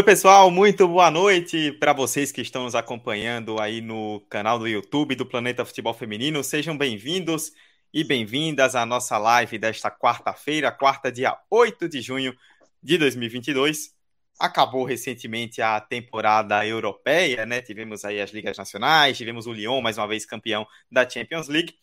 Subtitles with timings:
[0.00, 4.66] Oi, pessoal, muito boa noite para vocês que estão nos acompanhando aí no canal do
[4.66, 6.42] YouTube do Planeta Futebol Feminino.
[6.42, 7.52] Sejam bem-vindos
[7.92, 12.34] e bem-vindas à nossa live desta quarta-feira, quarta, dia 8 de junho
[12.82, 13.94] de 2022.
[14.38, 17.60] Acabou recentemente a temporada europeia, né?
[17.60, 21.74] Tivemos aí as ligas nacionais, tivemos o Lyon mais uma vez campeão da Champions League.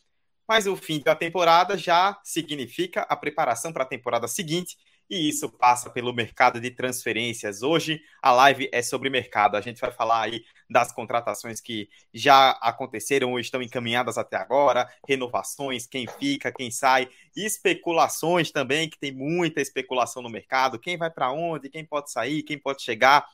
[0.48, 4.76] Mas o fim da temporada já significa a preparação para a temporada seguinte
[5.10, 7.62] e isso passa pelo mercado de transferências.
[7.62, 9.56] Hoje a live é sobre mercado.
[9.56, 14.88] A gente vai falar aí das contratações que já aconteceram ou estão encaminhadas até agora,
[15.08, 21.10] renovações, quem fica, quem sai, especulações também, que tem muita especulação no mercado, quem vai
[21.10, 23.26] para onde, quem pode sair, quem pode chegar.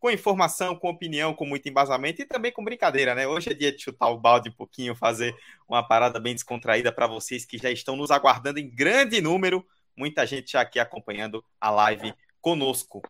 [0.00, 3.26] Com informação, com opinião, com muito embasamento e também com brincadeira, né?
[3.26, 5.34] Hoje é dia de chutar o balde um pouquinho, fazer
[5.68, 9.66] uma parada bem descontraída para vocês que já estão nos aguardando em grande número
[9.98, 13.02] muita gente já aqui acompanhando a live conosco.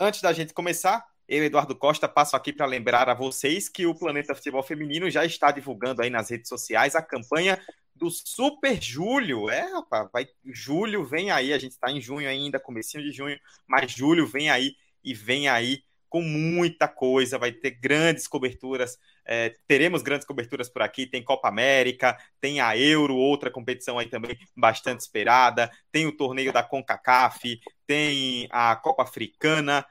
[0.00, 3.94] Antes da gente começar, eu, Eduardo Costa, passo aqui para lembrar a vocês que o
[3.94, 7.60] Planeta Futebol Feminino já está divulgando aí nas redes sociais a campanha
[7.94, 9.48] do Super Julho.
[9.48, 13.38] É, rapaz, vai, julho vem aí, a gente está em junho ainda, comecinho de junho,
[13.66, 19.56] mas julho vem aí e vem aí com muita coisa, vai ter grandes coberturas, é,
[19.66, 24.36] teremos grandes coberturas por aqui, tem Copa América, tem a Euro, outra competição aí também
[24.54, 29.86] bastante esperada, tem o torneio da CONCACAF, tem a Copa Africana,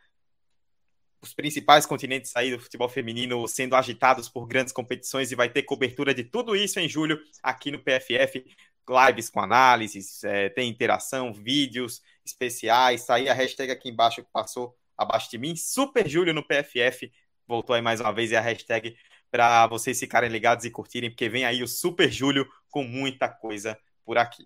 [1.19, 5.63] os principais continentes aí do futebol feminino sendo agitados por grandes competições e vai ter
[5.63, 8.45] cobertura de tudo isso em julho aqui no PFF,
[8.87, 14.31] lives com análises, é, tem interação, vídeos especiais, tá aí a hashtag aqui embaixo que
[14.31, 15.55] passou abaixo de mim.
[15.55, 17.11] Super Júlio no PFF.
[17.47, 18.95] Voltou aí mais uma vez e a hashtag
[19.29, 23.77] para vocês ficarem ligados e curtirem, porque vem aí o Super Júlio com muita coisa
[24.05, 24.43] por aqui.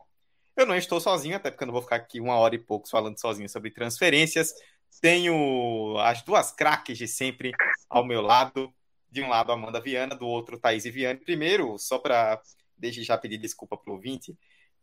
[0.55, 2.89] Eu não estou sozinho, até porque eu não vou ficar aqui uma hora e pouco
[2.89, 4.53] falando sozinho sobre transferências.
[5.01, 7.51] Tenho as duas craques de sempre
[7.89, 8.73] ao meu lado.
[9.11, 11.19] De um lado, Amanda Viana, do outro, Thaís Viane.
[11.19, 12.41] Primeiro, só para
[12.77, 14.37] desde já pedir desculpa para o ouvinte,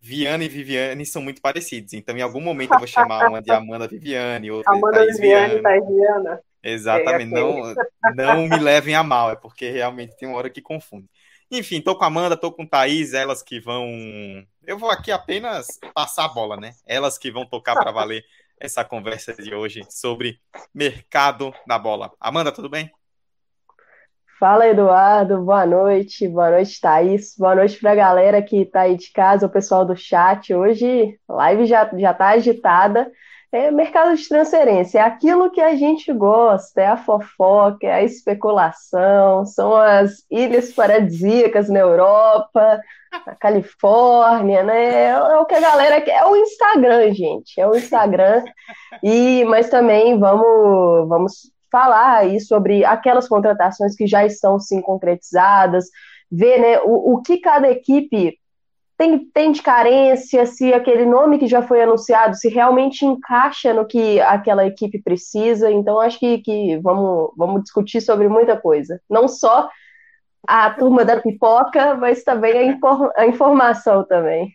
[0.05, 1.93] Viana e Viviane são muito parecidos.
[1.93, 5.21] Então, em algum momento, eu vou chamar uma de Amanda Viviane, outra Amanda de Thaís
[5.21, 6.41] Viviane e Thaís Viana.
[6.61, 7.33] Exatamente.
[7.33, 7.75] Okay.
[8.17, 11.09] Não, não me levem a mal, é porque realmente tem uma hora que confunde.
[11.49, 13.87] Enfim, tô com a Amanda, tô com Thaís, elas que vão.
[14.67, 16.73] Eu vou aqui apenas passar a bola, né?
[16.85, 18.25] Elas que vão tocar para valer
[18.59, 20.41] essa conversa de hoje sobre
[20.75, 22.11] mercado da bola.
[22.19, 22.91] Amanda, tudo bem?
[24.43, 25.41] Fala, Eduardo.
[25.41, 26.27] Boa noite.
[26.27, 27.37] Boa noite, Thaís.
[27.39, 30.53] Boa noite para a galera que está aí de casa, o pessoal do chat.
[30.53, 33.09] Hoje live já está agitada.
[33.53, 38.03] É mercado de transferência, é aquilo que a gente gosta, é a fofoca, é a
[38.03, 42.81] especulação, são as ilhas paradisíacas na Europa,
[43.25, 45.05] na Califórnia, né?
[45.05, 48.43] É, é o que a galera quer, é o Instagram, gente, é o Instagram.
[49.05, 55.87] E mas também vamos vamos falar aí sobre aquelas contratações que já estão sim concretizadas,
[56.31, 58.39] ver né, o, o que cada equipe
[58.97, 63.85] tem, tem de carência, se aquele nome que já foi anunciado, se realmente encaixa no
[63.85, 65.73] que aquela equipe precisa.
[65.73, 69.01] Então, acho que, que vamos, vamos discutir sobre muita coisa.
[69.11, 69.69] Não só
[70.47, 74.55] a turma da pipoca, mas também a, infor a informação também.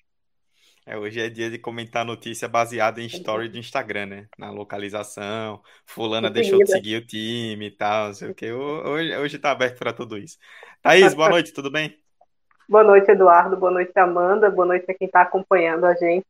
[0.89, 4.27] É, hoje é dia de comentar notícia baseada em story do Instagram, né?
[4.39, 8.53] Na localização, fulana deixou de seguir o time e tal, não sei o quê.
[8.53, 10.37] Hoje, hoje tá aberto para tudo isso.
[10.81, 11.93] Thaís, boa noite, tudo bem?
[12.69, 13.57] Boa noite, Eduardo.
[13.57, 14.49] Boa noite, Amanda.
[14.49, 16.25] Boa noite a quem está acompanhando a gente.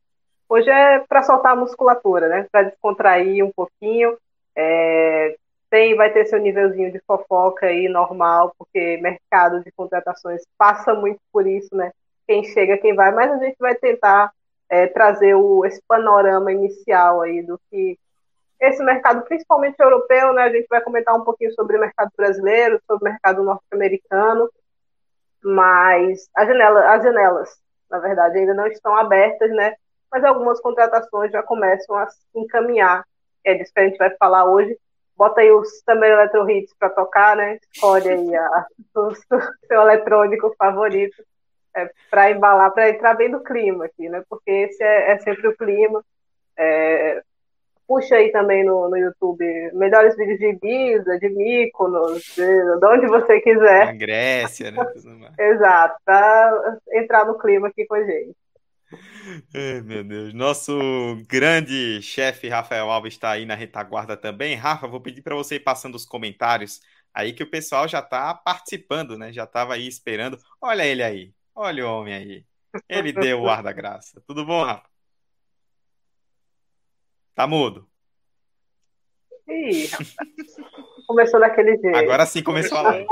[0.48, 2.48] Hoje é para soltar a musculatura, né?
[2.50, 4.18] Para descontrair um pouquinho.
[4.56, 5.36] É...
[5.70, 11.20] Tem, vai ter seu nívelzinho de fofoca aí normal, porque mercado de contratações passa muito
[11.32, 11.92] por isso, né?
[12.26, 14.32] Quem chega, quem vai, mas a gente vai tentar
[14.68, 17.98] é, trazer o, esse panorama inicial aí do que
[18.60, 20.42] esse mercado, principalmente europeu, né?
[20.42, 24.50] A gente vai comentar um pouquinho sobre o mercado brasileiro, sobre o mercado norte-americano,
[25.42, 27.56] mas as, janela, as janelas,
[27.88, 29.74] na verdade, ainda não estão abertas, né?
[30.10, 33.04] Mas algumas contratações já começam a se encaminhar.
[33.44, 34.76] É disso que a gente vai falar hoje.
[35.16, 37.58] Bota aí os também Electro Hits para tocar, né?
[37.72, 38.66] Escolhe aí a,
[38.96, 41.22] o seu eletrônico favorito
[41.74, 44.22] é, para embalar, para entrar bem no clima aqui, né?
[44.28, 46.04] Porque esse é, é sempre o clima.
[46.56, 47.22] É,
[47.86, 53.06] puxa aí também no, no YouTube melhores vídeos de Ibiza, de Mykonos, de, de onde
[53.06, 53.86] você quiser.
[53.86, 54.78] Na Grécia, né?
[55.38, 58.36] Exato, para entrar no clima aqui com a gente.
[59.54, 60.32] Ai, meu Deus.
[60.34, 60.72] Nosso
[61.28, 64.54] grande chefe Rafael Alves está aí na retaguarda também.
[64.54, 66.80] Rafa, vou pedir para você ir passando os comentários
[67.12, 69.32] aí que o pessoal já está participando, né?
[69.32, 70.38] Já estava aí esperando.
[70.60, 71.32] Olha ele aí.
[71.60, 72.44] Olha o homem aí.
[72.88, 74.22] Ele deu o ar da graça.
[74.24, 74.88] Tudo bom, Rafa?
[77.34, 77.90] Tá mudo.
[79.48, 79.88] Ih,
[81.04, 81.96] começou daquele jeito.
[81.96, 83.08] Agora sim começou, começou a live.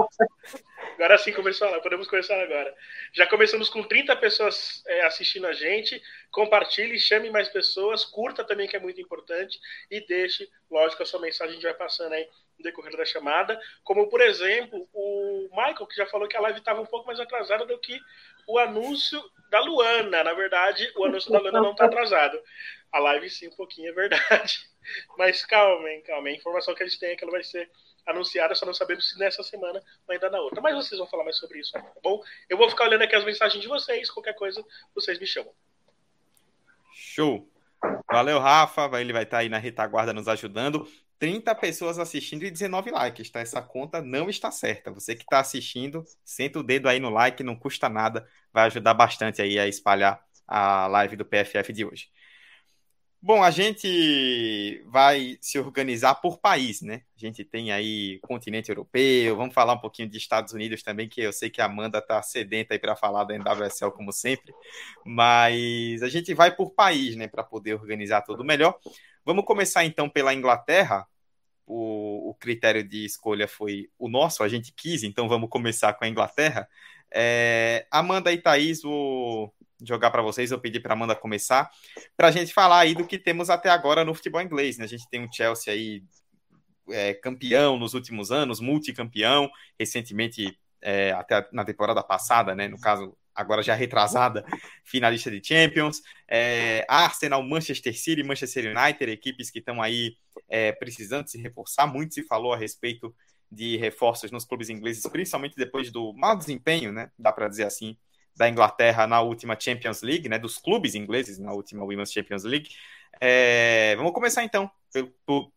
[0.95, 2.73] Agora sim começou a live, podemos começar agora.
[3.13, 6.01] Já começamos com 30 pessoas é, assistindo a gente.
[6.31, 9.59] Compartilhe, chame mais pessoas, curta também, que é muito importante,
[9.91, 12.29] e deixe, lógico, a sua mensagem, a gente vai passando aí
[12.59, 13.61] no decorrer da chamada.
[13.85, 17.21] Como, por exemplo, o Michael, que já falou que a live estava um pouco mais
[17.21, 17.99] atrasada do que
[18.47, 20.25] o anúncio da Luana.
[20.25, 22.41] Na verdade, o anúncio da Luana não está atrasado.
[22.93, 24.69] A live sim, um pouquinho, é verdade.
[25.19, 26.29] Mas calma, hein, calma.
[26.29, 27.71] A informação que a gente tem é que ela vai ser
[28.07, 30.61] anunciada, só não sabemos se nessa semana ou ainda na outra.
[30.61, 32.23] Mas vocês vão falar mais sobre isso, tá bom?
[32.49, 34.65] Eu vou ficar olhando aqui as mensagens de vocês, qualquer coisa,
[34.95, 35.53] vocês me chamam.
[36.95, 37.56] Show!
[38.11, 38.89] Valeu, Rafa.
[39.01, 40.87] Ele vai estar aí na retaguarda nos ajudando.
[41.19, 43.41] 30 pessoas assistindo e 19 likes, tá?
[43.41, 44.91] Essa conta não está certa.
[44.91, 48.95] Você que está assistindo, senta o dedo aí no like, não custa nada, vai ajudar
[48.95, 52.09] bastante aí a espalhar a live do PFF de hoje.
[53.21, 57.03] Bom, a gente vai se organizar por país, né?
[57.17, 61.23] A gente tem aí continente europeu, vamos falar um pouquinho de Estados Unidos também, que
[61.23, 64.55] eu sei que a Amanda tá sedenta aí para falar da NWSL como sempre,
[65.05, 68.79] mas a gente vai por país, né, para poder organizar tudo melhor.
[69.25, 71.07] Vamos começar então pela Inglaterra.
[71.67, 76.05] O, o, critério de escolha foi o nosso, a gente quis, então vamos começar com
[76.05, 76.69] a Inglaterra.
[77.13, 81.71] É, Amanda e Thaís, vou jogar para vocês, eu pedi para Amanda começar,
[82.17, 84.79] para a gente falar aí do que temos até agora no futebol inglês.
[84.79, 84.85] Né?
[84.85, 86.03] A gente tem um Chelsea aí
[86.91, 92.69] é, campeão nos últimos anos, multicampeão, recentemente, é, até na temporada passada, né?
[92.69, 94.45] no caso, agora já retrasada,
[94.85, 96.01] finalista de Champions.
[96.29, 100.17] É, Arsenal, Manchester City, Manchester United, equipes que estão aí
[100.49, 101.87] é, precisando se reforçar.
[101.87, 103.15] Muito se falou a respeito
[103.51, 107.11] de reforços nos clubes ingleses, principalmente depois do mau desempenho, né?
[107.19, 107.97] Dá para dizer assim,
[108.37, 112.71] da Inglaterra na última Champions League, né, dos clubes ingleses na última Women's Champions League.
[113.21, 115.51] É, vamos começar então pelo,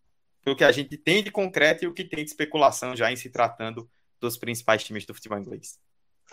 [0.43, 3.15] pelo, que a gente tem de concreto e o que tem de especulação já em
[3.15, 3.89] se tratando
[4.19, 5.77] dos principais times do futebol inglês.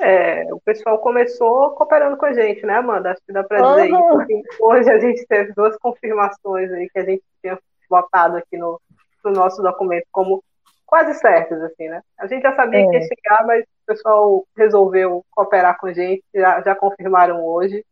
[0.01, 3.13] É, o pessoal começou cooperando com a gente, né, Amanda?
[3.13, 4.23] Acho que dá para dizer uhum.
[4.23, 4.47] isso.
[4.61, 7.59] Hoje a gente teve duas confirmações aí que a gente tinha
[7.89, 8.81] botado aqui no,
[9.25, 10.45] no nosso documento como
[10.85, 12.03] quase certas, assim, né?
[12.19, 12.87] A gente já sabia é.
[12.87, 17.85] que ia chegar, mas o pessoal resolveu cooperar com a gente, já, já confirmaram hoje.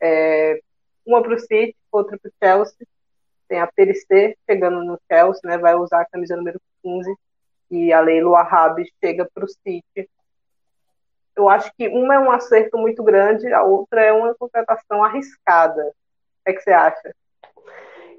[0.00, 0.60] É,
[1.06, 2.86] uma para o City, outra para o Chelsea.
[3.48, 5.56] Tem a Perissé chegando no Chelsea, né?
[5.56, 7.14] Vai usar a camisa número 15.
[7.70, 10.10] E a Leila Wahab chega para o City.
[11.34, 15.82] Eu acho que uma é um acerto muito grande, a outra é uma contratação arriscada.
[15.82, 15.92] O
[16.44, 17.14] é que você acha?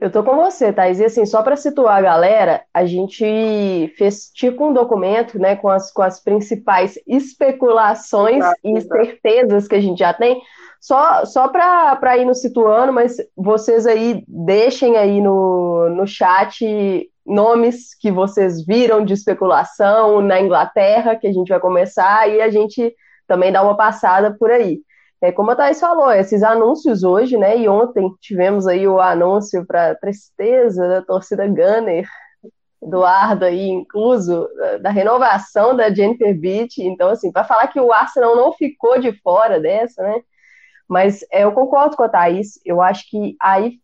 [0.02, 1.00] Eu tô com você, Thais.
[1.00, 5.70] E assim, só para situar a galera, a gente fez tipo um documento, né, com
[5.70, 10.42] as, com as principais especulações e certezas que a gente já tem.
[10.80, 17.96] Só, só para ir nos situando, mas vocês aí deixem aí no, no chat nomes
[17.96, 22.94] que vocês viram de especulação na Inglaterra, que a gente vai começar, e a gente
[23.26, 24.82] também dá uma passada por aí.
[25.24, 27.58] É, como a Thais falou, esses anúncios hoje, né?
[27.58, 32.06] E ontem tivemos aí o anúncio para tristeza da torcida Gunner,
[32.82, 34.50] Eduardo aí incluso,
[34.82, 36.84] da renovação da Jennifer Beach.
[36.84, 40.20] Então, assim, para falar que o Arsenal não ficou de fora dessa, né?
[40.90, 43.80] Mas é, eu concordo com a Thaís, eu acho que a Eve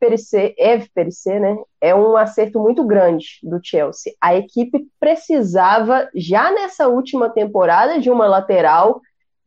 [0.93, 4.11] Perissé, né, é um acerto muito grande do Chelsea.
[4.19, 8.99] A equipe precisava, já nessa última temporada, de uma lateral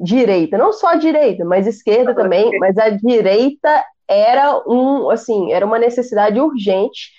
[0.02, 5.64] direita, não só a direita, mas esquerda também, mas a direita era um, assim, era
[5.64, 7.12] uma necessidade urgente.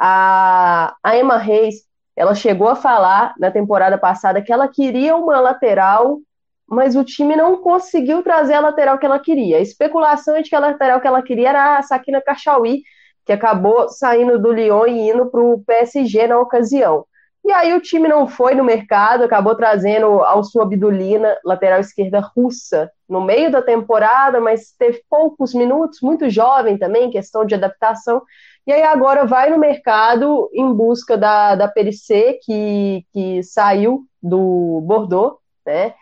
[0.00, 1.84] A, a Emma Reis,
[2.16, 6.18] ela chegou a falar na temporada passada que ela queria uma lateral,
[6.66, 9.58] mas o time não conseguiu trazer a lateral que ela queria.
[9.58, 12.82] A especulação de que a lateral que ela queria era a Sakina Kachaui,
[13.26, 17.04] que acabou saindo do Lyon e indo para o PSG na ocasião.
[17.44, 22.90] E aí o time não foi no mercado, acabou trazendo Alsu Abdulina, lateral esquerda russa,
[23.08, 28.22] no meio da temporada, mas teve poucos minutos, muito jovem também, questão de adaptação.
[28.64, 34.80] E aí agora vai no mercado em busca da, da Perissé, que, que saiu do
[34.84, 35.94] Bordeaux, né?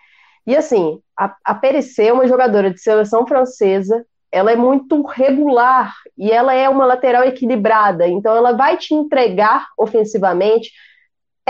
[0.47, 5.95] E assim, a, a Perissé é uma jogadora de seleção francesa, ela é muito regular
[6.17, 10.71] e ela é uma lateral equilibrada, então ela vai te entregar ofensivamente,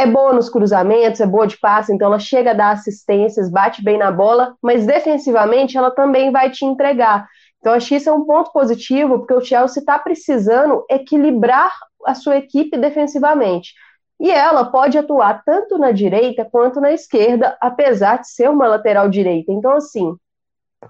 [0.01, 3.83] é boa nos cruzamentos, é boa de passe, então ela chega a dar assistências, bate
[3.83, 7.29] bem na bola, mas defensivamente ela também vai te entregar.
[7.59, 11.71] Então, acho que isso é um ponto positivo, porque o Chelsea está precisando equilibrar
[12.07, 13.75] a sua equipe defensivamente.
[14.19, 19.09] E ela pode atuar tanto na direita quanto na esquerda, apesar de ser uma lateral
[19.09, 19.53] direita.
[19.53, 20.15] Então, assim,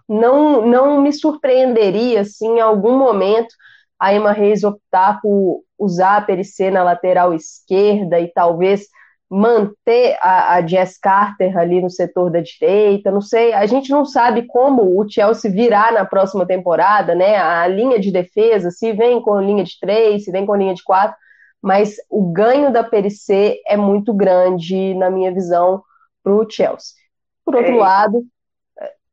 [0.09, 3.55] não, não me surpreenderia, assim, em algum momento,
[3.99, 8.87] a Emma Reis optar por usar a Perissé na lateral esquerda e talvez
[9.31, 14.05] manter a, a Jess Carter ali no setor da direita, não sei, a gente não
[14.05, 19.23] sabe como o Chelsea virá na próxima temporada, né, a linha de defesa, se vem
[19.23, 21.17] com linha de três, se vem com linha de quatro,
[21.63, 25.83] mas o ganho da Perissé é muito grande, na minha visão,
[26.25, 26.97] para o Chelsea.
[27.45, 27.79] Por outro é.
[27.79, 28.25] lado,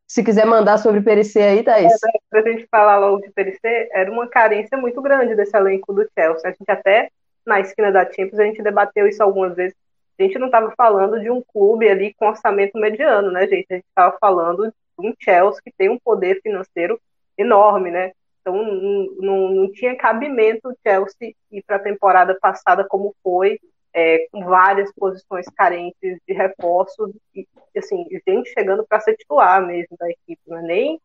[0.08, 1.92] se quiser mandar sobre Perissé aí, Thaís.
[1.92, 1.98] É,
[2.30, 6.08] para a gente falar logo de Perissé, era uma carência muito grande desse elenco do
[6.18, 6.50] Chelsea.
[6.50, 7.10] A gente até,
[7.46, 9.76] na esquina da Champions, a gente debateu isso algumas vezes.
[10.20, 13.68] A gente não estava falando de um clube ali com orçamento mediano, né, gente?
[13.70, 17.00] A gente estava falando de um Chelsea que tem um poder financeiro
[17.38, 18.12] enorme, né?
[18.42, 23.60] Então não, não, tinha cabimento o Chelsea ir para a temporada passada como foi,
[23.94, 27.46] é, com várias posições carentes de reforços e
[27.78, 31.02] assim gente chegando para ser titular mesmo da equipe, não é nem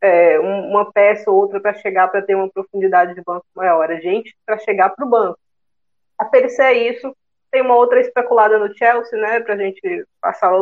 [0.00, 4.00] é, uma peça ou outra para chegar para ter uma profundidade de banco maior, é
[4.00, 5.38] gente para chegar para o banco.
[6.18, 7.16] A é isso.
[7.50, 10.52] Tem uma outra especulada no Chelsea, né, para a gente passar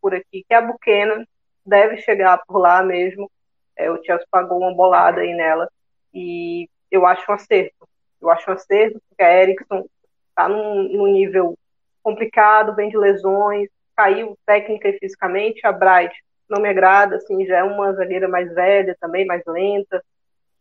[0.00, 1.24] por aqui, que é a Buchanan,
[1.64, 3.30] deve chegar por lá mesmo.
[3.76, 5.68] É, o Chelsea pagou uma bolada aí nela
[6.12, 7.88] e eu acho um acerto.
[8.20, 9.86] Eu acho um acerto, porque a Erickson
[10.28, 11.56] está num, num, nível
[12.02, 15.66] complicado, vem de lesões, caiu técnica e fisicamente.
[15.66, 16.14] A Bright
[16.48, 20.02] não me agrada, assim, já é uma zagueira mais velha também, mais lenta.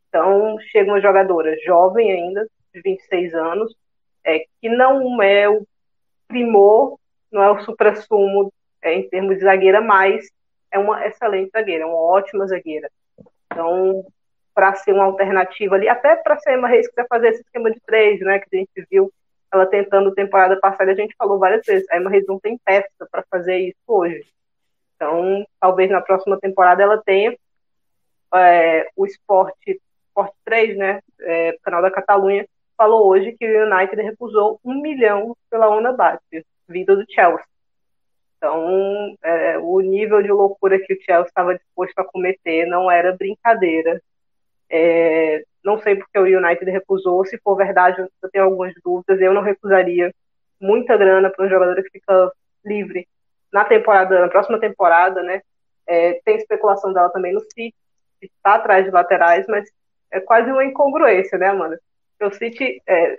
[0.08, 3.76] Então, chega uma jogadora jovem ainda, de 26 anos,
[4.24, 5.66] é, que não é o
[6.32, 6.98] primor,
[7.32, 10.26] não é o supra-sumo é, em termos de zagueira, mas
[10.72, 12.90] é uma excelente zagueira, uma ótima zagueira.
[13.46, 14.06] Então,
[14.54, 17.80] para ser uma alternativa ali, até para ser uma Reis quiser fazer esse esquema de
[17.82, 19.12] três, né, que a gente viu
[19.54, 22.90] ela tentando temporada passada, a gente falou várias vezes, a Emma Reis não tem peça
[23.12, 24.26] para fazer isso hoje.
[24.96, 27.36] Então, talvez na próxima temporada ela tenha
[28.34, 32.48] é, o esporte, esporte 3, né, é, canal da Catalunha,
[32.82, 37.46] falou hoje que o United recusou um milhão pela Ona Bate, vinda do Chelsea.
[38.36, 43.16] Então, é, o nível de loucura que o Chelsea estava disposto a cometer não era
[43.16, 44.02] brincadeira.
[44.68, 47.24] É, não sei porque o United recusou.
[47.24, 49.22] Se for verdade, eu tenho algumas dúvidas.
[49.22, 50.12] Eu não recusaria
[50.60, 52.32] muita grana para um jogador que fica
[52.66, 53.08] livre
[53.54, 55.44] na temporada, na próxima temporada, né?
[55.86, 57.76] É, tem especulação dela também no City,
[58.20, 59.70] que está atrás de laterais, mas
[60.10, 61.80] é quase uma incongruência, né, Amanda?
[62.26, 63.18] O City é,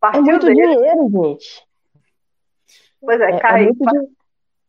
[0.00, 0.56] partiu é muito dele.
[0.56, 1.66] dinheiro, gente.
[3.00, 4.06] Pois é, é, é caiu, é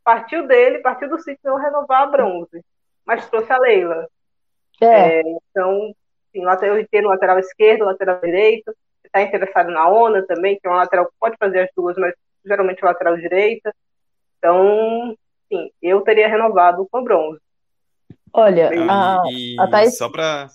[0.03, 2.63] partiu dele, partiu do City não renovar a bronze,
[3.05, 4.07] mas trouxe a Leila.
[4.81, 5.19] É.
[5.19, 5.95] é então,
[6.31, 8.75] sim, lateral inteiro, lateral esquerdo, lateral direito.
[9.03, 12.13] Está interessado na ONA também, que é uma lateral que pode fazer as duas, mas
[12.45, 13.73] geralmente é lateral direita.
[14.37, 15.15] Então,
[15.47, 17.39] sim, eu teria renovado com bronze.
[18.33, 19.97] Olha, e, a, e a Thaís...
[19.97, 20.47] só para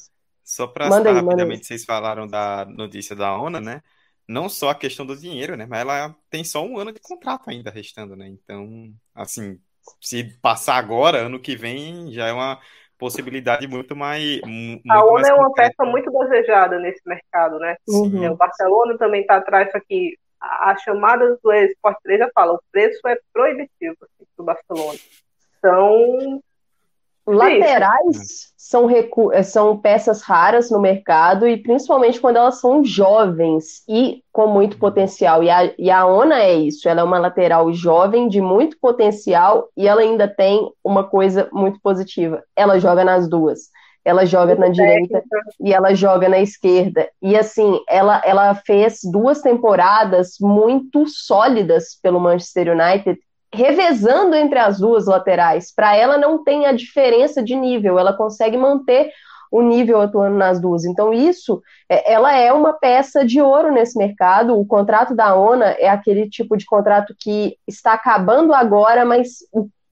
[0.50, 3.80] só para rapidamente, vocês falaram da notícia da ONA, né?
[4.26, 5.64] Não só a questão do dinheiro, né?
[5.64, 8.26] Mas ela tem só um ano de contrato ainda restando, né?
[8.26, 9.60] Então, assim,
[10.00, 12.58] se passar agora, ano que vem, já é uma
[12.98, 14.40] possibilidade muito mais.
[14.40, 17.76] Muito a ONU é uma peça muito desejada nesse mercado, né?
[17.88, 18.24] Uhum.
[18.24, 22.54] É, o Barcelona também está atrás, só que a, chamada do Sport 3 já fala,
[22.54, 24.98] o preço é proibitivo assim, do Barcelona.
[25.58, 26.42] Então,
[27.24, 28.88] Laterais são,
[29.32, 34.78] eh, são peças raras no mercado e principalmente quando elas são jovens e com muito
[34.78, 35.42] potencial.
[35.42, 39.68] E a, e a Ona é isso, ela é uma lateral jovem de muito potencial
[39.76, 42.44] e ela ainda tem uma coisa muito positiva.
[42.54, 43.70] Ela joga nas duas.
[44.04, 45.20] Ela joga na direita
[45.60, 47.08] e ela joga na esquerda.
[47.20, 53.18] E assim, ela, ela fez duas temporadas muito sólidas pelo Manchester United
[53.52, 55.72] revezando entre as duas laterais.
[55.74, 59.10] Para ela não tem a diferença de nível, ela consegue manter
[59.50, 60.84] o nível atuando nas duas.
[60.84, 64.58] Então, isso, é, ela é uma peça de ouro nesse mercado.
[64.58, 69.38] O contrato da ONA é aquele tipo de contrato que está acabando agora, mas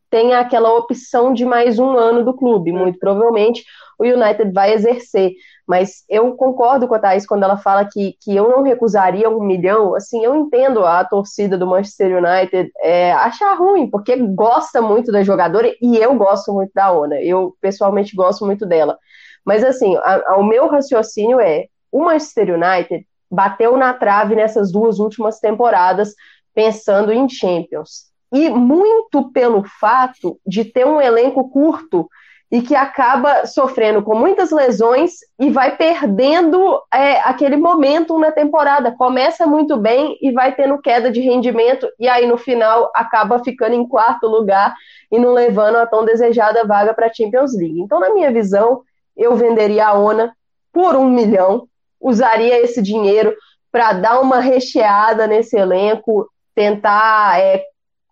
[0.09, 2.71] tem aquela opção de mais um ano do clube.
[2.71, 3.65] Muito provavelmente
[3.99, 5.33] o United vai exercer.
[5.69, 9.43] Mas eu concordo com a Thaís quando ela fala que, que eu não recusaria um
[9.43, 9.95] milhão.
[9.95, 15.23] Assim, eu entendo a torcida do Manchester United é, achar ruim, porque gosta muito da
[15.23, 17.21] jogadora e eu gosto muito da Ona.
[17.21, 18.97] Eu, pessoalmente, gosto muito dela.
[19.45, 24.73] Mas, assim, a, a, o meu raciocínio é: o Manchester United bateu na trave nessas
[24.73, 26.15] duas últimas temporadas,
[26.55, 28.07] pensando em Champions.
[28.33, 32.09] E muito pelo fato de ter um elenco curto
[32.51, 38.95] e que acaba sofrendo com muitas lesões e vai perdendo é, aquele momento na temporada.
[38.97, 43.75] Começa muito bem e vai tendo queda de rendimento, e aí no final acaba ficando
[43.75, 44.75] em quarto lugar
[45.13, 47.81] e não levando a tão desejada vaga para a Champions League.
[47.81, 48.83] Então, na minha visão,
[49.17, 50.33] eu venderia a ONA
[50.73, 51.69] por um milhão
[52.01, 53.35] usaria esse dinheiro
[53.71, 57.63] para dar uma recheada nesse elenco, tentar é,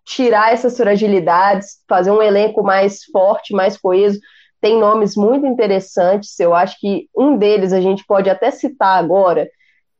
[0.07, 4.19] tirar essas fragilidades, fazer um elenco mais forte, mais coeso.
[4.61, 9.47] Tem nomes muito interessantes, eu acho que um deles a gente pode até citar agora,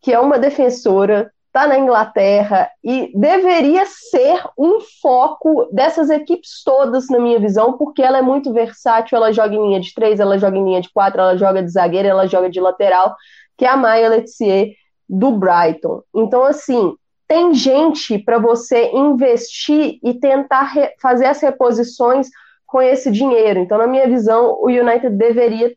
[0.01, 7.09] que é uma defensora está na Inglaterra e deveria ser um foco dessas equipes todas,
[7.09, 10.37] na minha visão, porque ela é muito versátil, ela joga em linha de três, ela
[10.37, 13.15] joga em linha de quatro, ela joga de zagueira, ela joga de lateral,
[13.57, 14.73] que é a Maya Letizier
[15.09, 16.03] do Brighton.
[16.15, 16.93] Então, assim,
[17.27, 22.29] tem gente para você investir e tentar fazer as reposições
[22.65, 23.59] com esse dinheiro.
[23.59, 25.75] Então, na minha visão, o United deveria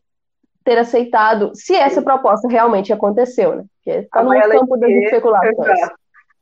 [0.63, 3.65] ter aceitado, se essa proposta realmente aconteceu, né?
[3.75, 5.89] Porque está no campo das especulações.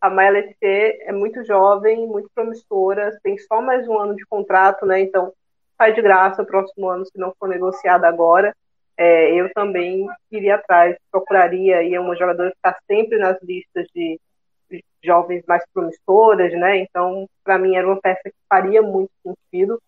[0.01, 5.01] A Maia é muito jovem, muito promissora, tem só mais um ano de contrato, né?
[5.01, 5.33] Então,
[5.77, 8.53] sai de graça o próximo ano, se não for negociada agora.
[8.97, 14.19] É, eu também iria atrás, procuraria aí uma jogadora que está sempre nas listas de
[15.03, 16.79] jovens mais promissoras, né?
[16.79, 19.81] Então, para mim, era uma peça que faria muito sentido.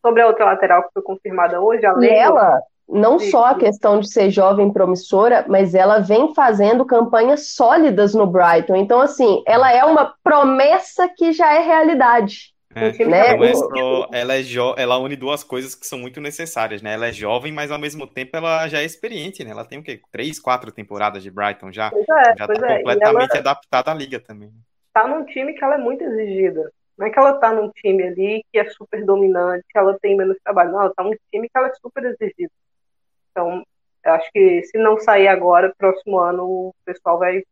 [0.00, 2.10] Sobre a outra lateral que foi confirmada hoje, a Lei.
[2.10, 8.14] Ela, não só a questão de ser jovem promissora, mas ela vem fazendo campanhas sólidas
[8.14, 8.76] no Brighton.
[8.76, 12.54] Então, assim, ela é uma promessa que já é realidade.
[12.78, 13.48] É, né?
[13.48, 16.94] É só, ela, é jo ela une duas coisas que são muito necessárias, né?
[16.94, 19.50] Ela é jovem, mas ao mesmo tempo ela já é experiente, né?
[19.50, 20.00] Ela tem o quê?
[20.10, 21.90] Três, quatro temporadas de Brighton já.
[21.90, 22.78] Pois é, já tá é.
[22.78, 24.52] completamente adaptada à liga também.
[24.92, 26.72] Tá num time que ela é muito exigida.
[26.96, 30.16] Não é que ela tá num time ali que é super dominante, que ela tem
[30.16, 30.72] menos trabalho.
[30.72, 32.50] Não, ela tá num time que ela é super exigida.
[33.30, 33.62] Então,
[34.04, 37.42] eu acho que se não sair agora, próximo ano, o pessoal vai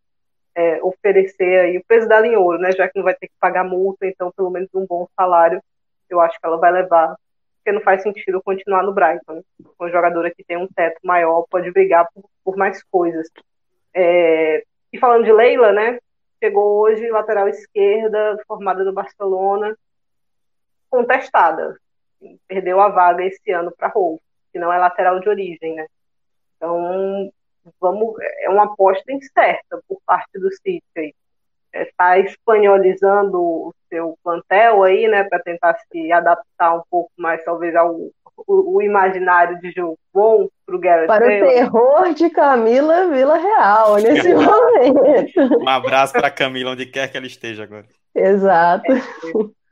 [0.56, 2.72] é, oferecer aí o peso dela em ouro, né?
[2.72, 5.62] Já que não vai ter que pagar multa, então pelo menos um bom salário,
[6.10, 7.14] eu acho que ela vai levar.
[7.58, 9.34] Porque não faz sentido continuar no Brighton.
[9.34, 9.42] Né?
[9.78, 13.28] Uma jogadora que tem um teto maior pode brigar por, por mais coisas.
[13.94, 15.98] É, e falando de Leila, né?
[16.42, 19.76] Chegou hoje lateral esquerda, formada do Barcelona,
[20.88, 21.76] contestada.
[22.48, 24.20] Perdeu a vaga esse ano para Rolf
[24.56, 25.86] que não é lateral de origem, né?
[26.56, 27.30] Então,
[27.80, 31.14] vamos, é uma aposta incerta por parte do City aí.
[31.72, 37.44] Está é, espanholizando o seu plantel aí, né, para tentar se adaptar um pouco mais,
[37.44, 37.94] talvez, ao
[38.46, 43.38] o, o imaginário de jogo bom para o Gareth Para o terror de Camila Vila
[43.38, 45.62] Real, nesse momento.
[45.62, 47.86] Um abraço para Camila, onde quer que ela esteja agora.
[48.14, 48.92] Exato.
[48.92, 49.00] É,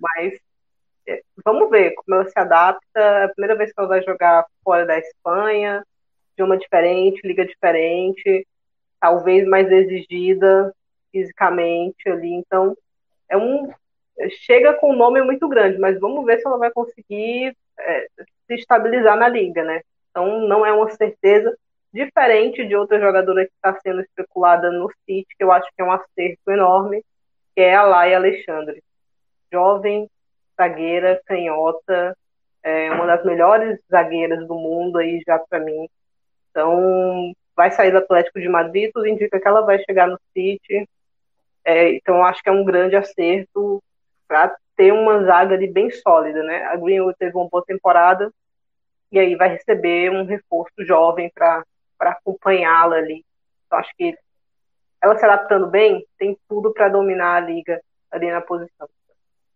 [0.00, 0.34] mas
[1.44, 2.80] vamos ver como ela se adapta.
[2.94, 5.84] É a primeira vez que ela vai jogar fora da Espanha,
[6.34, 8.46] idioma diferente, liga diferente,
[9.00, 10.74] talvez mais exigida
[11.10, 12.32] fisicamente ali.
[12.34, 12.76] Então,
[13.28, 13.72] é um
[14.46, 18.06] chega com um nome muito grande, mas vamos ver se ela vai conseguir é,
[18.46, 19.80] se estabilizar na liga, né?
[20.10, 21.56] Então, não é uma certeza
[21.92, 25.84] diferente de outra jogadora que está sendo especulada no City, que eu acho que é
[25.84, 27.04] um acerto enorme,
[27.54, 28.82] que é a Laia Alexandre.
[29.52, 30.08] Jovem,
[30.56, 32.16] zagueira, canhota,
[32.62, 35.88] é uma das melhores zagueiras do mundo aí já para mim.
[36.54, 40.88] Então, vai sair do Atlético de Madrid, tudo indica que ela vai chegar no City.
[41.64, 43.82] É, então, acho que é um grande acerto
[44.28, 46.64] para ter uma zaga ali bem sólida, né?
[46.66, 48.30] A Greenwood teve uma boa temporada
[49.10, 51.64] e aí vai receber um reforço jovem para
[52.00, 53.24] acompanhá-la ali.
[53.66, 54.16] Então, acho que
[55.02, 57.80] ela se adaptando bem, tem tudo para dominar a liga
[58.12, 58.88] ali na posição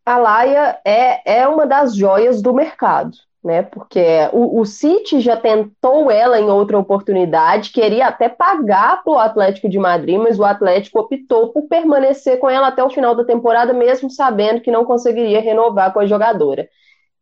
[0.09, 3.63] a Laia é, é uma das joias do mercado, né?
[3.63, 4.01] Porque
[4.33, 9.69] o, o City já tentou ela em outra oportunidade, queria até pagar para o Atlético
[9.69, 13.73] de Madrid, mas o Atlético optou por permanecer com ela até o final da temporada,
[13.73, 16.69] mesmo sabendo que não conseguiria renovar com a jogadora.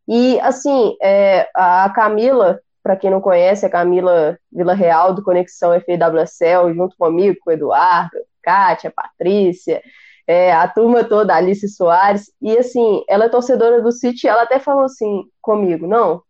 [0.07, 5.73] E assim, é, a Camila, para quem não conhece, a Camila Vila Real do Conexão
[5.73, 9.81] FWSL, junto comigo, com o Eduardo, Kátia, Patrícia,
[10.27, 14.59] é, a turma toda, Alice Soares, e assim, ela é torcedora do City, ela até
[14.59, 16.21] falou assim comigo, não,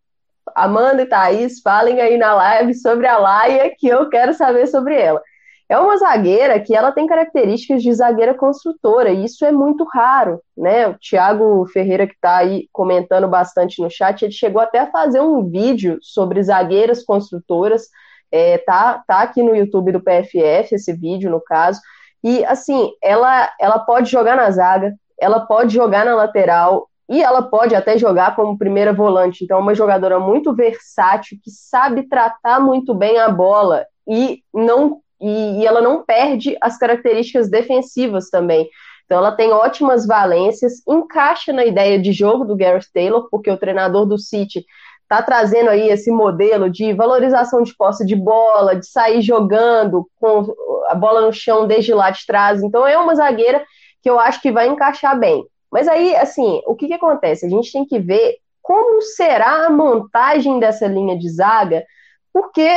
[0.56, 4.96] Amanda e Thaís, falem aí na live sobre a Laia, que eu quero saber sobre
[4.96, 5.22] ela.
[5.70, 10.42] É uma zagueira que ela tem características de zagueira construtora, e isso é muito raro,
[10.56, 10.88] né?
[10.88, 15.20] O Thiago Ferreira, que está aí comentando bastante no chat, ele chegou até a fazer
[15.20, 17.90] um vídeo sobre zagueiras construtoras,
[18.32, 21.82] é, tá, tá aqui no YouTube do PFF, esse vídeo, no caso,
[22.24, 27.42] e assim, ela, ela pode jogar na zaga, ela pode jogar na lateral e ela
[27.42, 29.44] pode até jogar como primeira volante.
[29.44, 35.00] Então, é uma jogadora muito versátil que sabe tratar muito bem a bola e não
[35.20, 38.70] e, e ela não perde as características defensivas também.
[39.06, 43.58] Então, ela tem ótimas valências, encaixa na ideia de jogo do Gareth Taylor, porque o
[43.58, 44.66] treinador do City
[45.08, 50.54] está trazendo aí esse modelo de valorização de posse de bola, de sair jogando com
[50.90, 52.62] a bola no chão desde lá de trás.
[52.62, 53.64] Então é uma zagueira
[54.04, 55.46] que eu acho que vai encaixar bem.
[55.72, 57.46] Mas aí, assim, o que, que acontece?
[57.46, 61.86] A gente tem que ver como será a montagem dessa linha de zaga,
[62.34, 62.70] porque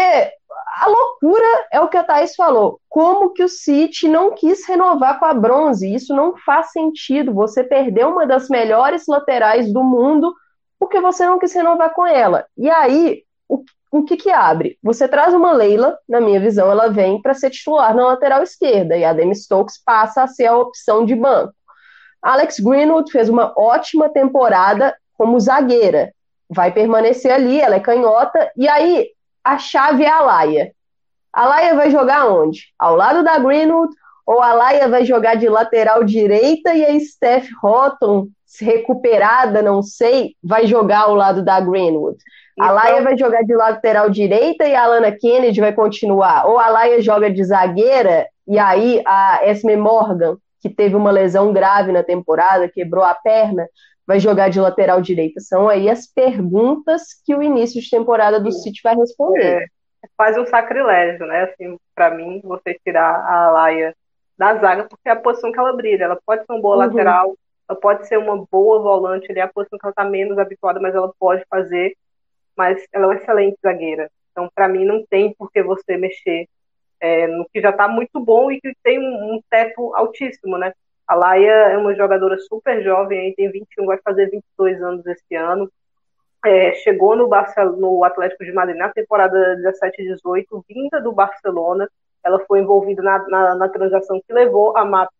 [0.80, 2.80] a loucura é o que a Thaís falou.
[2.88, 5.92] Como que o City não quis renovar com a bronze?
[5.92, 7.34] Isso não faz sentido.
[7.34, 10.32] Você perdeu uma das melhores laterais do mundo
[10.80, 12.46] porque você não quis renovar com ela.
[12.56, 13.62] E aí, o,
[13.92, 14.78] o que que abre?
[14.82, 18.96] Você traz uma Leila, na minha visão, ela vem para ser titular na lateral esquerda,
[18.96, 21.52] e a Demi Stokes passa a ser a opção de banco.
[22.22, 26.12] Alex Greenwood fez uma ótima temporada como zagueira.
[26.48, 29.08] Vai permanecer ali, ela é canhota, e aí
[29.44, 30.72] a chave é a Laia.
[31.32, 32.72] A Laia vai jogar onde?
[32.78, 33.94] Ao lado da Greenwood,
[34.26, 38.28] ou a Laia vai jogar de lateral direita e a Steph Houghton,
[38.60, 42.18] recuperada, não sei, vai jogar ao lado da Greenwood.
[42.52, 42.68] Então...
[42.68, 46.46] A Laia vai jogar de lateral direita e a Alana Kennedy vai continuar.
[46.46, 51.52] Ou a Laia joga de zagueira e aí a Esme Morgan, que teve uma lesão
[51.52, 53.66] grave na temporada, quebrou a perna,
[54.06, 55.40] vai jogar de lateral direita?
[55.40, 59.62] São aí as perguntas que o início de temporada do City vai responder.
[59.62, 59.66] É,
[60.16, 61.44] quase um sacrilégio, né?
[61.44, 63.94] Assim, para mim, você tirar a Laia
[64.36, 66.04] da zaga, porque é a posição que ela brilha.
[66.04, 66.82] Ela pode ser uma boa uhum.
[66.82, 67.34] lateral,
[67.70, 70.92] ela pode ser uma boa volante, ali, a posição que ela está menos habituada, mas
[70.92, 71.96] ela pode fazer.
[72.56, 74.10] Mas ela é uma excelente zagueira.
[74.32, 76.48] Então, para mim, não tem por que você mexer
[76.98, 80.72] é, no que já está muito bom e que tem um, um teto altíssimo, né?
[81.06, 85.36] A Laia é uma jogadora super jovem, aí tem 21, vai fazer 22 anos esse
[85.36, 85.70] ano.
[86.44, 91.12] É, chegou no, Barcelona, no Atlético de Madrid na temporada 17 e 18, vinda do
[91.12, 91.88] Barcelona.
[92.24, 95.12] Ela foi envolvida na, na, na transação que levou a MAP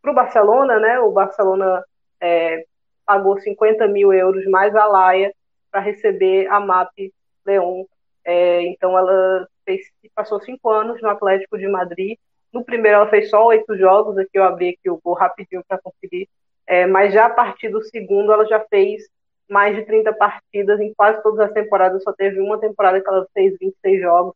[0.00, 1.00] para o Barcelona, né?
[1.00, 1.82] O Barcelona
[2.26, 2.64] é,
[3.04, 5.32] pagou 50 mil euros mais a Laia
[5.70, 7.12] para receber a MAP
[7.44, 7.84] Leon.
[8.24, 9.82] É, então ela fez,
[10.14, 12.18] passou cinco anos no Atlético de Madrid
[12.56, 15.78] no primeiro ela fez só oito jogos, aqui eu abri aqui o gol rapidinho para
[15.78, 16.26] conferir,
[16.66, 19.06] é, mas já a partir do segundo ela já fez
[19.48, 23.26] mais de 30 partidas em quase todas as temporadas, só teve uma temporada que ela
[23.34, 24.34] fez 26 jogos,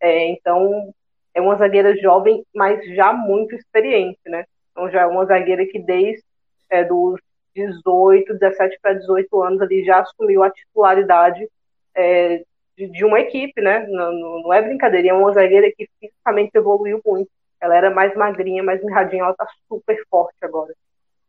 [0.00, 0.94] é, então
[1.34, 4.44] é uma zagueira jovem, mas já muito experiente, né?
[4.70, 6.22] Então já é uma zagueira que desde
[6.70, 7.20] é, dos
[7.56, 11.48] 18, 17 para 18 anos ali já assumiu a titularidade
[11.94, 12.44] é,
[12.76, 13.86] de, de, uma equipe, né?
[13.88, 17.30] Não, não, é brincadeira, é uma zagueira que fisicamente evoluiu muito.
[17.60, 20.74] Ela era mais magrinha, mais mirradinha, ela tá super forte agora.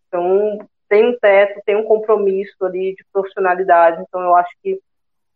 [0.08, 0.60] Então,
[0.90, 4.80] tem um teto, tem um compromisso ali de profissionalidade, então eu acho que,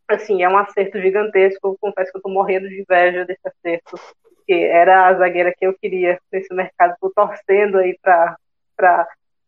[0.08, 3.98] assim, é um acerto gigantesco, eu confesso que eu tô morrendo de inveja desse acerto,
[4.46, 8.38] que era a zagueira que eu queria nesse mercado, tô torcendo aí para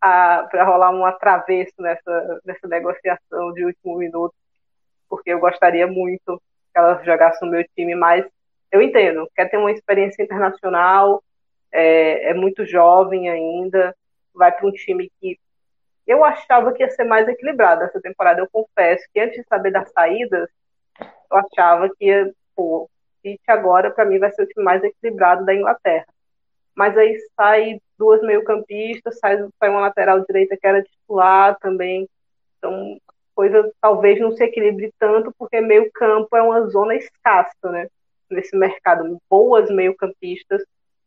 [0.03, 4.33] para rolar um atravesso nessa, nessa negociação de último minuto,
[5.09, 6.41] porque eu gostaria muito
[6.73, 8.25] que ela jogasse no meu time, mas
[8.69, 11.23] eu entendo, quer ter uma experiência internacional,
[11.71, 13.95] é, é muito jovem ainda,
[14.35, 15.39] vai para um time que
[16.05, 18.41] eu achava que ia ser mais equilibrado essa temporada.
[18.41, 20.49] Eu confesso que antes de saber das saídas,
[20.99, 22.89] eu achava que pô,
[23.21, 26.05] City agora para mim vai ser o time mais equilibrado da Inglaterra.
[26.75, 32.07] Mas aí sai duas meio-campistas, sai, sai uma lateral direita que era titular também.
[32.57, 32.97] Então,
[33.35, 37.87] coisa talvez não se equilibre tanto, porque meio-campo é uma zona escassa, né?
[38.29, 39.17] Nesse mercado.
[39.29, 40.63] Boas meio-campistas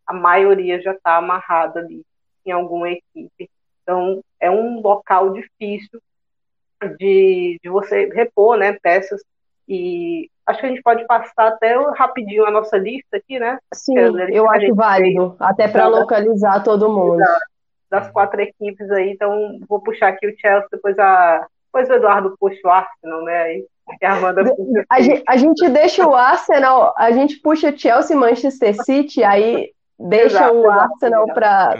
[0.07, 2.03] a maioria já está amarrada ali
[2.45, 3.51] em alguma equipe.
[3.83, 6.01] Então, é um local difícil
[6.99, 9.23] de, de você repor né, peças.
[9.69, 13.59] E acho que a gente pode passar até rapidinho a nossa lista aqui, né?
[13.75, 13.95] Sim,
[14.31, 15.41] eu acho válido, fez.
[15.41, 17.23] até para localizar todo mundo.
[17.91, 21.47] Das quatro equipes aí, então vou puxar aqui o Chelsea, depois a.
[21.67, 23.43] Depois o Eduardo puxa o Arsenal, né?
[23.43, 23.67] Aí,
[24.03, 24.43] a, Amanda
[24.91, 30.39] a, gente, a gente deixa o Arsenal, a gente puxa Chelsea Manchester City, aí deixa
[30.39, 31.75] exato, o Arsenal para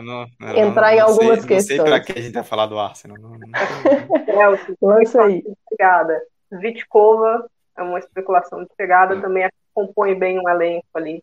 [0.55, 1.79] entrar em algumas sei, questões.
[1.79, 3.17] Não sei para que a gente vai falar do Arsenal.
[3.19, 4.59] Não, não...
[4.83, 5.43] Lança aí.
[5.71, 6.21] Chegada.
[6.53, 11.23] Vitkova é uma especulação de chegada, também compõe bem um elenco ali.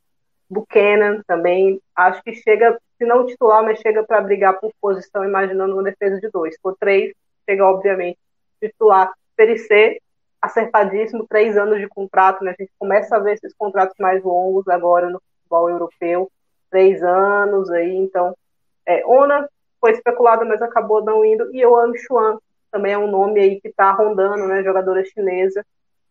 [0.49, 5.73] Buchanan também, acho que chega, se não titular, mas chega para brigar por posição, imaginando
[5.73, 6.59] uma defesa de dois.
[6.61, 7.13] Por três,
[7.49, 8.19] chega, obviamente,
[8.61, 9.11] titular.
[9.35, 9.97] Perissé,
[10.39, 12.53] acertadíssimo, três anos de contrato, né?
[12.57, 16.31] A gente começa a ver esses contratos mais longos agora no futebol europeu
[16.73, 18.35] três anos aí, então
[18.83, 19.47] é, Ona
[19.79, 22.39] foi especulada, mas acabou não indo, e Yoan Chuan
[22.71, 25.63] também é um nome aí que está rondando, né, jogadora chinesa,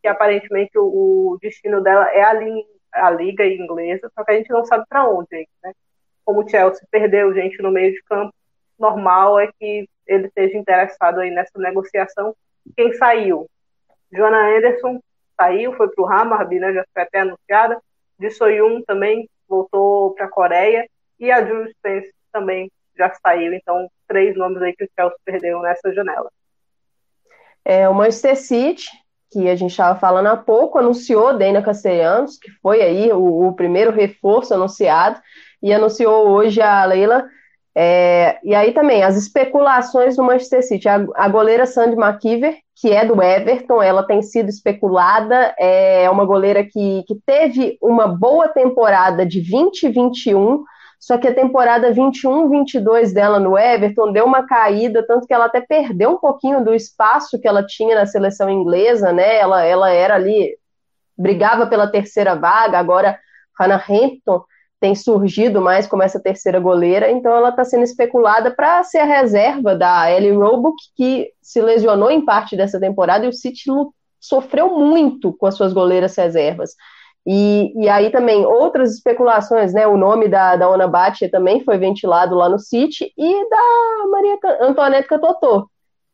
[0.02, 4.34] que aparentemente o, o destino dela é a, li, a liga inglesa, só que a
[4.34, 5.72] gente não sabe para onde, né?
[6.24, 8.34] Como o Chelsea perdeu gente no meio de campo,
[8.78, 12.34] normal é que ele esteja interessado aí nessa negociação.
[12.76, 13.48] Quem saiu?
[14.12, 15.00] Joana Anderson
[15.36, 17.80] saiu, foi para o Hammarby, né, já foi até anunciada.
[18.18, 20.88] De Soyun também voltou para a Coreia.
[21.18, 23.52] E a Jules Spence também já saiu.
[23.54, 26.30] Então, três nomes aí que o Chelsea perdeu nessa janela.
[27.64, 28.86] É, o Manchester City,
[29.32, 33.52] que a gente estava falando há pouco, anunciou Dana Castellanos, que foi aí o, o
[33.54, 35.20] primeiro reforço anunciado,
[35.62, 37.24] e anunciou hoje a Leila
[37.74, 40.88] é, e aí também, as especulações do Manchester City.
[40.88, 46.24] A, a goleira Sandy McKeever, que é do Everton, ela tem sido especulada, é uma
[46.24, 50.62] goleira que, que teve uma boa temporada de 2021,
[51.02, 55.60] só que a temporada 21-22 dela no Everton deu uma caída, tanto que ela até
[55.60, 59.36] perdeu um pouquinho do espaço que ela tinha na seleção inglesa, né?
[59.36, 60.56] Ela, ela era ali,
[61.18, 63.18] brigava pela terceira vaga, agora
[63.58, 64.44] Hannah Hampton
[64.78, 69.04] tem surgido mais como essa terceira goleira, então ela está sendo especulada para ser a
[69.04, 73.64] reserva da Ellie Roebuck, que se lesionou em parte dessa temporada e o City
[74.20, 76.76] sofreu muito com as suas goleiras reservas.
[77.26, 79.86] E, e aí também outras especulações, né?
[79.86, 84.38] O nome da, da Ona Batia também foi ventilado lá no City e da Maria
[84.60, 85.68] Antoinette Catotô.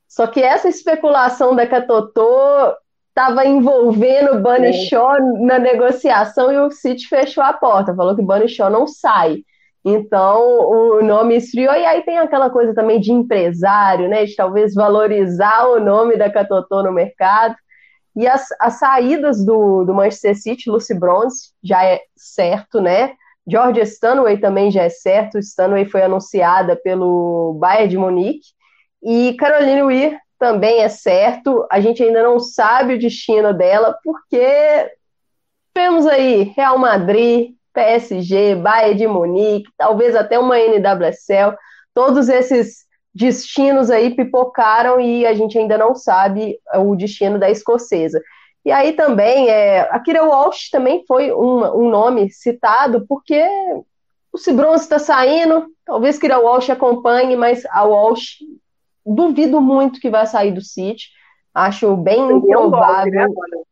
[0.07, 2.75] Só que essa especulação da Catotô
[3.09, 4.73] estava envolvendo Bunny é.
[4.73, 9.39] Shaw na negociação e o City fechou a porta, falou que Bunny Shaw não sai.
[9.85, 14.25] Então o nome esfriou, e aí tem aquela coisa também de empresário, né?
[14.25, 17.55] De talvez valorizar o nome da Catotô no mercado.
[18.19, 23.13] E as, as saídas do, do Manchester City, Lucy Bronze, já é certo, né?
[23.47, 25.39] George Stanway também já é certo.
[25.39, 28.49] Stanway foi anunciada pelo Bayern de Munique.
[29.01, 31.65] E Caroline Weir também é certo.
[31.71, 34.91] A gente ainda não sabe o destino dela, porque
[35.73, 41.57] temos aí Real Madrid, PSG, Bayern de Munique, talvez até uma NWSL.
[41.95, 42.88] Todos esses
[43.19, 48.23] destinos aí pipocaram e a gente ainda não sabe o destino da escocesa.
[48.65, 53.45] E aí também, é, a Kira Walsh também foi um, um nome citado, porque
[54.33, 58.37] o Cibronze está saindo, talvez Kira Walsh acompanhe, mas a Walsh
[59.05, 61.09] duvido muito que vai sair do City.
[61.53, 63.23] Acho bem Seria improvável.
[63.23, 63.63] Um golpe, né,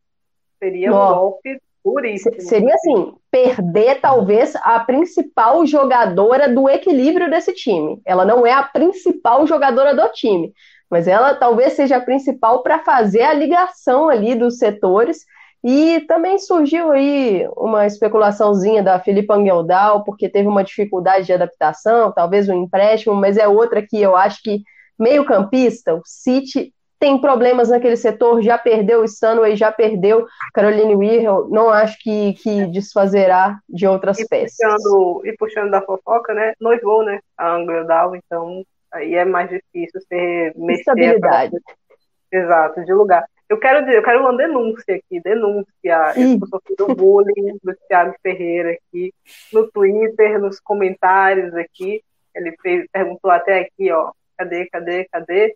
[0.59, 1.61] Seria um golpe
[1.93, 2.41] puríssimo.
[2.41, 8.01] Seria assim, perder talvez a principal jogadora do equilíbrio desse time.
[8.05, 10.53] Ela não é a principal jogadora do time,
[10.89, 15.25] mas ela talvez seja a principal para fazer a ligação ali dos setores.
[15.63, 22.11] E também surgiu aí uma especulaçãozinha da Felipe Angeldal, porque teve uma dificuldade de adaptação,
[22.11, 24.61] talvez um empréstimo, mas é outra que eu acho que
[24.99, 31.23] Meio-campista, o City tem problemas naquele setor, já perdeu o Stanway, já perdeu Caroline Weir,
[31.49, 34.57] não acho que, que desfazerá de outras e peças.
[34.57, 36.53] Puxando, e puxando da fofoca, né?
[36.59, 37.19] Noivou, né?
[37.37, 40.81] A Angredal, então aí é mais difícil você mexer.
[40.81, 41.51] Estabilidade.
[41.51, 42.39] Pra...
[42.39, 43.23] Exato, de lugar.
[43.49, 46.13] Eu quero dizer, eu quero uma denúncia aqui, denúncia.
[46.15, 49.13] Eu sofri do bullying do Thiago Ferreira aqui,
[49.53, 52.03] no Twitter, nos comentários aqui.
[52.35, 55.55] Ele fez, perguntou até aqui, ó, cadê, cadê, cadê?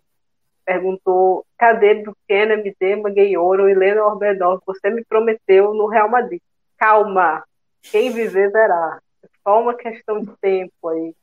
[0.64, 4.60] Perguntou, cadê Buchanan, Midema, Gueioro e Lena Orbedor?
[4.66, 6.40] Você me prometeu no Real Madrid.
[6.78, 7.42] Calma,
[7.82, 9.00] quem viver verá.
[9.22, 11.14] É só uma questão de tempo aí,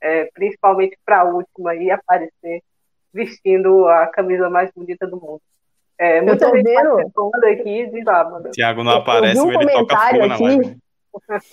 [0.00, 2.62] é, principalmente para a última aí aparecer
[3.12, 5.40] vestindo a camisa mais bonita do mundo.
[5.98, 7.46] É, muita gente vendo...
[7.46, 8.50] aqui de lá, mano.
[8.50, 10.76] Tiago não aparece, um ele toca fogo aqui,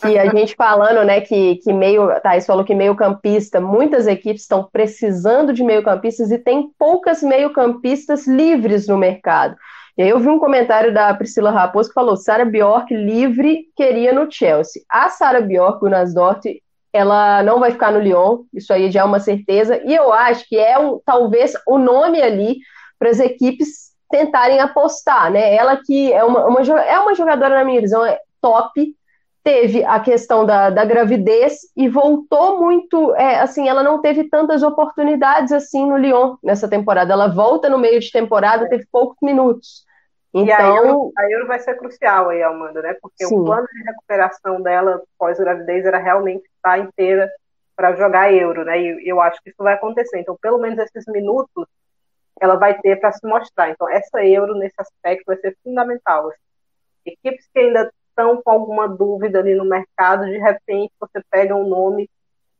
[0.02, 4.44] que a gente falando, né, que, que meio, Thais falou que meio campista, muitas equipes
[4.44, 9.56] estão precisando de meio campistas e tem poucas meio campistas livres no mercado.
[9.98, 14.14] E aí eu vi um comentário da Priscila Raposo que falou, Sara Bjork livre queria
[14.14, 14.82] no Chelsea.
[14.90, 16.46] A Sara Bjork, o Nasdort,
[16.94, 20.48] ela não vai ficar no Lyon, isso aí já é uma certeza, e eu acho
[20.48, 22.58] que é um, talvez o nome ali
[22.98, 25.54] para as equipes tentarem apostar, né?
[25.54, 28.96] Ela que é uma, uma, é uma jogadora, na minha visão, é top,
[29.50, 34.62] teve a questão da, da gravidez e voltou muito, é, assim, ela não teve tantas
[34.62, 37.14] oportunidades assim no Lyon nessa temporada.
[37.14, 39.88] Ela volta no meio de temporada, teve poucos minutos.
[40.32, 42.96] Então, e a Euro, a Euro vai ser crucial aí, Amanda, né?
[43.02, 43.36] Porque sim.
[43.36, 47.28] o plano de recuperação dela pós-gravidez era realmente estar inteira
[47.76, 48.80] para jogar Euro, né?
[48.80, 50.20] E eu acho que isso vai acontecer.
[50.20, 51.66] Então, pelo menos esses minutos
[52.40, 53.72] ela vai ter para se mostrar.
[53.72, 56.32] Então, essa Euro, nesse aspecto, vai ser fundamental.
[57.04, 61.68] Equipes que ainda estão com alguma dúvida ali no mercado, de repente você pega um
[61.68, 62.10] nome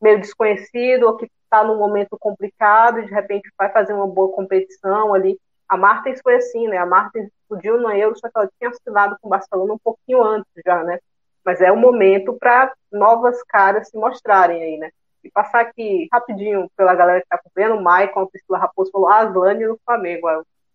[0.00, 5.12] meio desconhecido ou que está num momento complicado de repente vai fazer uma boa competição
[5.12, 5.38] ali.
[5.68, 6.78] A Martins foi assim, né?
[6.78, 10.22] A Martins explodiu no Euro, só que ela tinha assinado com o Barcelona um pouquinho
[10.22, 10.98] antes já, né?
[11.44, 14.90] Mas é o momento para novas caras se mostrarem aí, né?
[15.22, 19.08] E passar aqui rapidinho pela galera que está acompanhando, o Maicon, a Priscila Raposo falou,
[19.08, 20.26] ah, Aslane no Flamengo.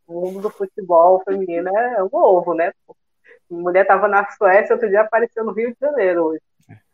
[0.07, 2.71] O mundo do futebol feminino é um ovo, né?
[3.49, 6.41] Mulher estava na Suécia, outro dia apareceu no Rio de Janeiro hoje.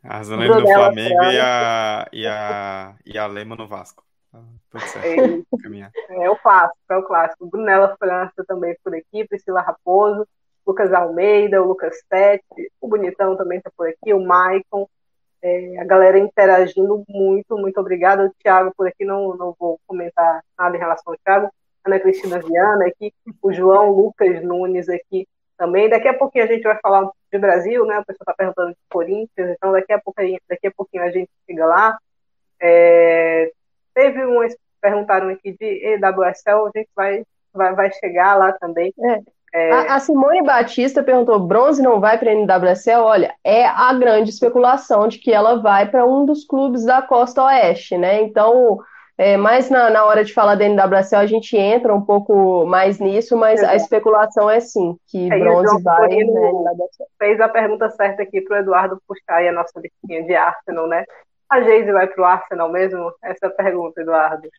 [0.04, 4.04] A Zanelli no Flamengo e a, e, a, e a Lema no Vasco.
[4.80, 5.46] Certo.
[6.10, 7.48] É, é o clássico, é o clássico.
[7.48, 10.26] Brunella França também por aqui, Priscila Raposo,
[10.66, 14.88] Lucas Almeida, o Lucas Tete, o Bonitão também está por aqui, o Maicon,
[15.42, 18.26] é, a galera interagindo muito, muito obrigada.
[18.26, 21.52] O Thiago por aqui, não, não vou comentar nada em relação ao Thiago.
[21.86, 25.28] Ana Cristina Viana aqui, o João Lucas Nunes aqui
[25.62, 25.88] também.
[25.88, 28.00] Daqui a pouquinho a gente vai falar de Brasil, né?
[28.00, 31.30] O pessoal está perguntando de Corinthians, então daqui a pouquinho, daqui a pouquinho a gente
[31.46, 32.00] chega lá.
[32.60, 33.52] É,
[33.94, 38.92] teve umas perguntaram aqui de EWSL, a gente vai, vai, vai chegar lá também.
[39.00, 39.22] É.
[39.54, 39.72] É...
[39.72, 43.02] A, a, Simone Batista perguntou: bronze não vai para a NWSL?
[43.02, 47.44] Olha, é a grande especulação de que ela vai para um dos clubes da Costa
[47.44, 48.22] Oeste, né?
[48.22, 48.80] Então,
[49.22, 52.98] é, mais na, na hora de falar da NWSL, a gente entra um pouco mais
[52.98, 56.52] nisso, mas a especulação é sim, que é, bronze vai né.
[57.20, 60.88] Fez a pergunta certa aqui para o Eduardo puxar aí a nossa listinha de Arsenal,
[60.88, 61.06] né?
[61.48, 63.14] A Geise vai para o Arsenal mesmo?
[63.24, 64.50] Essa pergunta, Eduardo.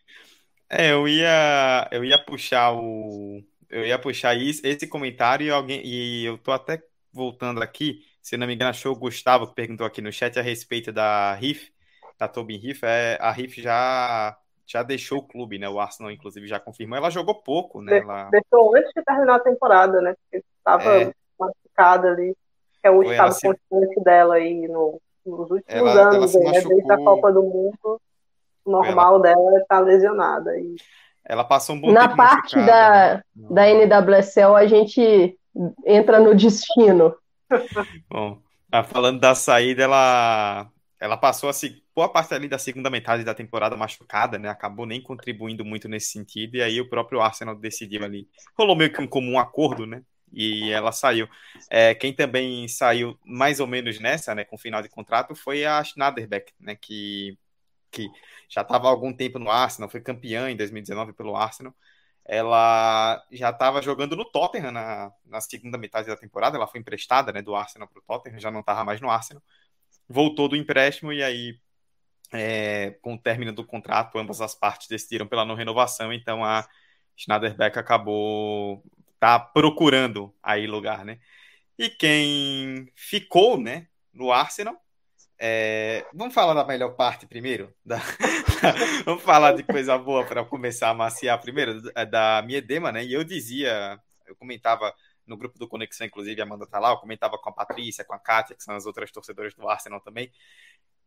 [0.70, 5.82] É, eu ia, eu ia puxar o eu ia puxar isso, esse comentário e alguém
[5.84, 6.80] e eu tô até
[7.12, 10.42] voltando aqui, se não me engano, achou o Gustavo que perguntou aqui no chat a
[10.42, 11.72] respeito da Riff,
[12.16, 15.68] da Tobin Riff, é, a Riff já já deixou o clube, né?
[15.68, 16.96] O Arsenal inclusive já confirmou.
[16.96, 17.98] Ela jogou pouco, né?
[17.98, 18.30] Ela...
[18.30, 20.14] Deixou antes de terminar a temporada, né?
[20.14, 21.12] Porque estava é...
[21.38, 22.36] machucada ali.
[22.82, 23.46] É o Foi, estado se...
[23.46, 26.60] constante dela aí no, nos últimos ela, anos, ela né?
[26.60, 28.00] Desde a Copa do Mundo,
[28.64, 29.22] o normal ela...
[29.22, 30.58] dela é estar tá lesionada.
[30.58, 30.76] E
[31.24, 33.46] ela passou um bom Na parte da, né?
[33.50, 35.38] da NWSL, a gente
[35.86, 37.14] entra no destino.
[38.10, 38.38] Bom,
[38.70, 43.34] ah, falando da saída, ela, ela passou assim, boa parte ali da segunda metade da
[43.34, 44.48] temporada machucada, né?
[44.48, 48.28] Acabou nem contribuindo muito nesse sentido, e aí o próprio Arsenal decidiu ali.
[48.56, 50.02] Rolou meio que um comum acordo, né?
[50.32, 51.28] E ela saiu.
[51.70, 55.82] É, quem também saiu mais ou menos nessa, né, com final de contrato, foi a
[55.84, 56.76] Schneiderbeck, né?
[56.76, 57.38] Que
[57.92, 58.10] que
[58.48, 61.74] já estava há algum tempo no Arsenal, foi campeã em 2019 pelo Arsenal.
[62.24, 67.32] Ela já estava jogando no Tottenham na, na segunda metade da temporada, ela foi emprestada
[67.32, 69.42] né, do Arsenal para o Tottenham, já não estava mais no Arsenal.
[70.08, 71.58] Voltou do empréstimo e aí,
[72.32, 76.66] é, com o término do contrato, ambas as partes decidiram pela não renovação, então a
[77.16, 78.82] Schneiderbeck acabou
[79.20, 81.18] tá procurando aí lugar, né?
[81.78, 84.82] E quem ficou, né, no Arsenal
[85.44, 87.74] é, vamos falar da melhor parte primeiro?
[87.84, 88.00] Da,
[89.04, 93.04] vamos falar de coisa boa para começar a maciar primeiro, da Miedema, né?
[93.04, 94.94] E eu dizia, eu comentava
[95.26, 98.14] no grupo do Conexão, inclusive a Amanda tá lá, eu comentava com a Patrícia, com
[98.14, 100.30] a Kátia, que são as outras torcedoras do Arsenal também,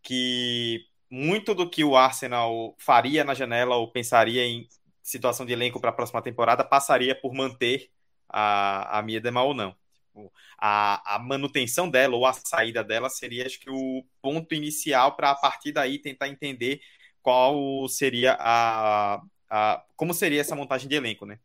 [0.02, 4.68] que muito do que o Arsenal faria na janela ou pensaria em
[5.02, 7.90] situação de elenco para a próxima temporada passaria por manter
[8.28, 9.76] a, a Miedema ou não.
[9.94, 15.16] Tipo, a, a manutenção dela ou a saída dela seria, acho que, o ponto inicial
[15.16, 16.82] para a partir daí tentar entender
[17.22, 19.84] qual seria a, a.
[19.96, 21.40] como seria essa montagem de elenco, né?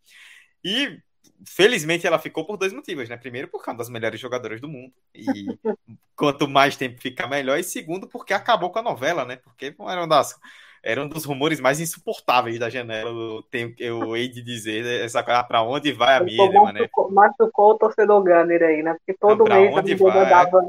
[0.64, 0.98] E
[1.46, 3.16] felizmente ela ficou por dois motivos, né?
[3.16, 5.22] Primeiro, por causa das melhores jogadoras do mundo, e
[6.16, 9.36] quanto mais tempo ficar melhor, e segundo, porque acabou com a novela, né?
[9.36, 10.38] Porque era uma das
[10.82, 13.10] era um dos rumores mais insuportáveis da janela.
[13.10, 16.88] Eu, tenho, eu hei de dizer essa coisa para onde vai a mídia, né?
[17.10, 18.94] Machucou o torcedor Gunner aí, né?
[18.94, 20.68] Porque todo Não, mês a mídia dava,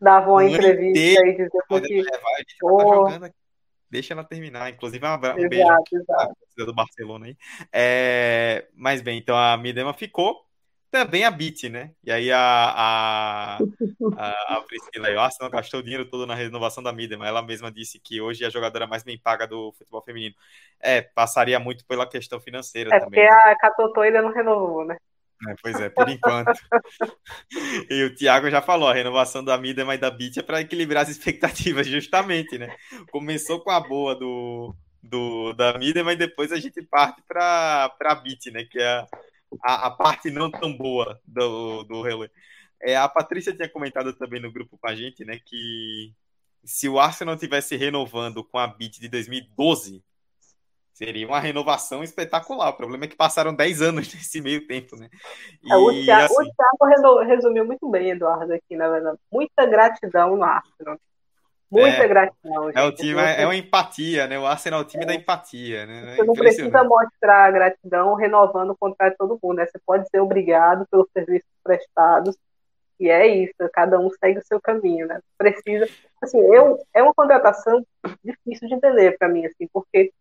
[0.00, 2.02] dava uma entrevista e dizia que.
[2.02, 3.30] Levar, tá
[3.94, 4.68] Deixa ela terminar.
[4.70, 6.34] Inclusive, um, um beijo exato.
[6.56, 7.36] do Barcelona aí.
[7.72, 10.44] É, mas bem, então a Midema ficou
[10.90, 11.92] também a Bit, né?
[12.02, 13.58] E aí a, a,
[14.16, 17.40] a, a Priscila aí, o Arsenal gastou o dinheiro todo na renovação da Midem, ela
[17.40, 20.34] mesma disse que hoje é a jogadora mais bem paga do futebol feminino.
[20.80, 23.22] É, passaria muito pela questão financeira é também.
[23.22, 23.52] É porque né?
[23.52, 24.96] a Catotô ainda não renovou, né?
[25.48, 26.52] É, pois é, por enquanto.
[27.90, 31.02] e o Thiago já falou, a renovação da Midem e da Bit é para equilibrar
[31.02, 32.74] as expectativas, justamente, né?
[33.10, 38.14] Começou com a boa do, do da Midem, mas depois a gente parte para a
[38.14, 38.64] Bit, né?
[38.64, 39.06] Que é
[39.62, 42.30] a, a, parte não tão boa do, do relé.
[42.82, 46.12] É, a Patrícia tinha comentado também no grupo com a gente, né, que
[46.64, 50.02] se o Arsenal tivesse renovando com a BIT de 2012,
[50.94, 52.70] seria uma renovação espetacular.
[52.70, 55.08] O problema é que passaram 10 anos nesse meio tempo, né?
[55.62, 56.50] E, é, o, Thiago, assim...
[56.50, 59.18] o Thiago resumiu muito bem, Eduardo, aqui, na verdade.
[59.30, 60.98] Muita gratidão no Arsenal.
[61.70, 62.66] Muita é, gratidão.
[62.66, 62.78] Gente.
[62.78, 64.38] É, o time, é, é uma empatia, né?
[64.38, 65.06] O Arsenal é o time é.
[65.06, 66.14] da empatia, né?
[66.14, 69.66] Você não precisa mostrar gratidão renovando o contrato de todo mundo, né?
[69.66, 72.36] Você pode ser obrigado pelos serviços prestados,
[72.98, 75.20] e é isso, cada um segue o seu caminho, né?
[75.36, 75.88] Precisa.
[76.22, 77.84] Assim, eu, é uma contratação
[78.24, 80.12] difícil de entender para mim, assim, porque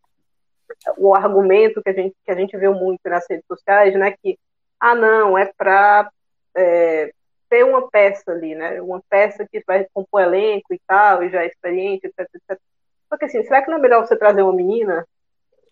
[0.98, 4.16] o argumento que a gente, que a gente viu muito nas redes sociais, né?
[4.22, 4.38] Que,
[4.80, 6.10] ah, não, é para.
[6.56, 7.12] É,
[7.54, 8.82] ter uma peça ali, né?
[8.82, 12.60] Uma peça que vai compor elenco e tal, e já é experiente, etc, etc.
[13.08, 15.06] Só que assim, será que não é melhor você trazer uma menina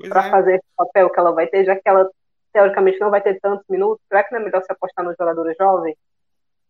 [0.07, 0.29] para é.
[0.29, 2.07] fazer esse papel que ela vai ter, já que ela
[2.53, 4.05] teoricamente não vai ter tantos minutos?
[4.07, 5.97] Será que não é melhor você apostar no jogador jovem?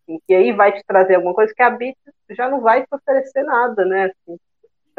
[0.07, 1.97] E aí vai te trazer alguma coisa que a Bit
[2.29, 4.05] já não vai te oferecer nada, né?
[4.05, 4.39] Assim,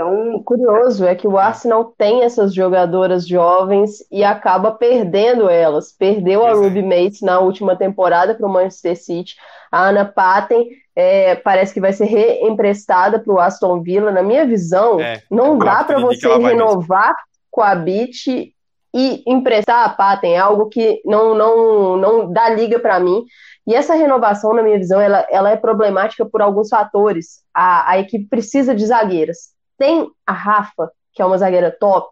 [0.03, 5.93] então, o curioso é que o Arsenal tem essas jogadoras jovens e acaba perdendo elas.
[5.93, 9.37] Perdeu a Ruby Mates na última temporada para o Manchester City.
[9.71, 14.11] A Ana Patten é, parece que vai ser reemprestada para o Aston Villa.
[14.11, 17.15] Na minha visão, é, não dá para você renovar
[17.49, 18.27] com a Beat
[18.93, 20.35] e emprestar a Patten.
[20.35, 23.25] É algo que não, não, não dá liga para mim.
[23.65, 27.45] E essa renovação, na minha visão, ela, ela é problemática por alguns fatores.
[27.55, 32.11] A, a equipe precisa de zagueiras tem a Rafa, que é uma zagueira top,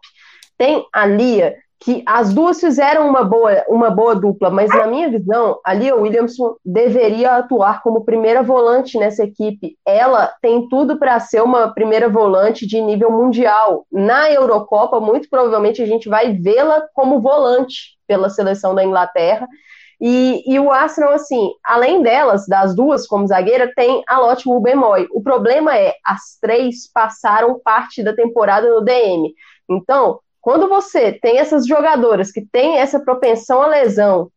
[0.57, 5.09] tem a Lia, que as duas fizeram uma boa, uma boa dupla, mas na minha
[5.09, 9.75] visão, a Lia Williamson deveria atuar como primeira volante nessa equipe.
[9.83, 13.87] Ela tem tudo para ser uma primeira volante de nível mundial.
[13.91, 19.47] Na Eurocopa, muito provavelmente a gente vai vê-la como volante pela seleção da Inglaterra.
[20.01, 25.07] E, e, o Arsenal, assim, além delas, das duas como zagueira, tem a Lotte Rubemoy.
[25.11, 29.31] O problema é, as três passaram parte da temporada no DM.
[29.69, 34.31] Então, quando você tem essas jogadoras que têm essa propensão à lesão,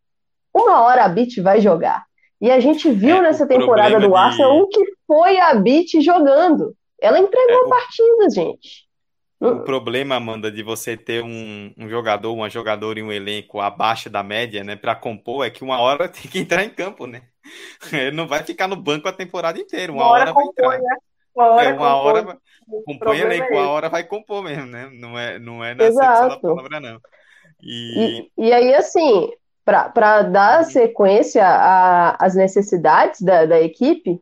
[0.53, 2.05] uma hora a Bit vai jogar.
[2.43, 4.63] E a gente viu é, nessa temporada do Arsenal de...
[4.65, 6.75] o que foi a Bit jogando.
[7.01, 8.84] Ela entregou é, partidas, gente.
[9.53, 14.09] O problema, Amanda, de você ter um, um, jogador, uma jogadora em um elenco abaixo
[14.09, 17.23] da média, né, para compor, é que uma hora tem que entrar em campo, né?
[17.93, 20.79] Ele não vai ficar no banco a temporada inteira, uma, uma hora, hora vai entrar.
[20.79, 20.99] Né?
[21.35, 22.39] Uma hora, é, uma hora
[22.87, 24.89] compõe elenco, é uma hora vai compor mesmo, né?
[24.93, 26.29] Não é, não é na Exato.
[26.29, 27.01] da palavra, não.
[27.61, 28.31] E...
[28.39, 29.31] e, e aí, assim,
[29.65, 30.71] para dar uhum.
[30.71, 31.45] sequência
[32.19, 34.21] às necessidades da, da equipe,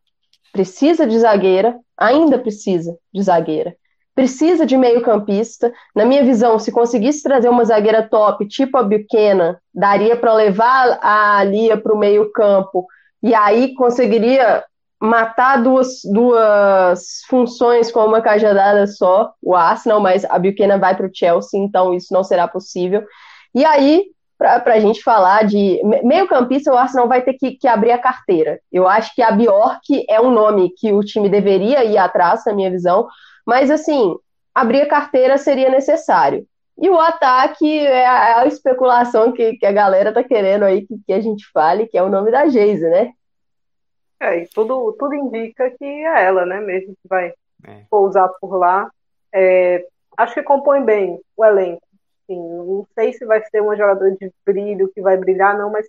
[0.52, 3.76] precisa de zagueira, ainda precisa de zagueira
[4.14, 5.72] precisa de meio-campista.
[5.94, 10.98] Na minha visão, se conseguisse trazer uma zagueira top, tipo a Buchanan, daria para levar
[11.02, 12.86] a Lia para o meio-campo
[13.22, 14.64] e aí conseguiria
[15.00, 21.06] matar duas, duas funções com uma cajadada só, o Arsenal, mas a Buchanan vai para
[21.06, 23.04] o Chelsea, então isso não será possível.
[23.54, 24.04] E aí,
[24.38, 28.60] para a gente falar de meio-campista, o Arsenal vai ter que, que, abrir a carteira.
[28.70, 32.52] Eu acho que a Bjork é um nome que o time deveria ir atrás, na
[32.52, 33.06] minha visão,
[33.46, 34.16] mas, assim,
[34.54, 36.46] abrir a carteira seria necessário.
[36.78, 40.86] E o ataque é a, é a especulação que, que, a galera tá querendo aí
[40.86, 43.12] que, que, a gente fale, que é o nome da Geise, né?
[44.20, 47.32] É, e tudo, tudo indica que é ela, né, mesmo que vai
[47.64, 47.84] é.
[47.90, 48.90] pousar por lá.
[49.32, 49.86] É,
[50.16, 51.82] acho que compõe bem o elenco.
[52.26, 55.86] Sim, não sei se vai ser uma jogadora de brilho, que vai brilhar, não, mas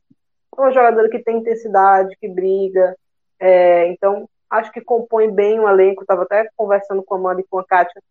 [0.57, 2.95] uma jogadora que tem intensidade, que briga.
[3.39, 6.03] É, então, acho que compõe bem o elenco.
[6.03, 8.01] Estava até conversando com a Amanda e com a Kátia.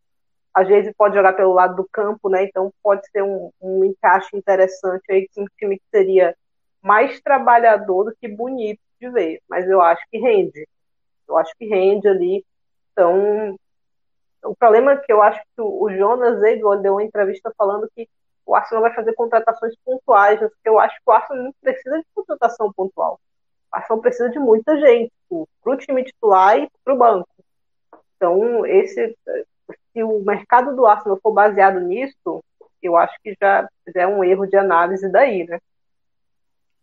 [0.52, 2.44] A Geise pode jogar pelo lado do campo, né?
[2.44, 6.36] Então pode ser um, um encaixe interessante aí um time que seria
[6.82, 9.40] mais trabalhador do que bonito de ver.
[9.48, 10.68] Mas eu acho que rende.
[11.28, 12.44] Eu acho que rende ali.
[12.92, 13.56] Então,
[14.44, 18.08] o problema é que eu acho que o Jonas Edward deu uma entrevista falando que
[18.44, 22.72] o Arsenal vai fazer contratações pontuais, eu acho que o Arsenal não precisa de contratação
[22.72, 23.20] pontual.
[23.72, 25.12] O Arsenal precisa de muita gente
[25.62, 27.28] para o time titular e para o banco.
[28.16, 29.16] Então, esse,
[29.92, 32.42] se o mercado do Arsenal for baseado nisso,
[32.82, 35.58] eu acho que já é um erro de análise daí, né?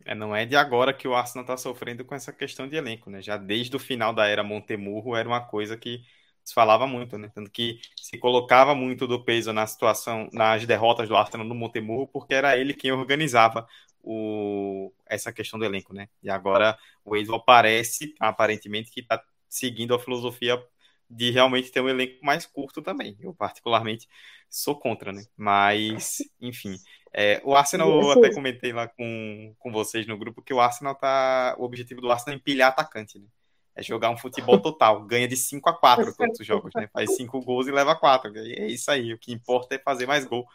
[0.04, 3.10] É, não é de agora que o Arsenal está sofrendo com essa questão de elenco,
[3.10, 3.20] né?
[3.20, 6.00] Já desde o final da era Montemurro era uma coisa que
[6.42, 7.30] se falava muito, né?
[7.34, 12.08] Tanto que se colocava muito do peso na situação, nas derrotas do Arsenal no Montemurro,
[12.08, 13.66] porque era ele quem organizava
[14.02, 16.08] o, essa questão do elenco, né?
[16.22, 20.62] E agora o Edward parece, aparentemente, que está seguindo a filosofia
[21.08, 23.16] de realmente ter um elenco mais curto também.
[23.20, 24.08] Eu, particularmente,
[24.48, 25.24] sou contra, né?
[25.36, 26.76] Mas, enfim.
[27.12, 30.94] É, o Arsenal, eu até comentei lá com, com vocês no grupo que o Arsenal
[30.94, 31.56] tá.
[31.58, 33.26] O objetivo do Arsenal é empilhar atacante, né?
[33.74, 35.04] É jogar um futebol total.
[35.04, 36.88] Ganha de 5 a 4 todos os jogos, né?
[36.92, 38.32] Faz 5 gols e leva 4.
[38.36, 39.12] É isso aí.
[39.12, 40.46] O que importa é fazer mais gol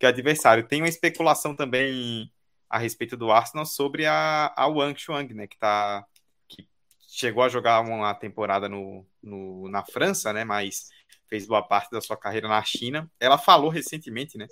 [0.00, 0.66] que o adversário.
[0.66, 2.32] Tem uma especulação também
[2.70, 5.48] a respeito do Arsenal sobre a, a Wang Chuang, né?
[5.48, 6.06] Que, tá,
[6.48, 6.68] que
[7.08, 10.44] chegou a jogar uma temporada no, no, na França, né?
[10.44, 10.88] Mas
[11.28, 13.10] fez boa parte da sua carreira na China.
[13.18, 14.46] Ela falou recentemente, né?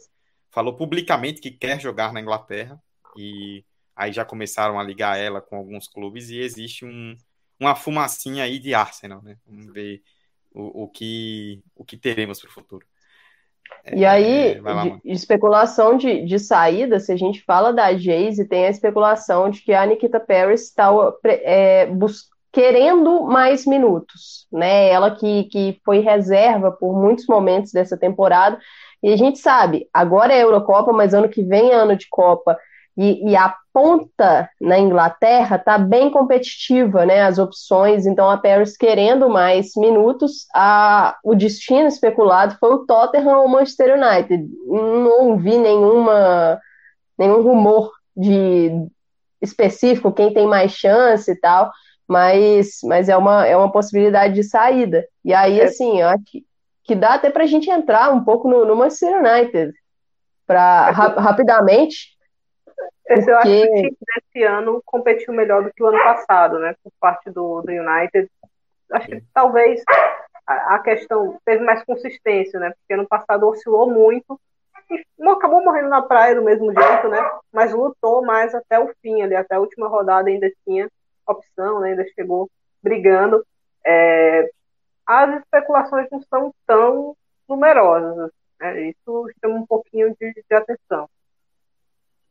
[0.51, 2.83] Falou publicamente que quer jogar na Inglaterra.
[3.17, 3.65] E
[3.95, 7.17] aí já começaram a ligar ela com alguns clubes e existe um,
[7.59, 9.39] uma fumacinha aí de Arsenal, né?
[9.47, 10.03] Vamos ver
[10.51, 12.85] o, o que, o que teremos para o futuro.
[13.93, 18.47] E aí, é, lá, de, especulação de, de saída, se a gente fala da Jayce,
[18.47, 20.91] tem a especulação de que a Nikita Paris está
[21.25, 21.89] é,
[22.53, 24.89] querendo mais minutos, né?
[24.89, 28.59] Ela que, que foi reserva por muitos momentos dessa temporada.
[29.03, 32.59] E a gente sabe, agora é Eurocopa, mas ano que vem é ano de Copa.
[32.99, 37.23] E, e a ponta na Inglaterra está bem competitiva, né?
[37.23, 43.39] As opções, então a Paris querendo mais minutos, a, o destino especulado foi o Tottenham
[43.39, 44.49] ou o Manchester United.
[44.67, 46.61] Não ouvi nenhuma,
[47.17, 48.71] nenhum rumor de
[49.41, 51.71] específico, quem tem mais chance e tal
[52.09, 55.05] mas, mas é, uma, é uma possibilidade de saída.
[55.23, 55.65] E aí, é.
[55.65, 56.45] assim, eu acho que,
[56.83, 59.75] que dá até para a gente entrar um pouco no, no Manchester United,
[60.47, 60.93] para é.
[60.93, 62.17] ra rapidamente.
[63.09, 66.59] Esse, eu acho que o time desse ano competiu melhor do que o ano passado,
[66.59, 66.75] né?
[66.83, 68.31] Por parte do, do United.
[68.93, 69.83] Acho que talvez
[70.47, 72.71] a, a questão teve mais consistência, né?
[72.71, 74.39] Porque ano passado oscilou muito
[74.91, 77.19] e não acabou morrendo na praia do mesmo jeito, né?
[77.53, 80.89] Mas lutou mais até o fim ali, até a última rodada ainda tinha
[81.27, 82.51] opção, né, ainda chegou
[82.83, 83.45] brigando.
[83.85, 84.51] É,
[85.07, 87.17] as especulações não são tão
[87.49, 88.31] numerosas.
[88.61, 91.09] Né, isso chama um pouquinho de, de atenção.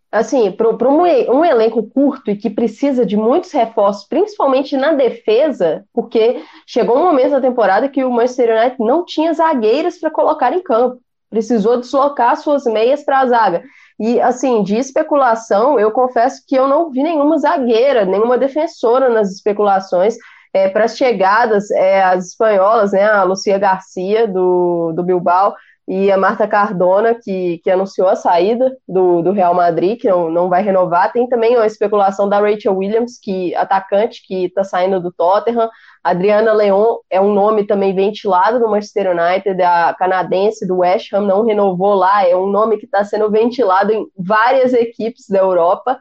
[0.10, 5.84] Assim, para um, um elenco curto e que precisa de muitos reforços, principalmente na defesa,
[5.94, 10.54] porque chegou um momento da temporada que o Manchester United não tinha zagueiras para colocar
[10.54, 11.02] em campo.
[11.30, 13.64] Precisou deslocar suas meias para a zaga.
[14.00, 19.32] E, assim, de especulação, eu confesso que eu não vi nenhuma zagueira, nenhuma defensora nas
[19.32, 20.16] especulações.
[20.54, 25.54] É, para as chegadas, é, as espanholas, né, a Lucia Garcia, do, do Bilbao,
[25.88, 30.30] e a Marta Cardona, que, que anunciou a saída do, do Real Madrid, que não,
[30.30, 31.14] não vai renovar.
[31.14, 35.70] Tem também uma especulação da Rachel Williams, que atacante, que está saindo do Tottenham.
[36.04, 41.22] Adriana Leon é um nome também ventilado no Manchester United, a canadense do West Ham
[41.22, 45.98] não renovou lá, é um nome que está sendo ventilado em várias equipes da Europa.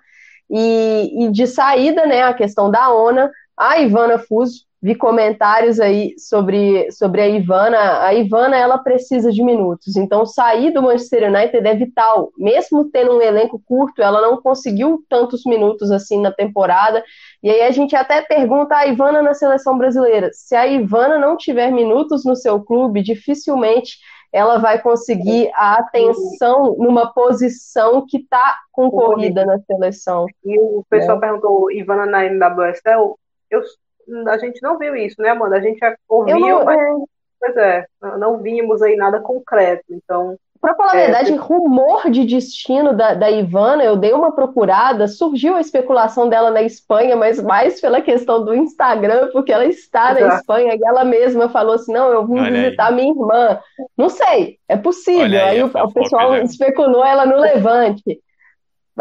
[0.51, 6.15] E, e de saída, né, a questão da ONA, a Ivana Fuso, vi comentários aí
[6.19, 8.05] sobre, sobre a Ivana.
[8.05, 9.97] A Ivana, ela precisa de minutos.
[9.97, 12.31] Então, sair do Manchester United é vital.
[12.37, 17.03] Mesmo tendo um elenco curto, ela não conseguiu tantos minutos assim na temporada.
[17.43, 20.31] E aí a gente até pergunta a Ivana na seleção brasileira.
[20.33, 23.97] Se a Ivana não tiver minutos no seu clube, dificilmente
[24.33, 30.27] ela vai conseguir a atenção numa posição que está concorrida na seleção.
[30.45, 31.21] E o pessoal é.
[31.21, 33.19] perguntou, Ivana na NWSL,
[33.51, 33.63] eu
[34.29, 35.57] a gente não viu isso, né, Amanda?
[35.57, 36.93] A gente ouviu, não, mas, é...
[37.41, 37.87] pois é,
[38.19, 40.37] não vimos aí nada concreto, então...
[40.59, 45.07] Para falar a é, verdade, rumor de destino da, da Ivana, eu dei uma procurada,
[45.07, 50.13] surgiu a especulação dela na Espanha, mas mais pela questão do Instagram, porque ela está
[50.13, 50.27] Exato.
[50.27, 52.95] na Espanha e ela mesma falou assim: não, eu vim Olha visitar aí.
[52.95, 53.61] minha irmã.
[53.97, 55.25] Não sei, é possível.
[55.25, 58.19] aí, aí o, o pessoal especulou ela no Levante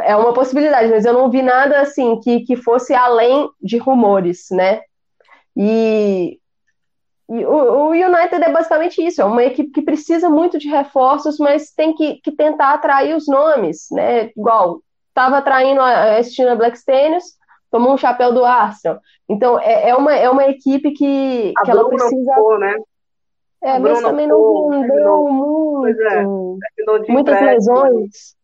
[0.01, 4.47] é uma possibilidade, mas eu não vi nada assim que, que fosse além de rumores,
[4.51, 4.81] né?
[5.55, 6.39] E,
[7.29, 11.37] e o, o, United é basicamente isso, é uma equipe que precisa muito de reforços,
[11.37, 14.31] mas tem que, que tentar atrair os nomes, né?
[14.35, 17.23] Igual, estava atraindo a Estina Blackstenius,
[17.71, 18.99] tomou um chapéu do Arsenal.
[19.27, 22.33] Então, é, é, uma, é uma equipe que, que ela precisa...
[22.33, 22.75] Ficou, né?
[23.63, 25.99] É, mas também não vendeu muito.
[26.01, 26.23] É,
[27.11, 28.35] muitas lesões.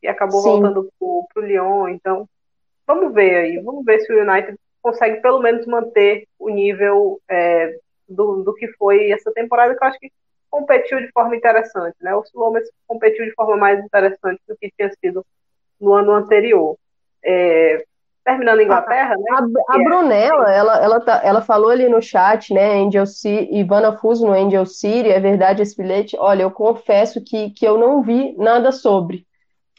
[0.00, 0.50] E acabou Sim.
[0.50, 2.28] voltando pro, pro Lyon, então
[2.86, 7.76] vamos ver aí, vamos ver se o United consegue pelo menos manter o nível é,
[8.08, 10.10] do, do que foi essa temporada, que eu acho que
[10.50, 12.14] competiu de forma interessante, né?
[12.14, 15.24] O Slomas competiu de forma mais interessante do que tinha sido
[15.80, 16.76] no ano anterior.
[17.24, 17.84] É,
[18.24, 19.24] terminando em Inglaterra, né?
[19.30, 20.58] A, a Brunella, é...
[20.58, 22.74] ela, ela, tá, ela falou ali no chat, né?
[22.80, 26.16] Angel City, Ivana Fuso no Angel City, é verdade esse bilhete?
[26.18, 29.26] Olha, eu confesso que, que eu não vi nada sobre.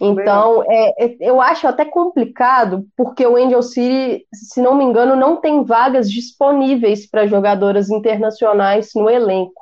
[0.04, 5.16] Então, é, é, eu acho até complicado, porque o Angel City, se não me engano,
[5.16, 9.62] não tem vagas disponíveis para jogadoras internacionais no elenco.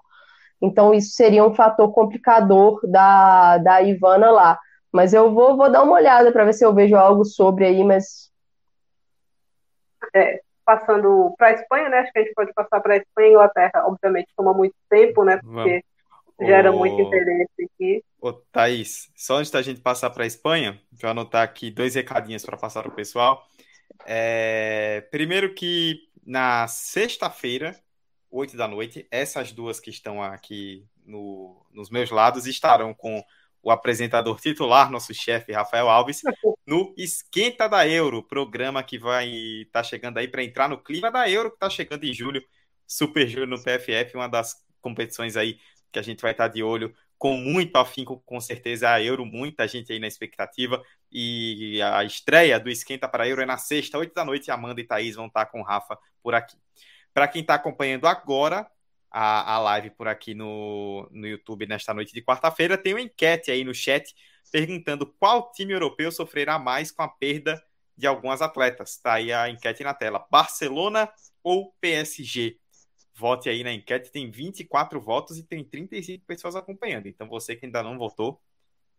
[0.61, 4.57] Então, isso seria um fator complicador da, da Ivana lá.
[4.93, 7.83] Mas eu vou, vou dar uma olhada para ver se eu vejo algo sobre aí,
[7.83, 8.31] mas.
[10.15, 11.99] É, passando para a Espanha, né?
[11.99, 13.83] Acho que a gente pode passar para a Espanha e Inglaterra.
[13.85, 15.37] Obviamente, toma muito tempo, né?
[15.43, 15.83] Porque
[16.41, 18.03] Gera muito interesse aqui.
[18.21, 21.95] Ô, Thaís, só antes da gente passar para a Espanha, deixa eu anotar aqui dois
[21.95, 23.45] recadinhos para passar para o pessoal.
[24.05, 27.77] É, primeiro que na sexta-feira,
[28.31, 33.23] 8 da noite, essas duas que estão aqui no, nos meus lados estarão com
[33.61, 36.21] o apresentador titular, nosso chefe Rafael Alves,
[36.65, 41.11] no Esquenta da Euro, programa que vai estar tá chegando aí para entrar no clima
[41.11, 42.41] da Euro, que está chegando em julho,
[42.87, 45.59] Super Júnior no PFF, uma das competições aí
[45.91, 49.67] que a gente vai estar de olho com muito afinco, com certeza, a Euro, muita
[49.67, 50.81] gente aí na expectativa.
[51.11, 54.85] E a estreia do Esquenta para Euro é na sexta, oito da noite, Amanda e
[54.85, 56.57] Thaís vão estar com o Rafa por aqui.
[57.13, 58.65] Para quem está acompanhando agora
[59.11, 63.51] a, a live por aqui no, no YouTube nesta noite de quarta-feira, tem uma enquete
[63.51, 64.15] aí no chat
[64.49, 67.61] perguntando qual time europeu sofrerá mais com a perda
[67.97, 68.91] de algumas atletas.
[68.91, 70.25] Está aí a enquete na tela.
[70.31, 71.09] Barcelona
[71.43, 72.57] ou PSG?
[73.19, 77.07] Vote aí na enquete, tem 24 votos e tem 35 pessoas acompanhando.
[77.07, 78.39] Então você que ainda não votou,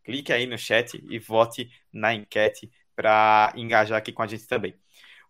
[0.04, 4.74] clique aí no chat e vote na enquete para engajar aqui com a gente também.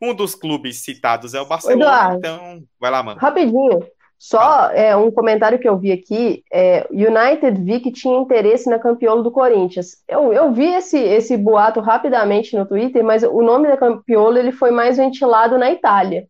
[0.02, 3.20] Um dos clubes citados é o Barcelona, Eduardo, então vai lá, mano.
[3.20, 3.86] Rapidinho,
[4.18, 8.78] só é, um comentário que eu vi aqui, é, United vi que tinha interesse na
[8.78, 10.02] campeola do Corinthians.
[10.08, 14.52] Eu, eu vi esse, esse boato rapidamente no Twitter, mas o nome da campeola ele
[14.52, 16.26] foi mais ventilado na Itália.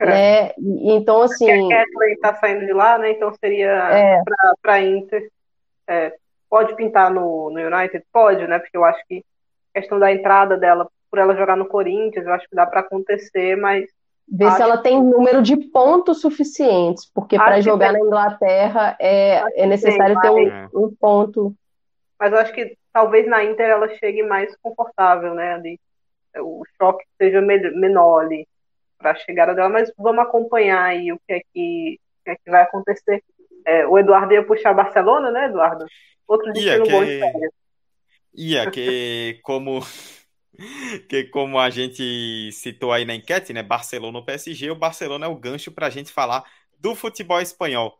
[0.00, 0.06] É.
[0.06, 0.52] Né?
[0.58, 1.46] Então, assim.
[1.46, 3.10] Porque a Kathleen está saindo de lá, né?
[3.12, 4.22] Então seria é.
[4.62, 5.28] para Inter.
[5.86, 6.14] É,
[6.48, 8.04] pode pintar no, no United?
[8.12, 8.58] Pode, né?
[8.58, 9.22] Porque eu acho que
[9.74, 12.80] a questão da entrada dela, por ela jogar no Corinthians, eu acho que dá para
[12.80, 13.84] acontecer, mas.
[14.32, 14.56] Ver acho...
[14.56, 18.00] se ela tem número de pontos suficientes, porque para jogar tem...
[18.00, 21.52] na Inglaterra é, é necessário tem, ter um, um, ponto.
[22.18, 25.54] Mas eu acho que talvez na Inter ela chegue mais confortável, né?
[25.54, 25.80] Ali,
[26.38, 28.46] o choque seja menor ali
[29.00, 32.36] para a chegada dela, mas vamos acompanhar aí o que é que, o que, é
[32.36, 33.24] que vai acontecer.
[33.64, 35.86] É, o Eduardo ia puxar Barcelona, né, Eduardo?
[36.28, 36.90] Outro destino que...
[36.90, 37.52] bom de férias.
[38.32, 39.80] Ia, que como
[41.08, 45.28] que como a gente citou aí na enquete, né, Barcelona ou PSG, o Barcelona é
[45.28, 46.44] o gancho para a gente falar
[46.78, 47.98] do futebol espanhol.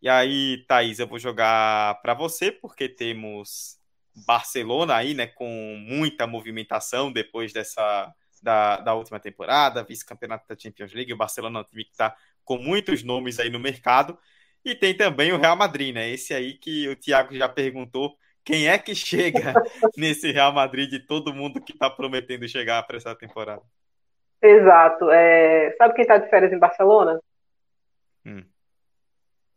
[0.00, 3.78] E aí, Thaís, eu vou jogar para você, porque temos
[4.26, 8.12] Barcelona aí, né, com muita movimentação depois dessa
[8.42, 11.12] da, da última temporada, vice-campeonato da Champions League.
[11.12, 12.14] O Barcelona é um time que está
[12.44, 14.18] com muitos nomes aí no mercado.
[14.64, 16.08] E tem também o Real Madrid, né?
[16.08, 19.52] Esse aí que o Thiago já perguntou quem é que chega
[19.96, 23.62] nesse Real Madrid de todo mundo que está prometendo chegar para essa temporada.
[24.40, 25.10] Exato.
[25.10, 25.74] É...
[25.76, 27.20] Sabe quem está de férias em Barcelona?
[28.24, 28.44] Hum.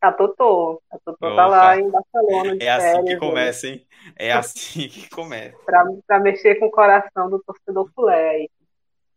[0.02, 0.82] A Totô.
[0.92, 1.36] A Totô Opa.
[1.36, 2.58] tá lá em Barcelona.
[2.60, 3.88] é assim férias, que começa, hein?
[4.18, 5.58] É assim que começa.
[6.08, 8.48] para mexer com o coração do torcedor culé.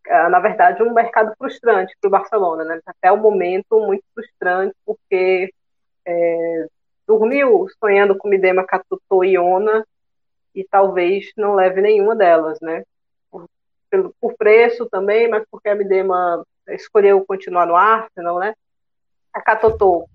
[0.07, 2.81] É, na verdade, um mercado frustrante para o Barcelona, né?
[2.87, 5.53] Até o momento, muito frustrante, porque
[6.05, 6.67] é,
[7.07, 9.85] dormiu sonhando com Midema, Catuto e Ona,
[10.55, 12.85] e talvez não leve nenhuma delas, né?
[13.31, 13.49] Por,
[13.91, 18.55] pelo, por preço também, mas porque a Midema escolheu continuar no Arsenal, né?
[19.33, 20.09] A Catuto,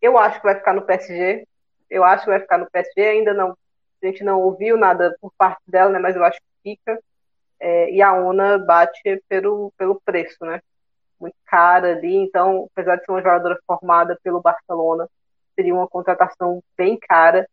[0.00, 1.46] eu acho que vai ficar no PSG,
[1.90, 3.56] eu acho que vai ficar no PSG, ainda não,
[4.02, 5.98] a gente não ouviu nada por parte dela, né?
[5.98, 6.98] Mas eu acho que fica
[7.62, 10.60] é, e a ONA bate pelo, pelo preço, né?
[11.20, 15.08] Muito cara ali, então, apesar de ser uma jogadora formada pelo Barcelona,
[15.54, 17.48] seria uma contratação bem cara.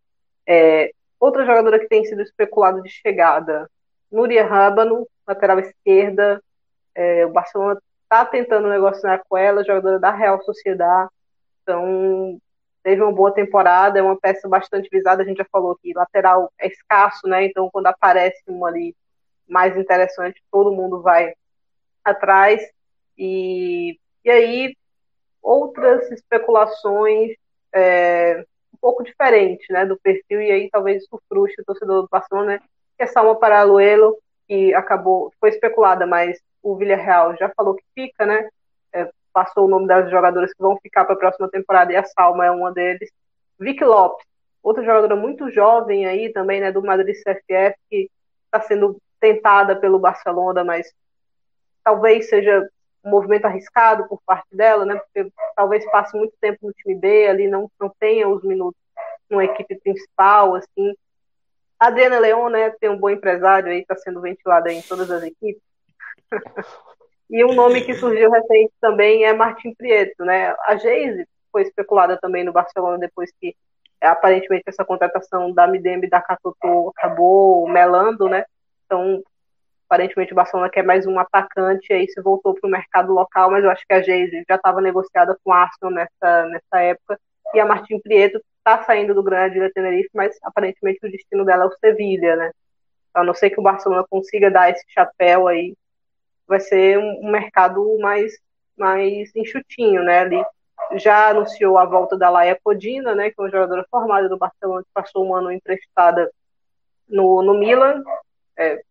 [0.48, 3.70] É, outra jogadora que tem sido especulada de chegada,
[4.12, 6.42] Núria Rábano, lateral esquerda,
[6.96, 11.12] é, o Barcelona está tentando negociar com ela, jogadora da Real Sociedade,
[11.62, 12.40] então
[12.82, 16.52] teve uma boa temporada, é uma peça bastante visada, a gente já falou que lateral
[16.58, 17.46] é escasso, né?
[17.46, 18.96] Então quando aparece uma ali
[19.50, 21.34] mais interessante, todo mundo vai
[22.04, 22.62] atrás.
[23.18, 24.76] E, e aí,
[25.42, 27.36] outras especulações
[27.74, 32.10] é, um pouco diferentes né, do perfil, e aí talvez isso frustre o torcedor do
[32.10, 32.60] Barcelona, né,
[32.98, 38.26] que é Salma Paraluelo, que acabou, foi especulada, mas o Villarreal já falou que fica,
[38.26, 38.50] né?
[38.92, 42.04] É, passou o nome das jogadoras que vão ficar para a próxima temporada, e a
[42.04, 43.10] Salma é uma deles.
[43.60, 44.26] Vic Lopes,
[44.64, 48.10] outra jogadora muito jovem aí também, né, do Madrid CFF, que
[48.46, 50.94] está sendo tentada pelo Barcelona, mas
[51.84, 52.68] talvez seja
[53.04, 54.96] um movimento arriscado por parte dela, né?
[54.96, 58.80] Porque talvez passe muito tempo no time B, ali não, não tenha os minutos
[59.30, 60.94] numa equipe principal, assim.
[61.80, 65.24] A Adriana Leon, né, tem um bom empresário aí, está sendo ventilada em todas as
[65.24, 65.62] equipes.
[67.30, 70.54] e um nome que surgiu recente também é Martin Prieto, né?
[70.66, 73.56] A Geise foi especulada também no Barcelona depois que
[74.02, 78.46] aparentemente essa contratação da Midembe da Catoto acabou melando, né?
[78.90, 79.24] Então,
[79.88, 83.64] aparentemente o Barcelona quer mais um atacante, aí se voltou para o mercado local, mas
[83.64, 87.20] eu acho que a Geise já estava negociada com o Arsenal nessa, nessa época,
[87.54, 91.66] e a Martin Prieto está saindo do Grande de Tenerife, mas aparentemente o destino dela
[91.66, 92.52] é o Sevilha, né?
[93.14, 95.76] A não ser que o Barcelona consiga dar esse chapéu aí,
[96.48, 98.34] vai ser um, mercado mais,
[98.76, 100.20] mais enxutinho, né?
[100.20, 100.44] Ali
[100.94, 104.82] já anunciou a volta da Laia Codina, né, que é uma jogadora formada do Barcelona,
[104.82, 106.32] que passou um ano emprestada
[107.08, 108.02] no, no Milan,
[108.60, 108.82] é,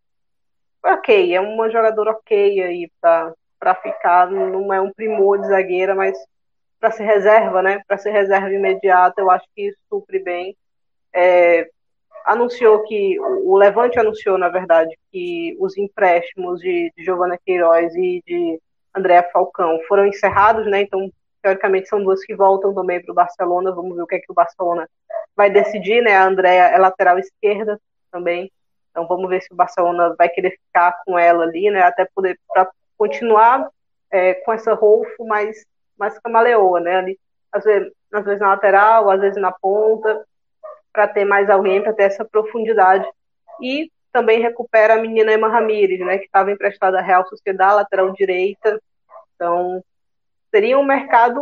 [0.84, 6.16] ok, é uma jogadora ok aí para ficar, não é um primor de zagueira, mas
[6.80, 7.82] para ser reserva, né?
[7.86, 10.56] Para ser reserva imediata, eu acho que supre bem.
[11.12, 11.68] é,
[12.24, 18.22] anunciou que o Levante anunciou, na verdade, que os empréstimos de, de Giovana Queiroz e
[18.26, 18.60] de
[18.94, 20.82] Andréa Falcão foram encerrados, né?
[20.82, 21.10] Então,
[21.42, 23.72] teoricamente, são duas que voltam também para o Barcelona.
[23.72, 24.88] Vamos ver o que é que o Barcelona
[25.36, 26.16] vai decidir, né?
[26.16, 28.50] A Andréa é lateral esquerda também.
[28.90, 31.82] Então, vamos ver se o Barcelona vai querer ficar com ela ali, né?
[31.82, 33.68] Até poder para continuar
[34.10, 35.64] é, com essa Rolfo mais
[35.98, 36.96] mais camaleoa, né?
[36.96, 37.18] Ali,
[37.52, 40.24] às vezes, às vezes na lateral, às vezes na ponta
[40.92, 43.06] para ter mais alguém, para ter essa profundidade.
[43.60, 48.12] E também recupera a menina Emma Ramírez, né, que estava emprestada à Real Sociedade, lateral
[48.12, 48.80] direita.
[49.34, 49.82] Então,
[50.50, 51.40] seria um mercado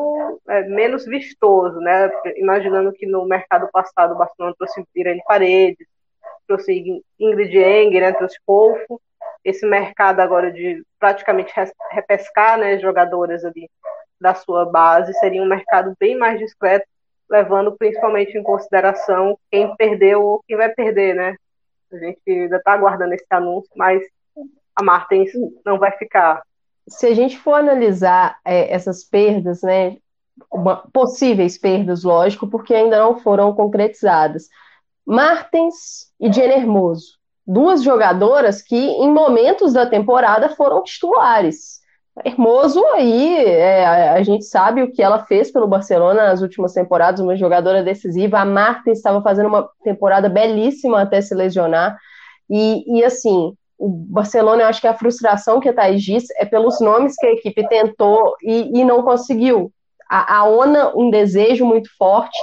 [0.48, 2.10] é, menos vistoso, né?
[2.36, 5.86] Imaginando que no mercado passado o Barcelona trouxe Irene Paredes,
[6.46, 9.00] trouxe Ingrid Enger, né, trouxe Polfo.
[9.44, 11.52] Esse mercado agora de praticamente
[11.90, 13.70] repescar né, jogadoras ali
[14.20, 16.86] da sua base seria um mercado bem mais discreto
[17.28, 21.36] levando principalmente em consideração quem perdeu ou quem vai perder, né?
[21.92, 24.02] A gente ainda está aguardando esse anúncio, mas
[24.74, 25.30] a Martins
[25.64, 26.42] não vai ficar.
[26.88, 29.96] Se a gente for analisar é, essas perdas, né,
[30.92, 34.48] possíveis perdas, lógico, porque ainda não foram concretizadas.
[35.06, 37.12] Martins e Jenny Hermoso,
[37.46, 41.80] duas jogadoras que em momentos da temporada foram titulares.
[42.24, 47.20] Hermoso aí, é, a gente sabe o que ela fez pelo Barcelona nas últimas temporadas,
[47.20, 48.38] uma jogadora decisiva.
[48.38, 51.96] A Marta estava fazendo uma temporada belíssima até se lesionar.
[52.48, 56.46] E, e assim, o Barcelona, eu acho que a frustração que a Thais disse é
[56.46, 59.70] pelos nomes que a equipe tentou e, e não conseguiu.
[60.08, 62.38] A, a ONA, um desejo muito forte,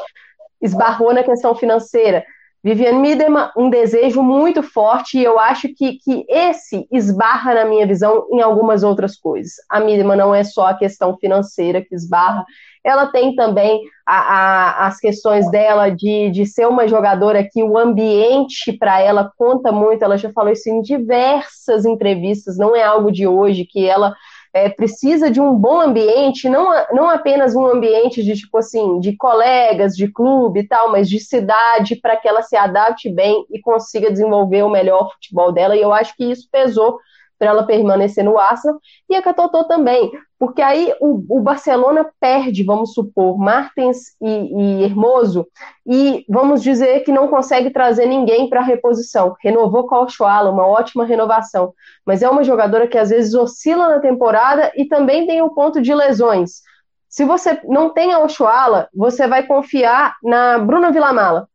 [0.61, 2.23] esbarrou na questão financeira.
[2.63, 7.85] Viviane Miedema, um desejo muito forte, e eu acho que, que esse esbarra, na minha
[7.85, 9.55] visão, em algumas outras coisas.
[9.69, 12.45] A Miedema não é só a questão financeira que esbarra,
[12.81, 17.77] ela tem também a, a, as questões dela de, de ser uma jogadora que o
[17.77, 23.11] ambiente para ela conta muito, ela já falou isso em diversas entrevistas, não é algo
[23.11, 24.13] de hoje, que ela
[24.53, 29.17] é, precisa de um bom ambiente, não, não apenas um ambiente de tipo assim, de
[29.17, 33.59] colegas, de clube e tal, mas de cidade, para que ela se adapte bem e
[33.59, 35.75] consiga desenvolver o melhor futebol dela.
[35.75, 36.99] E eu acho que isso pesou
[37.43, 38.79] para ela permanecer no Arsenal,
[39.09, 44.83] e a Catotô também, porque aí o, o, Barcelona perde, vamos supor, Martins e, e,
[44.83, 45.45] Hermoso,
[45.85, 49.35] e vamos dizer que não consegue trazer ninguém para a reposição.
[49.43, 51.73] Renovou com a Ochoala, uma ótima renovação,
[52.05, 55.53] mas é uma jogadora que às vezes oscila na temporada e também tem o um
[55.53, 56.61] ponto de lesões.
[57.09, 61.49] Se você não tem a Ochoala, você vai confiar na Bruna Villamala,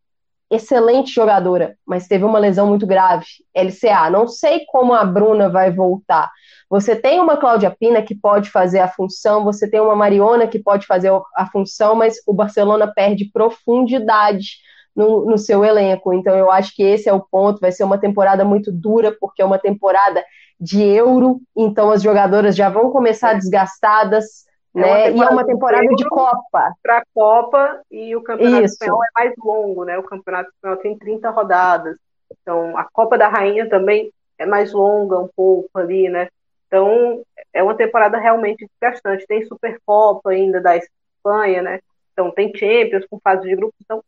[0.51, 4.09] excelente jogadora, mas teve uma lesão muito grave, LCA.
[4.11, 6.31] Não sei como a Bruna vai voltar.
[6.71, 10.59] Você tem uma Cláudia Pina que pode fazer a função, você tem uma Mariona que
[10.59, 14.59] pode fazer a função, mas o Barcelona perde profundidade
[14.97, 16.13] no, no seu elenco.
[16.13, 17.61] Então eu acho que esse é o ponto.
[17.61, 20.25] Vai ser uma temporada muito dura, porque é uma temporada
[20.61, 24.48] de euro, então as jogadoras já vão começar desgastadas
[24.79, 25.17] é né?
[25.17, 26.73] E é uma temporada de Copa.
[26.83, 28.75] Para a Copa e o Campeonato Isso.
[28.75, 29.99] Espanhol é mais longo, né?
[29.99, 31.97] O Campeonato Espanhol tem 30 rodadas.
[32.31, 36.29] Então, a Copa da Rainha também é mais longa um pouco ali, né?
[36.67, 37.23] Então,
[37.53, 39.27] é uma temporada realmente desgastante.
[39.27, 41.81] Tem Supercopa ainda da Espanha, né?
[42.13, 43.75] Então, tem Champions com fase de grupo.
[43.83, 44.03] Então,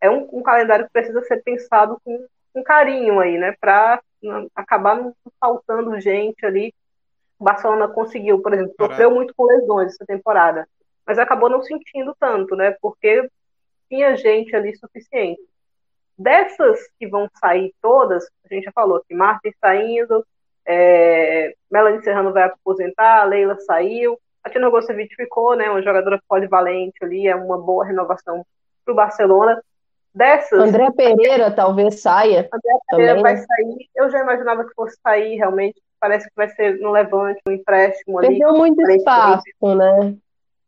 [0.00, 3.54] é um, um calendário que precisa ser pensado com, com carinho aí, né?
[3.60, 4.00] Para
[4.54, 6.72] acabar não faltando gente ali
[7.42, 10.64] o Barcelona conseguiu, por exemplo, sofreu muito com lesões essa temporada,
[11.04, 12.76] mas acabou não sentindo tanto, né?
[12.80, 13.28] Porque
[13.88, 15.42] tinha gente ali suficiente.
[16.16, 20.24] Dessas que vão sair todas, a gente já falou que Martin saindo,
[20.64, 25.68] é, Melanie Serrano vai aposentar, a Leila saiu, a Tina Gostovic ficou, né?
[25.68, 28.46] Uma jogadora polivalente ali, é uma boa renovação
[28.84, 29.60] para o Barcelona.
[30.14, 30.60] Dessas.
[30.60, 32.48] André Pereira talvez saia.
[32.52, 33.44] André Pereira também, vai né?
[33.48, 33.90] sair.
[33.96, 38.18] Eu já imaginava que fosse sair realmente parece que vai ser no Levante, um empréstimo
[38.18, 38.30] ali.
[38.30, 40.16] Perdeu muito espaço, né?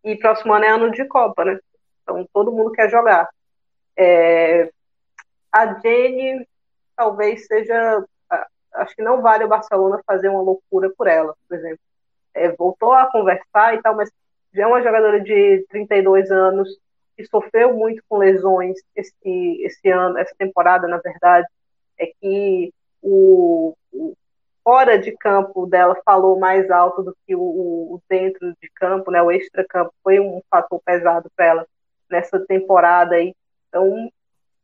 [0.05, 1.59] E próximo ano é ano de Copa, né?
[2.03, 3.29] Então todo mundo quer jogar.
[3.97, 4.71] É...
[5.51, 6.47] A Jenny
[6.97, 8.05] talvez seja.
[8.75, 11.81] Acho que não vale o Barcelona fazer uma loucura por ela, por exemplo.
[12.33, 14.11] É, voltou a conversar e tal, mas
[14.53, 16.69] já é uma jogadora de 32 anos
[17.17, 21.47] que sofreu muito com lesões esse, esse ano, essa temporada, na verdade.
[21.99, 22.73] É que
[23.03, 24.15] o, o
[24.65, 29.23] fora de campo dela falou mais alto do que o, o dentro de campo, né?
[29.23, 31.67] O extra-campo foi um fator pesado para ela
[32.11, 33.35] nessa temporada aí.
[33.69, 34.11] Então,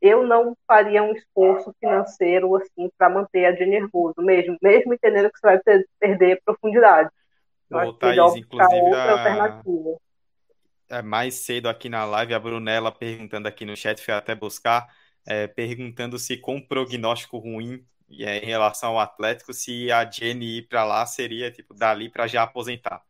[0.01, 5.31] eu não faria um esforço financeiro assim para manter a Jenny Hermoso, mesmo, mesmo entendendo
[5.31, 7.09] que você vai ter, perder profundidade.
[7.71, 9.61] Ô, Thaís, inclusive, a...
[10.89, 14.87] É mais cedo aqui na live, a Brunella perguntando aqui no chat, foi até buscar
[15.25, 17.85] é, perguntando se com prognóstico ruim
[18.19, 22.27] é, em relação ao Atlético, se a Jenny ir para lá seria tipo dali para
[22.27, 23.01] já aposentar.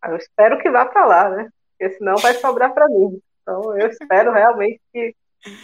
[0.00, 1.48] Ah, eu espero que vá para lá, né?
[1.70, 3.20] Porque senão vai sobrar para mim.
[3.42, 5.14] Então eu espero realmente que,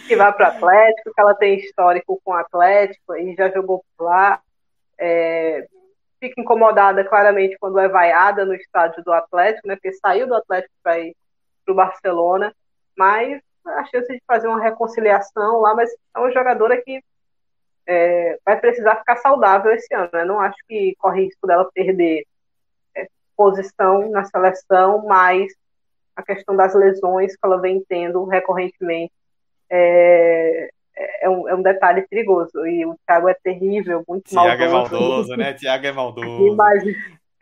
[0.07, 3.83] que vá para o Atlético, que ela tem histórico com o Atlético e já jogou
[3.97, 4.41] por lá.
[4.97, 5.67] É,
[6.19, 9.75] fica incomodada claramente quando é vaiada no estádio do Atlético, né?
[9.75, 11.15] Porque saiu do Atlético para ir
[11.65, 12.53] para o Barcelona,
[12.97, 17.01] mas a chance de fazer uma reconciliação lá, mas é uma jogadora que
[17.87, 20.09] é, vai precisar ficar saudável esse ano.
[20.13, 20.25] Né?
[20.25, 22.23] Não acho que corre risco dela perder
[22.95, 25.51] é, posição na seleção, mas
[26.15, 29.11] a questão das lesões que ela vem tendo recorrentemente
[29.69, 32.65] é, é, um, é um detalhe perigoso.
[32.65, 34.59] E o Thiago é terrível, muito Thiago maldoso.
[34.59, 35.53] Thiago é maldoso, né?
[35.53, 36.85] Thiago é maldoso.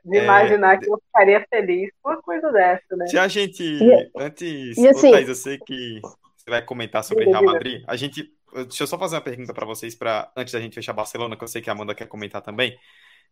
[0.04, 0.24] De, é...
[0.24, 3.08] imaginar que eu ficaria feliz com uma coisa dessa, né?
[3.08, 7.26] Se a gente, e, antes, e assim, Thaís, eu sei que você vai comentar sobre
[7.26, 10.60] Real Madrid, a gente, deixa eu só fazer uma pergunta para vocês, para antes da
[10.60, 12.78] gente fechar Barcelona, que eu sei que a Amanda quer comentar também.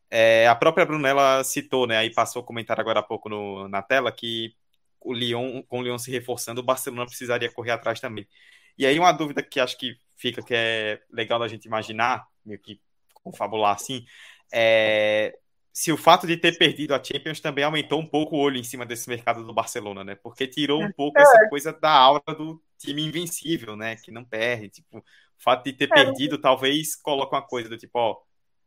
[0.10, 3.82] É, a própria Brunella citou, né, aí passou o comentário agora há pouco no, na
[3.82, 4.56] tela, que
[5.00, 8.28] o Lyon, com o Lyon se reforçando, o Barcelona precisaria correr atrás também.
[8.78, 12.60] E aí uma dúvida que acho que fica, que é legal da gente imaginar, meio
[12.60, 12.82] que
[13.14, 14.06] confabular assim,
[14.52, 15.38] é
[15.80, 18.64] se o fato de ter perdido a Champions também aumentou um pouco o olho em
[18.64, 20.14] cima desse mercado do Barcelona, né?
[20.14, 21.22] Porque tirou um pouco é.
[21.22, 23.96] essa coisa da aura do time invencível, né?
[23.96, 24.70] Que não perde.
[24.70, 25.04] Tipo, o
[25.38, 25.88] fato de ter é.
[25.88, 28.18] perdido talvez coloque uma coisa do tipo, ó,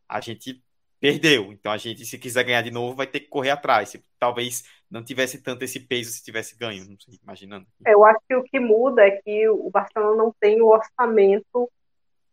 [0.07, 0.63] a gente
[0.99, 3.93] perdeu, então a gente, se quiser ganhar de novo, vai ter que correr atrás.
[4.17, 7.67] Talvez não tivesse tanto esse peso se tivesse ganho, não sei, imaginando.
[7.85, 11.69] Eu acho que o que muda é que o Barcelona não tem o orçamento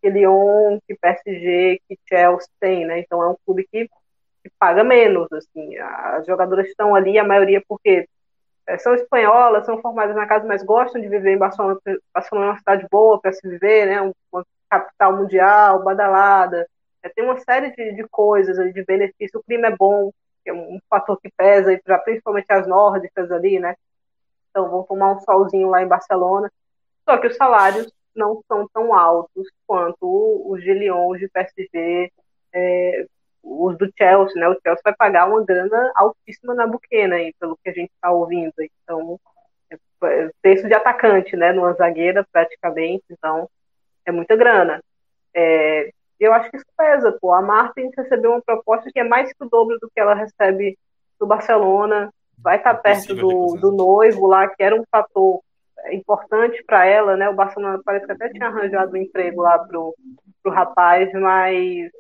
[0.01, 3.01] que Lyon, que PSG, que Chelsea tem, né?
[3.01, 5.77] Então é um clube que, que paga menos, assim.
[5.77, 8.09] As jogadoras estão ali, a maioria porque
[8.79, 11.79] são espanholas, são formadas na casa, mas gostam de viver em Barcelona.
[12.13, 14.01] Barcelona é uma cidade boa para se viver, né?
[14.33, 16.67] Uma capital mundial, badalada.
[17.03, 19.41] É, tem uma série de, de coisas de benefícios.
[19.41, 20.13] O clima é bom,
[20.45, 23.75] que é um fator que pesa, para principalmente as nórdicas ali, né?
[24.51, 26.51] Então vão tomar um solzinho lá em Barcelona.
[27.05, 32.13] Só que os salários não são tão altos quanto os de Lyon, de PSG,
[32.53, 33.07] é,
[33.43, 34.49] os do Chelsea, né?
[34.49, 38.11] O Chelsea vai pagar uma grana altíssima na Buquena aí, pelo que a gente está
[38.11, 38.53] ouvindo.
[38.59, 39.19] Então,
[39.71, 41.53] é, é preço de atacante, né?
[41.53, 43.05] Numa zagueira, praticamente.
[43.11, 43.49] Então,
[44.05, 44.83] é muita grana.
[45.35, 47.33] É, eu acho que isso pesa, pô.
[47.33, 50.79] A Martins recebeu uma proposta que é mais que o dobro do que ela recebe
[51.19, 52.13] do Barcelona.
[52.39, 55.41] Vai estar tá perto do, do noivo lá, que era um fator
[55.91, 57.29] importante para ela, né?
[57.29, 59.95] O Barcelona parece que até tinha arranjado um emprego lá pro,
[60.43, 61.91] pro rapaz, mas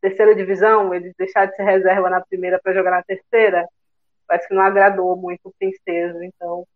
[0.00, 3.66] terceira divisão, eles deixaram de ser reserva na primeira para jogar na terceira,
[4.26, 6.66] parece que não agradou muito o Princesa, então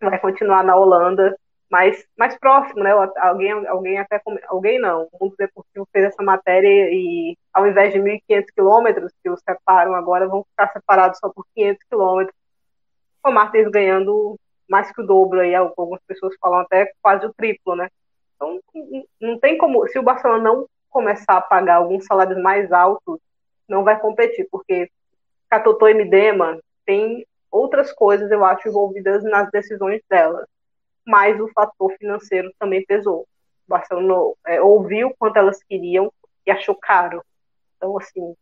[0.00, 1.36] vai continuar na Holanda
[1.70, 2.92] mais, mais próximo, né?
[3.18, 5.08] Alguém, alguém até alguém não.
[5.12, 9.94] O Mundo Deportivo fez essa matéria e ao invés de 1.500 quilômetros que os separam
[9.94, 12.36] agora, vão ficar separados só por 500 quilômetros.
[13.24, 17.76] O Martins ganhando mais que o dobro aí, algumas pessoas falam até quase o triplo,
[17.76, 17.88] né?
[18.36, 18.60] Então
[19.20, 23.18] não tem como, se o Barcelona não começar a pagar alguns salários mais altos,
[23.68, 24.90] não vai competir, porque
[25.50, 30.46] Catotô e Midema tem outras coisas, eu acho, envolvidas nas decisões delas
[31.08, 33.20] mas o fator financeiro também pesou.
[33.66, 34.14] O Barcelona
[34.46, 36.12] é, ouviu quanto elas queriam
[36.46, 37.22] e achou caro.
[37.76, 38.34] Então, assim,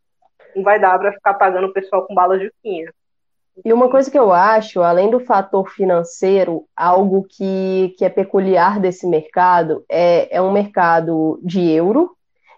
[0.55, 2.93] não vai dar para ficar pagando o pessoal com balas de quinha.
[3.65, 8.81] E uma coisa que eu acho, além do fator financeiro, algo que, que é peculiar
[8.81, 12.16] desse mercado é, é um mercado de euro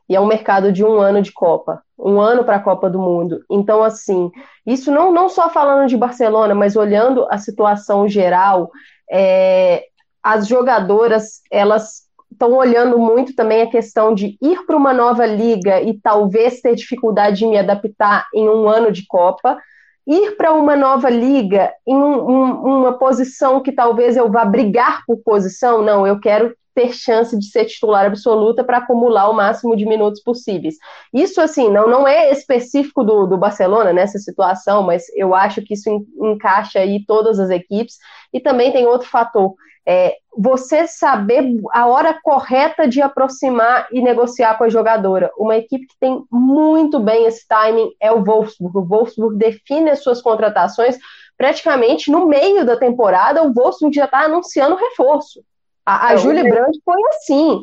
[0.09, 2.99] e é um mercado de um ano de Copa, um ano para a Copa do
[2.99, 3.45] Mundo.
[3.51, 4.31] Então, assim,
[4.67, 8.71] isso não, não só falando de Barcelona, mas olhando a situação geral,
[9.11, 9.85] é,
[10.23, 15.81] as jogadoras elas estão olhando muito também a questão de ir para uma nova liga
[15.81, 19.59] e talvez ter dificuldade de me adaptar em um ano de Copa,
[20.07, 25.03] ir para uma nova liga em um, um, uma posição que talvez eu vá brigar
[25.07, 29.77] por posição, não, eu quero ter chance de ser titular absoluta para acumular o máximo
[29.77, 30.77] de minutos possíveis.
[31.13, 35.75] Isso, assim, não, não é específico do, do Barcelona nessa situação, mas eu acho que
[35.75, 35.91] isso
[36.23, 37.97] encaixa aí todas as equipes.
[38.33, 39.55] E também tem outro fator,
[39.85, 45.33] é, você saber a hora correta de aproximar e negociar com a jogadora.
[45.37, 48.79] Uma equipe que tem muito bem esse timing é o Wolfsburg.
[48.79, 50.97] O Wolfsburg define as suas contratações
[51.37, 53.43] praticamente no meio da temporada.
[53.43, 55.43] O Wolfsburg já está anunciando reforço.
[55.89, 57.63] A, a é, Julie Brandt foi assim.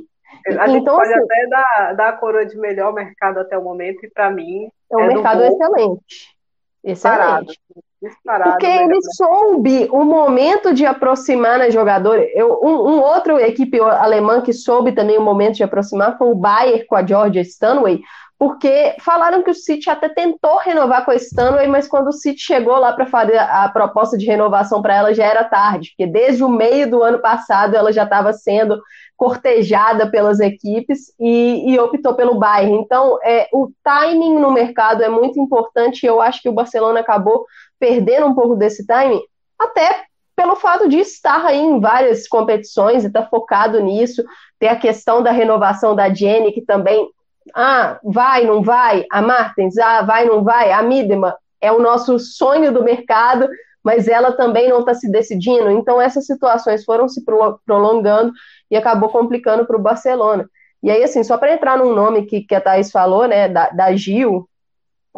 [0.60, 3.64] A gente então, pode assim, até dar, dar a coroa de melhor mercado até o
[3.64, 4.68] momento, e para mim.
[4.92, 6.36] É um é mercado excelente.
[6.84, 7.20] Excelente.
[7.20, 7.54] Parado.
[8.02, 12.22] Disparado, Porque ele soube o momento de aproximar na jogadora.
[12.34, 16.36] Eu, um, um, outro equipe alemã que soube também o momento de aproximar foi o
[16.36, 18.02] Bayern com a Georgia Stanway,
[18.38, 22.42] porque falaram que o City até tentou renovar com a Stanway, mas quando o City
[22.42, 26.44] chegou lá para fazer a proposta de renovação para ela já era tarde, porque desde
[26.44, 28.82] o meio do ano passado ela já estava sendo
[29.16, 32.76] cortejada pelas equipes e, e, optou pelo Bayern.
[32.76, 37.00] Então, é, o timing no mercado é muito importante e eu acho que o Barcelona
[37.00, 37.46] acabou
[37.80, 39.22] perdendo um pouco desse timing,
[39.58, 40.04] até
[40.36, 44.22] pelo fato de estar aí em várias competições e estar tá focado nisso.
[44.60, 47.10] Tem a questão da renovação da Jenny, que também
[47.54, 49.06] ah, vai, não vai?
[49.12, 50.72] A Martens, ah, vai, não vai?
[50.72, 53.48] A Midema é o nosso sonho do mercado,
[53.84, 55.70] mas ela também não está se decidindo.
[55.70, 57.24] Então, essas situações foram se
[57.66, 58.32] prolongando
[58.70, 60.50] e acabou complicando para o Barcelona.
[60.82, 63.70] E aí, assim, só para entrar num nome que, que a Thaís falou, né, da,
[63.70, 64.48] da Gil,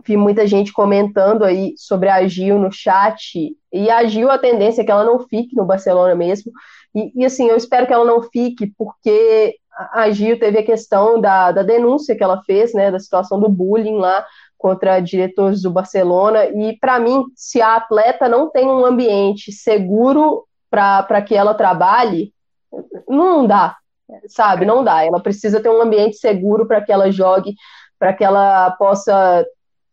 [0.06, 4.82] vi muita gente comentando aí sobre a Gil no chat, e a Gil, a tendência
[4.82, 6.52] é que ela não fique no Barcelona mesmo,
[6.96, 9.56] e, e assim, eu espero que ela não fique, porque
[9.94, 13.48] a Gil teve a questão da, da denúncia que ela fez, né, da situação do
[13.48, 14.26] bullying lá
[14.58, 16.46] contra diretores do Barcelona.
[16.46, 22.34] E para mim, se a atleta não tem um ambiente seguro para que ela trabalhe,
[23.08, 23.76] não dá,
[24.28, 24.66] sabe?
[24.66, 25.06] Não dá.
[25.06, 27.54] Ela precisa ter um ambiente seguro para que ela jogue,
[28.00, 29.46] para que ela possa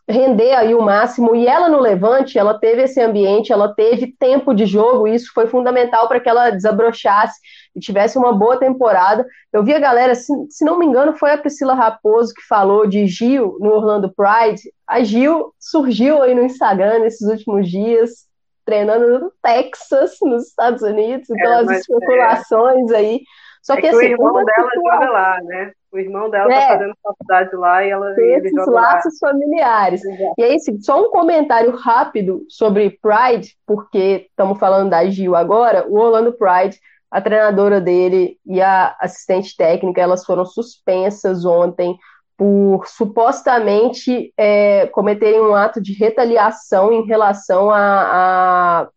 [0.08, 1.34] render aí o máximo.
[1.34, 5.30] E ela no Levante, ela teve esse ambiente, ela teve tempo de jogo, e isso
[5.34, 7.38] foi fundamental para que ela desabrochasse
[7.74, 9.26] e tivesse uma boa temporada.
[9.52, 12.86] Eu vi a galera, se, se não me engano, foi a Priscila Raposo que falou
[12.86, 14.62] de Gil no Orlando Pride.
[14.86, 18.26] A Gil surgiu aí no Instagram nesses últimos dias,
[18.64, 21.78] treinando no Texas, nos Estados Unidos, então é, as é.
[21.78, 22.96] especulações é.
[22.96, 23.20] aí.
[23.62, 25.72] Só é que, que assim, o irmão dela joga lá, né?
[25.90, 29.30] O irmão dela tá é, tá fazendo faculdade lá e ela tem esses laços lá.
[29.30, 30.04] familiares.
[30.04, 30.34] Exato.
[30.36, 35.86] E aí, assim, só um comentário rápido sobre Pride, porque estamos falando da Gil agora.
[35.88, 36.78] O Orlando Pride
[37.14, 41.96] a treinadora dele e a assistente técnica elas foram suspensas ontem
[42.36, 48.88] por supostamente é, cometerem um ato de retaliação em relação à,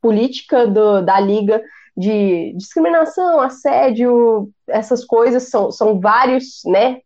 [0.00, 1.60] política do, da liga
[1.96, 5.50] de discriminação, assédio, essas coisas.
[5.50, 7.00] São, são vários né,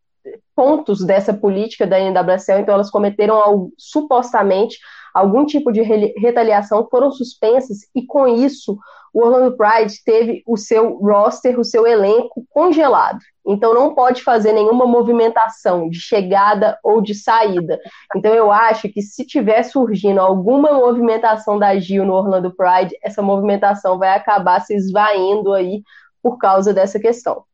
[0.55, 4.77] pontos dessa política da NWSL, então elas cometeram algo, supostamente
[5.15, 8.77] algum tipo de retaliação, foram suspensas e com isso
[9.13, 13.21] o Orlando Pride teve o seu roster, o seu elenco congelado.
[13.47, 17.79] Então não pode fazer nenhuma movimentação de chegada ou de saída.
[18.17, 23.23] Então eu acho que se tiver surgindo alguma movimentação da Gil no Orlando Pride, essa
[23.23, 25.85] movimentação vai acabar se esvaindo aí
[26.21, 27.45] por causa dessa questão.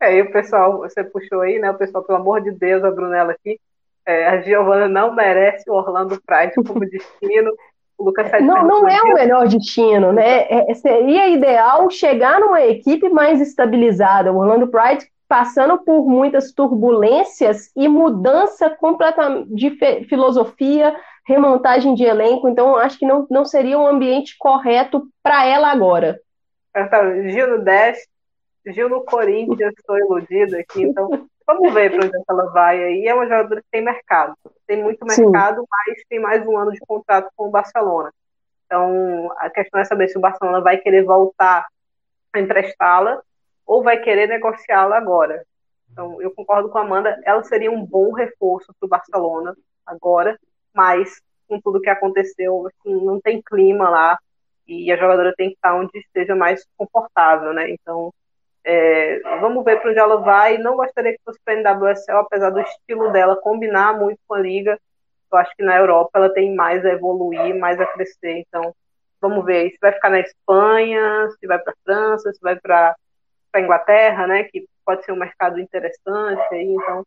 [0.00, 1.70] É, e o pessoal, você puxou aí, né?
[1.72, 3.58] O pessoal, pelo amor de Deus, a Brunella aqui,
[4.08, 7.52] é, a Giovana não merece o Orlando Pride como destino.
[7.98, 10.46] O Lucas tá não, não é o melhor destino, né?
[10.48, 14.32] É, seria ideal chegar numa equipe mais estabilizada.
[14.32, 19.76] O Orlando Pride passando por muitas turbulências e mudança completa de
[20.08, 20.96] filosofia,
[21.26, 22.48] remontagem de elenco.
[22.48, 26.18] Então, acho que não, não seria um ambiente correto para ela agora.
[27.26, 27.98] Gil no 10,
[28.68, 30.82] Gil no Corinthians, estou iludida aqui.
[30.82, 31.10] Então,
[31.48, 33.08] vamos ver para onde ela vai aí.
[33.08, 34.34] É uma jogadora que tem mercado.
[34.66, 35.66] Tem muito mercado, Sim.
[35.70, 38.12] mas tem mais um ano de contrato com o Barcelona.
[38.66, 41.66] Então, a questão é saber se o Barcelona vai querer voltar
[42.34, 43.22] a emprestá-la
[43.66, 45.42] ou vai querer negociá-la agora.
[45.90, 50.38] Então, eu concordo com a Amanda, ela seria um bom reforço para o Barcelona agora,
[50.74, 51.18] mas
[51.48, 54.18] com tudo que aconteceu, assim, não tem clima lá
[54.66, 57.70] e a jogadora tem que estar onde esteja mais confortável, né?
[57.70, 58.12] Então,
[58.70, 60.58] é, vamos ver para onde ela vai.
[60.58, 64.40] Não gostaria que fosse para a NWSL, apesar do estilo dela combinar muito com a
[64.40, 64.78] liga.
[65.32, 68.44] Eu acho que na Europa ela tem mais a evoluir, mais a crescer.
[68.46, 68.74] Então,
[69.22, 72.94] vamos ver se vai ficar na Espanha, se vai para a França, se vai para
[73.54, 74.44] a Inglaterra, né?
[74.44, 76.42] Que pode ser um mercado interessante.
[76.52, 77.06] Aí, então,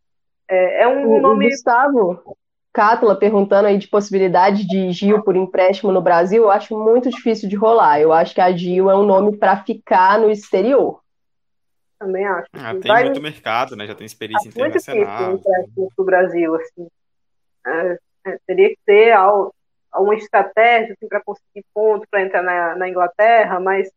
[0.49, 1.47] é, é um o, nome.
[1.47, 2.36] Gustavo
[2.74, 7.47] Cátula perguntando aí de possibilidade de Gil por empréstimo no Brasil, eu acho muito difícil
[7.47, 8.01] de rolar.
[8.01, 11.00] Eu acho que a Gil é um nome para ficar no exterior.
[12.01, 12.47] Também acho.
[12.53, 13.03] Ah, tem vai...
[13.03, 13.85] muito mercado, né?
[13.85, 15.29] Já tem experiência ah, internacional.
[15.29, 16.87] Muito difícil o Brasil, assim.
[17.67, 19.15] É, é, teria que ter
[19.93, 23.87] uma estratégia assim, para conseguir pontos para entrar na, na, Inglaterra, mas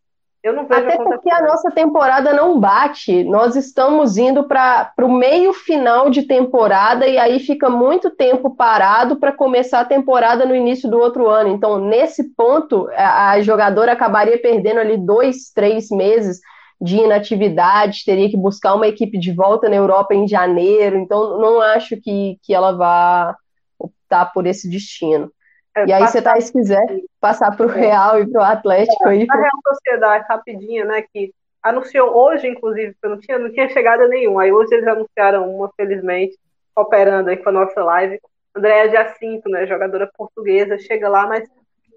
[0.42, 3.24] eu não vejo Até porque a nossa temporada não bate.
[3.24, 9.16] Nós estamos indo para o meio final de temporada e aí fica muito tempo parado
[9.16, 11.48] para começar a temporada no início do outro ano.
[11.48, 16.42] Então, nesse ponto, a, a jogadora acabaria perdendo ali dois, três meses
[16.81, 21.61] de inatividade, teria que buscar uma equipe de volta na Europa em janeiro, então não
[21.61, 23.37] acho que, que ela vá
[23.79, 25.31] optar por esse destino.
[25.77, 26.85] É, e aí, você tá, se quiser
[27.20, 27.81] passar para o é.
[27.81, 29.27] Real e para o Atlético aí.
[29.29, 31.03] A Real Sociedade, rapidinho, né?
[31.12, 34.43] Que anunciou hoje, inclusive, porque não tinha, não tinha chegada nenhuma.
[34.43, 36.37] Aí hoje eles anunciaram uma, felizmente,
[36.77, 38.20] operando aí com a nossa live.
[38.55, 39.66] Andréa Jacinto, né?
[39.66, 41.49] Jogadora portuguesa, chega lá, mas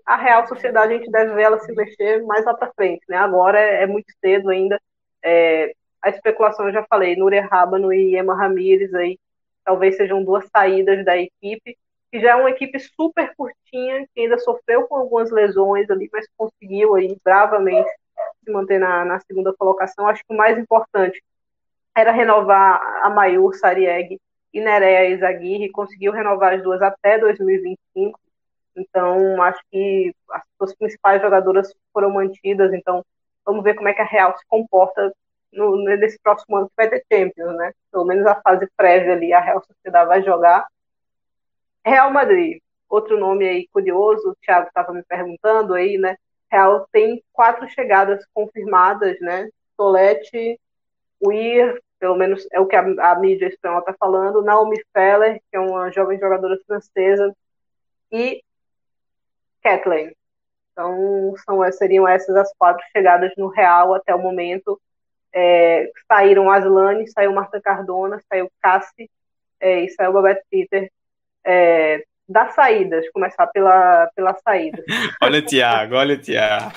[0.07, 3.17] a Real Sociedade a gente deve ver ela se mexer mais lá para frente, né?
[3.17, 4.81] Agora é, é muito cedo ainda.
[5.23, 9.19] É, a especulação eu já falei, Núria Rábano e Emma Ramírez aí,
[9.65, 11.77] talvez sejam duas saídas da equipe
[12.11, 16.25] que já é uma equipe super curtinha, que ainda sofreu com algumas lesões ali, mas
[16.37, 17.89] conseguiu aí bravamente
[18.43, 20.07] se manter na, na segunda colocação.
[20.07, 21.21] Acho que o mais importante
[21.95, 24.19] era renovar a Maior Sarieg
[24.53, 28.19] e Nerea Izaguirre, conseguiu renovar as duas até 2025.
[28.78, 32.73] Então, acho que as suas principais jogadoras foram mantidas.
[32.73, 33.03] Então,
[33.45, 35.11] vamos ver como é que a Real se comporta
[35.51, 37.71] no, nesse próximo ano que vai ter Champions, né?
[37.91, 40.67] Pelo menos a fase prévia ali, a Real Sociedade vai jogar
[41.86, 42.59] Real Madrid,
[42.89, 46.17] outro nome aí curioso, o Thiago estava me perguntando aí, né?
[46.51, 49.49] Real tem quatro chegadas confirmadas, né?
[49.78, 50.59] Tolete,
[51.25, 55.57] Weir, pelo menos é o que a, a mídia espanhola está falando, Naomi Feller, que
[55.57, 57.34] é uma jovem jogadora francesa,
[58.11, 58.41] e
[59.61, 60.11] Kathleen.
[60.71, 64.79] Então, são, seriam essas as quatro chegadas no Real até o momento.
[65.33, 69.09] É, saíram Aslane, saiu Marta Cardona, saiu Cassi
[69.59, 70.89] é, e saiu Babette Peter,
[71.45, 74.83] é, das saídas, começar pela, pela saída.
[75.21, 76.71] olha o Tiago, olha o Tiago.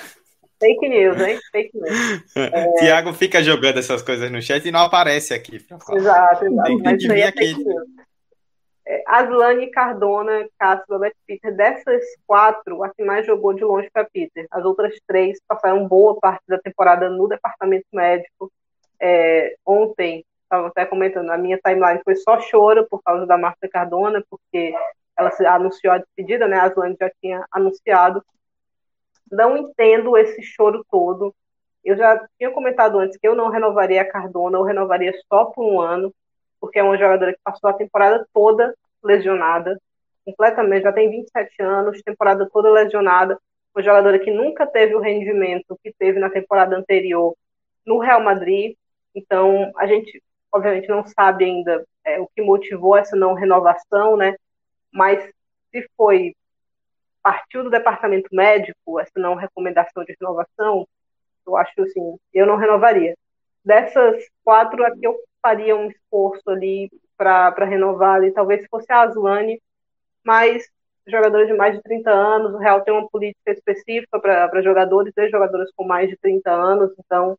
[0.59, 1.39] Fake news, hein?
[1.51, 2.23] Fake news.
[2.35, 2.73] É...
[2.79, 5.55] Tiago fica jogando essas coisas no chat e não aparece aqui.
[5.55, 6.83] Exato, exato.
[6.83, 7.51] Tem, que vir é aqui.
[7.51, 8.01] É,
[9.07, 14.47] Aslane, Cardona, Cássio, Babette Peter, dessas quatro, a que mais jogou de longe para Peter.
[14.51, 18.51] As outras três passaram boa parte da temporada no departamento médico.
[18.99, 23.69] É, ontem, estava até comentando, a minha timeline foi só choro por causa da Marta
[23.69, 24.73] Cardona, porque
[25.17, 26.57] ela anunciou a despedida, né?
[26.57, 28.23] A Aslane já tinha anunciado.
[29.31, 31.33] Não entendo esse choro todo.
[31.83, 35.63] Eu já tinha comentado antes que eu não renovaria a Cardona, eu renovaria só por
[35.63, 36.13] um ano,
[36.59, 39.79] porque é uma jogadora que passou a temporada toda lesionada,
[40.25, 43.37] completamente, já tem 27 anos, temporada toda lesionada,
[43.75, 47.35] uma jogadora que nunca teve o rendimento que teve na temporada anterior
[47.85, 48.75] no Real Madrid.
[49.15, 50.21] Então, a gente
[50.51, 54.35] obviamente não sabe ainda é, o que motivou essa não renovação, né?
[54.91, 55.23] Mas
[55.71, 56.35] se foi
[57.23, 60.87] partiu do departamento médico essa não recomendação de renovação,
[61.45, 63.15] eu acho assim, eu não renovaria.
[63.63, 66.89] Dessas quatro aqui eu faria um esforço ali
[67.21, 69.61] para renovar e talvez fosse a Aslane,
[70.23, 70.67] mas
[71.05, 75.29] jogadores de mais de 30 anos, o Real tem uma política específica para jogadores e
[75.29, 77.37] jogadores com mais de 30 anos, então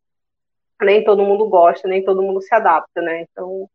[0.81, 3.23] nem todo mundo gosta, nem todo mundo se adapta, né?
[3.23, 3.69] Então,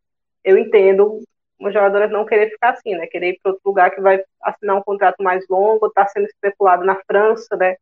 [0.44, 1.20] eu entendo
[1.60, 3.08] uma jogadora não querer ficar assim, né?
[3.08, 6.86] Querer ir para outro lugar que vai assinar um contrato mais longo, está sendo especulado
[6.86, 7.76] na França, né?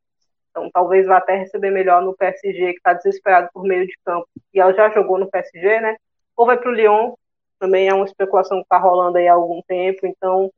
[0.49, 4.27] Então, talvez vá até receber melhor no PSG, que está desesperado por meio de campo.
[4.53, 5.97] E ela já jogou no PSG, né?
[6.35, 7.13] Ou vai para o Lyon,
[7.59, 10.05] também é uma especulação que está rolando aí há algum tempo.
[10.05, 10.51] Então,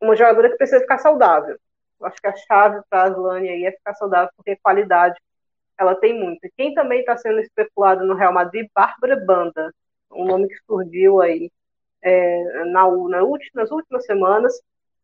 [0.00, 1.56] uma jogadora que precisa ficar saudável.
[2.00, 5.16] Eu acho que a chave para a Aslane aí é ficar saudável, porque qualidade
[5.78, 6.40] ela tem muito.
[6.56, 9.74] Quem também está sendo especulado no Real Madrid, Bárbara Banda,
[10.12, 11.50] um nome que surgiu aí
[12.02, 14.52] é, na, na última, nas últimas semanas.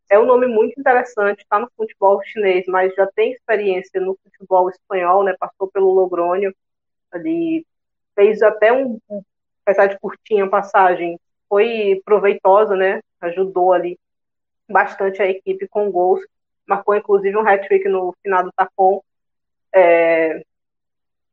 [0.09, 4.68] É um nome muito interessante, está no futebol chinês, mas já tem experiência no futebol
[4.68, 5.34] espanhol, né?
[5.39, 6.55] Passou pelo Logrônio,
[7.12, 7.64] ali
[8.14, 8.98] fez até um,
[9.64, 11.18] apesar de curtinha passagem,
[11.48, 13.00] foi proveitosa, né?
[13.20, 13.98] Ajudou ali
[14.68, 16.20] bastante a equipe com gols,
[16.66, 19.02] marcou inclusive um hat-trick no final do Tacon.
[19.74, 20.42] É,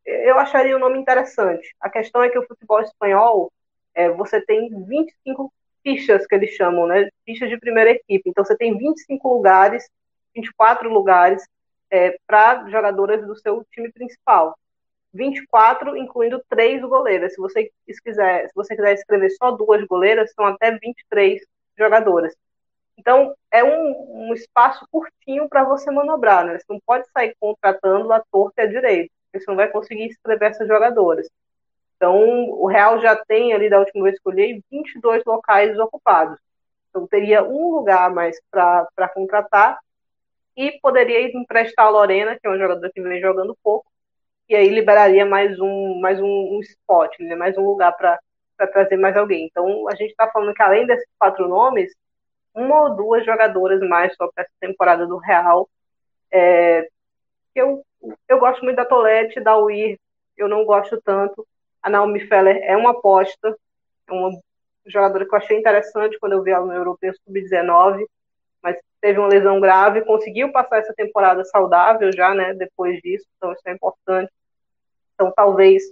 [0.05, 1.75] eu acharia o nome interessante.
[1.79, 3.51] A questão é que o futebol espanhol,
[3.93, 7.09] é, você tem 25 fichas que eles chamam, né?
[7.25, 8.29] Fichas de primeira equipe.
[8.29, 9.87] Então você tem 25 lugares,
[10.35, 11.43] 24 lugares
[11.91, 14.57] é, para jogadoras do seu time principal.
[15.18, 17.34] 24, incluindo três goleiras.
[17.34, 17.72] Se você
[18.03, 21.41] quiser, se você quiser escrever só duas goleiras, são até 23
[21.77, 22.34] jogadoras.
[22.98, 26.57] Então, é um, um espaço curtinho para você manobrar, né?
[26.57, 30.07] Você não pode sair contratando a torta e a direita porque você não vai conseguir
[30.07, 31.30] escrever essas jogadoras.
[31.95, 36.39] Então, o Real já tem ali, da última vez que eu olhei, 22 locais ocupados.
[36.89, 39.77] Então, teria um lugar mais para contratar
[40.56, 43.85] e poderia emprestar a Lorena, que é uma jogadora que vem jogando pouco,
[44.49, 47.36] e aí liberaria mais um, mais um, um spot, né?
[47.36, 48.19] mais um lugar para
[48.72, 49.45] trazer mais alguém.
[49.45, 51.94] Então, a gente está falando que além desses quatro nomes,
[52.53, 55.69] uma ou duas jogadoras mais só para essa temporada do Real,
[56.32, 56.88] é,
[57.56, 57.84] eu
[58.28, 59.99] eu gosto muito da Tolete, da Uir,
[60.38, 61.45] eu não gosto tanto.
[61.82, 63.57] A Naomi Feller é uma aposta,
[64.07, 64.32] é uma
[64.86, 68.06] jogadora que eu achei interessante quando eu vi ela no Europeu Sub-19.
[68.61, 73.51] Mas teve uma lesão grave, conseguiu passar essa temporada saudável já, né, depois disso, então
[73.53, 74.31] isso é importante.
[75.13, 75.84] Então talvez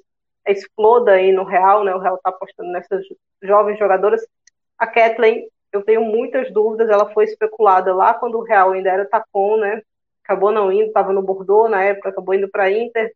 [0.48, 3.04] exploda aí no Real, né, o Real está apostando nessas
[3.42, 4.26] jovens jogadoras.
[4.78, 9.06] A Kathleen, eu tenho muitas dúvidas, ela foi especulada lá quando o Real ainda era
[9.06, 9.82] Tacon, né,
[10.24, 13.14] acabou não indo, estava no Bordeaux na época, acabou indo para Inter,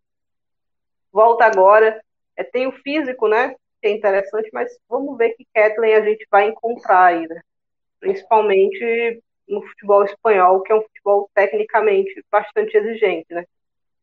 [1.12, 2.02] volta agora,
[2.36, 6.28] é, tem o físico, né, que é interessante, mas vamos ver que Kathleen a gente
[6.30, 7.42] vai encontrar né?
[8.00, 13.44] principalmente no futebol espanhol, que é um futebol tecnicamente bastante exigente, né?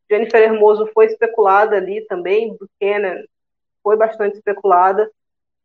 [0.09, 3.23] Jennifer Hermoso foi especulada ali também, Buchanan
[3.83, 5.09] foi bastante especulada,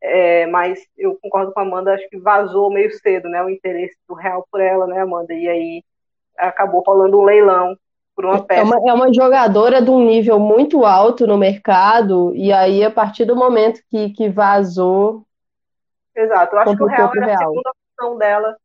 [0.01, 3.97] é, mas eu concordo com a Amanda, acho que vazou meio cedo, né, o interesse
[4.07, 5.83] do Real por ela, né, Amanda, e aí
[6.37, 7.75] acabou rolando um leilão
[8.15, 8.61] por uma peça.
[8.61, 12.91] É uma, é uma jogadora de um nível muito alto no mercado, e aí a
[12.91, 15.25] partir do momento que, que vazou...
[16.15, 18.57] Exato, eu acho que o Real era a segunda opção dela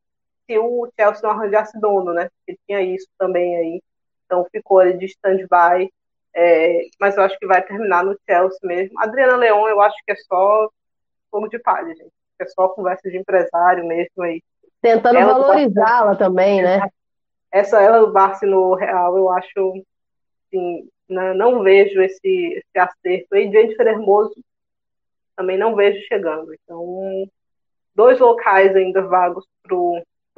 [0.48, 2.30] se o Chelsea não arranjasse dono, né?
[2.46, 3.82] Ele tinha isso também aí.
[4.24, 5.92] Então ficou ali de stand-by.
[6.34, 8.98] É, mas eu acho que vai terminar no Chelsea mesmo.
[9.00, 10.68] Adriana Leon, eu acho que é só
[11.30, 12.12] fogo de palha, gente.
[12.40, 14.42] É só conversa de empresário mesmo aí.
[14.80, 16.80] Tentando valorizá-la também, né?
[17.50, 19.84] Essa ela do Barça no Real, eu acho
[20.46, 23.34] assim, não, não vejo esse, esse acerto.
[23.36, 24.34] E Jennifer Hermoso
[25.36, 26.54] também não vejo chegando.
[26.54, 27.28] Então,
[27.94, 29.44] dois locais ainda vagos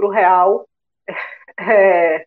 [0.00, 0.66] pro, pro Real.
[1.62, 2.24] É,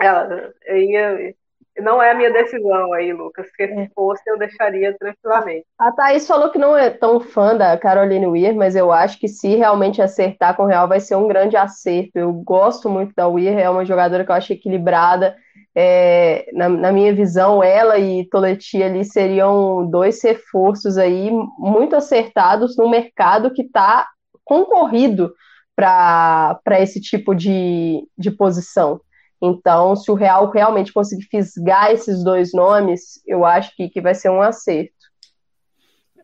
[0.00, 1.34] é,
[1.78, 3.46] não é a minha decisão aí, Lucas.
[3.54, 3.88] Se é.
[3.94, 5.66] fosse, eu deixaria tranquilamente.
[5.78, 9.28] A Thaís falou que não é tão fã da Caroline Weir, mas eu acho que
[9.28, 12.12] se realmente acertar com o Real vai ser um grande acerto.
[12.14, 15.36] Eu gosto muito da Weir, é uma jogadora que eu acho equilibrada.
[15.74, 22.74] É, na, na, minha visão, ela e Toletti ali seriam dois reforços aí muito acertados
[22.78, 24.08] no mercado que está
[24.42, 25.30] concorrido
[25.74, 29.00] para esse tipo de, de posição.
[29.42, 34.14] Então, se o Real realmente conseguir fisgar esses dois nomes, eu acho que, que vai
[34.14, 34.92] ser um acerto.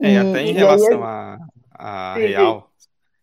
[0.02, 1.38] É, e, até em relação a,
[1.72, 2.70] a Real,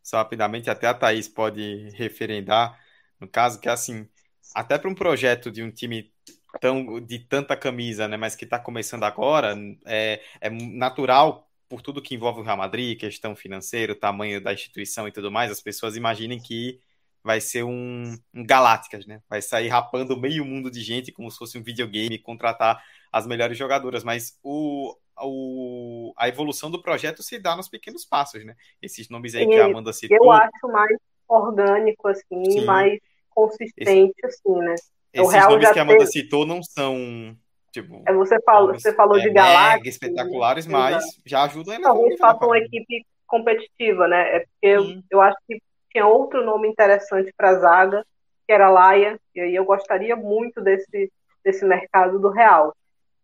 [0.02, 2.78] só rapidamente, até a Thaís pode referendar,
[3.20, 4.08] no caso, que assim,
[4.56, 6.12] até para um projeto de um time
[6.60, 9.56] tão, de tanta camisa, né, mas que está começando agora,
[9.86, 15.08] é, é natural por tudo que envolve o Real Madrid, questão financeira, tamanho da instituição
[15.08, 16.80] e tudo mais, as pessoas imaginem que
[17.24, 19.24] vai ser um, um Galácticas, né?
[19.28, 22.80] Vai sair rapando meio mundo de gente como se fosse um videogame, contratar
[23.12, 28.46] as melhores jogadoras, mas o, o, a evolução do projeto se dá nos pequenos passos,
[28.46, 28.56] né?
[28.80, 30.16] Esses nomes aí que a Amanda citou.
[30.16, 30.96] Eu acho mais
[31.28, 32.66] orgânico, assim, Sim.
[32.66, 33.00] mais
[33.32, 34.76] consistente, Esse, assim, né?
[35.12, 37.36] Esses nomes que a Amanda citou não são
[37.74, 39.96] Tipo, é, você falou, você falou de é, galáxias.
[39.96, 41.88] espetaculares, mas já ajudam ainda.
[41.88, 44.36] Talvez faça uma equipe competitiva, né?
[44.36, 45.60] É porque eu, eu, acho que
[45.92, 48.06] tinha outro nome interessante para a zaga,
[48.46, 51.12] que era Laia, e aí eu gostaria muito desse,
[51.44, 52.76] desse mercado do Real.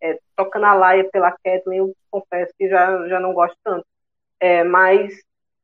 [0.01, 3.85] É, trocando a Laia pela Kathleen, eu confesso que já, já não gosto tanto.
[4.39, 5.13] É, mas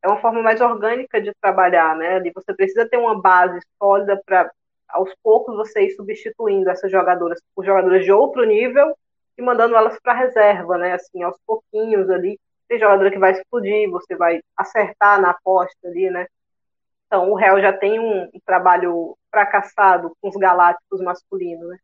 [0.04, 2.18] é uma forma mais orgânica de trabalhar, né?
[2.18, 4.52] Ali você precisa ter uma base sólida para
[4.96, 8.98] aos poucos você ir substituindo essas jogadoras por jogadoras de outro nível
[9.38, 10.94] e mandando elas para reserva, né?
[10.94, 12.40] Assim, aos pouquinhos ali.
[12.68, 16.26] Tem jogadora que vai explodir, você vai acertar na aposta ali, né?
[17.08, 21.78] Então, o Real já tem um, trabalho fracassado com os galácticos masculinos, né?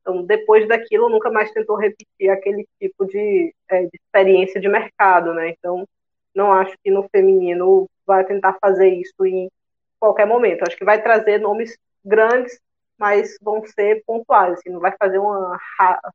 [0.00, 5.32] Então, depois daquilo, nunca mais tentou repetir aquele tipo de, é, de experiência de mercado,
[5.32, 5.50] né?
[5.50, 5.86] Então,
[6.34, 9.50] não acho que no feminino vai tentar fazer isso em
[9.98, 10.62] qualquer momento.
[10.62, 11.76] Acho que vai trazer nomes
[12.06, 12.58] grandes,
[12.98, 15.58] mas vão ser pontuais, assim, não vai fazer uma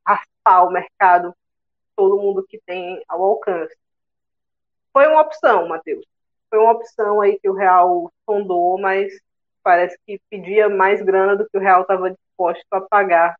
[0.05, 1.35] raspar o mercado
[1.95, 3.75] todo mundo que tem ao alcance.
[4.93, 6.05] Foi uma opção, Matheus.
[6.49, 9.13] Foi uma opção aí que o Real sondou, mas
[9.63, 13.35] parece que pedia mais grana do que o Real estava disposto a pagar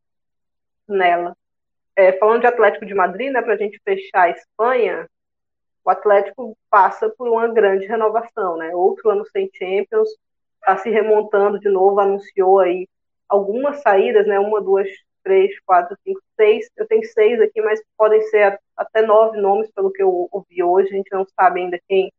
[0.88, 1.36] nela.
[1.96, 5.10] É, falando de Atlético de Madrid, né, para a gente fechar a Espanha,
[5.84, 8.74] o Atlético passa por uma grande renovação, né?
[8.76, 10.10] Outro ano sem Champions,
[10.62, 12.88] está se remontando de novo, anunciou aí
[13.28, 14.40] algumas saídas, né?
[14.40, 14.88] Uma, duas,
[15.24, 16.70] três, quatro, cinco, seis.
[16.78, 20.90] Eu tenho seis aqui, mas podem ser até nove nomes, pelo que eu ouvi hoje.
[20.90, 22.12] A gente não sabe ainda quem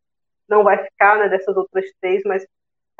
[0.48, 1.28] não vai ficar, né?
[1.28, 2.46] Dessas outras três, mas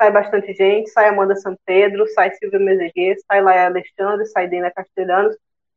[0.01, 0.89] sai bastante gente.
[0.89, 5.35] Sai Amanda San Pedro, sai Silvia Mezeguer, sai Laia Alexandre, sai Dena Castelhanos,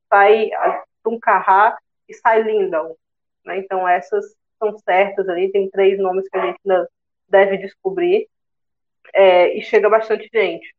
[0.08, 0.50] sai
[1.02, 1.76] Tum Carrá
[2.08, 2.94] e sai Lindon.
[3.44, 3.58] Né?
[3.58, 4.24] Então essas
[4.58, 5.50] são certas ali.
[5.50, 6.60] Tem três nomes que a gente
[7.28, 8.28] deve descobrir
[9.12, 10.74] é, e chega bastante gente.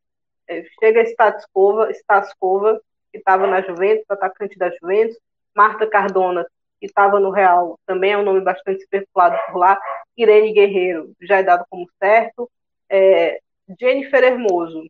[0.47, 2.79] É, chega Staskova, Staskova
[3.11, 5.17] que estava na Juventus, atacante da Juventus,
[5.55, 6.45] Marta Cardona,
[6.79, 9.79] que estava no Real, também é um nome bastante especulado por lá,
[10.15, 12.49] Irene Guerreiro, já é dado como certo,
[12.89, 13.39] é,
[13.79, 14.87] Jennifer Hermoso,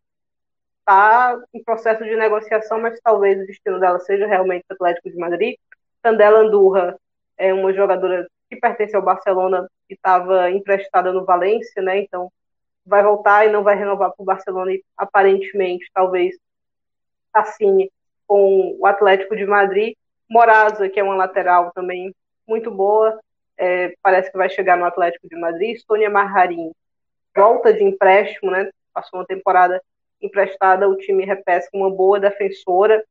[0.79, 5.17] está em processo de negociação, mas talvez o destino dela seja realmente o Atlético de
[5.17, 5.55] Madrid.
[6.01, 6.97] Candela Andurra
[7.37, 11.99] é uma jogadora que pertence ao Barcelona e estava emprestada no Valência, né?
[11.99, 12.31] Então
[12.87, 16.35] vai voltar e não vai renovar para o Barcelona e aparentemente talvez
[17.33, 17.91] assine
[18.25, 19.93] com o Atlético de Madrid.
[20.29, 22.13] Moraza, que é uma lateral também
[22.47, 23.19] muito boa,
[23.57, 25.77] é, parece que vai chegar no Atlético de Madrid.
[25.85, 26.71] Sônia Marrarim
[27.35, 28.69] volta de empréstimo, né?
[28.93, 29.81] Passou uma temporada
[30.21, 33.03] emprestada, o time repesca uma boa defensora.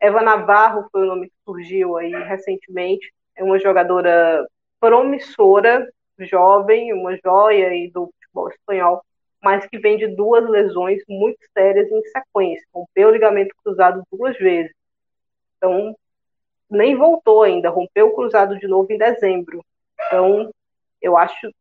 [0.00, 3.12] Eva Navarro foi o nome que surgiu aí recentemente.
[3.34, 4.46] É uma jogadora
[4.78, 5.88] promissora,
[6.18, 9.02] jovem, uma joia aí do futebol espanhol,
[9.44, 12.66] mas que vem de duas lesões muito sérias em sequência.
[12.74, 14.72] Rompeu o ligamento cruzado duas vezes.
[15.58, 15.94] Então,
[16.70, 19.62] nem voltou ainda, rompeu o cruzado de novo em dezembro.
[20.06, 20.50] Então,
[21.00, 21.54] eu acho,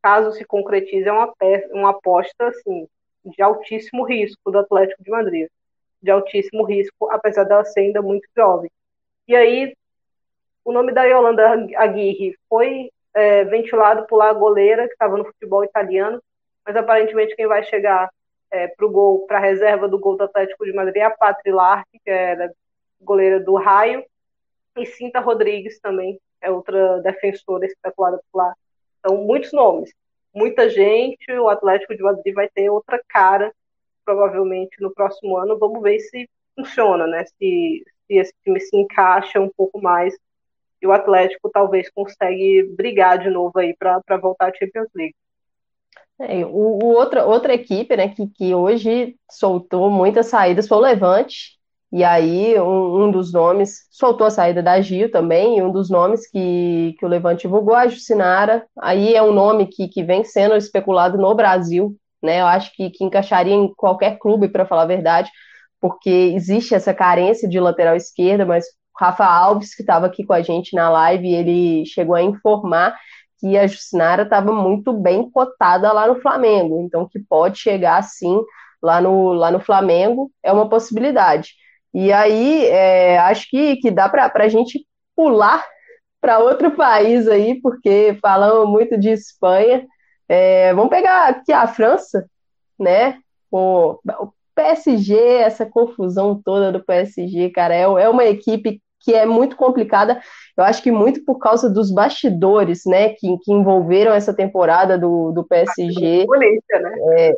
[0.00, 1.34] caso se concretize, é uma,
[1.72, 2.86] uma aposta assim,
[3.24, 5.48] de altíssimo risco do Atlético de Madrid.
[6.00, 8.70] De altíssimo risco, apesar dela ser ainda muito jovem.
[9.26, 9.74] E aí,
[10.64, 15.24] o nome da Yolanda Aguirre foi é, ventilado por lá a goleira, que estava no
[15.24, 16.22] futebol italiano,
[16.66, 18.08] mas aparentemente quem vai chegar
[18.50, 21.10] é, para o gol, para a reserva do gol do Atlético de Madrid é a
[21.10, 22.52] Patri Lark, que era
[23.00, 24.04] goleira do Raio,
[24.76, 28.54] e Cinta Rodrigues também, é outra defensora especulada por lá.
[28.98, 29.90] Então, muitos nomes
[30.34, 33.54] muita gente, o Atlético de Madrid vai ter outra cara,
[34.04, 35.58] provavelmente no próximo ano.
[35.58, 37.24] Vamos ver se funciona, né?
[37.24, 40.14] Se, se esse time se encaixa um pouco mais
[40.82, 45.14] e o Atlético talvez consegue brigar de novo aí para voltar à Champions League.
[46.20, 50.80] É, o, o outra, outra equipe né, que, que hoje soltou muitas saídas foi o
[50.80, 51.54] Levante,
[51.92, 55.88] e aí, um, um, dos nomes, soltou a saída da Gil também, e um dos
[55.88, 60.24] nomes que, que o Levante divulgou, a Jucinara, aí é um nome que, que vem
[60.24, 62.40] sendo especulado no Brasil, né?
[62.40, 65.30] Eu acho que, que encaixaria em qualquer clube, para falar a verdade,
[65.80, 68.64] porque existe essa carência de lateral esquerda, mas
[68.98, 72.96] Rafa Alves, que estava aqui com a gente na live, ele chegou a informar
[73.44, 78.40] que a Jucinara estava muito bem cotada lá no Flamengo, então que pode chegar sim
[78.82, 81.52] lá no, lá no Flamengo é uma possibilidade.
[81.92, 85.62] E aí, é, acho que, que dá para a gente pular
[86.22, 89.86] para outro país aí, porque falamos muito de Espanha.
[90.26, 92.24] É, vamos pegar aqui a França,
[92.80, 93.18] né?
[93.50, 99.26] O, o, PSG, essa confusão toda do PSG, cara, é, é uma equipe que é
[99.26, 100.20] muito complicada.
[100.56, 105.32] Eu acho que muito por causa dos bastidores, né, que, que envolveram essa temporada do,
[105.32, 106.24] do PSG.
[106.26, 106.92] Polícia, né?
[107.18, 107.32] É,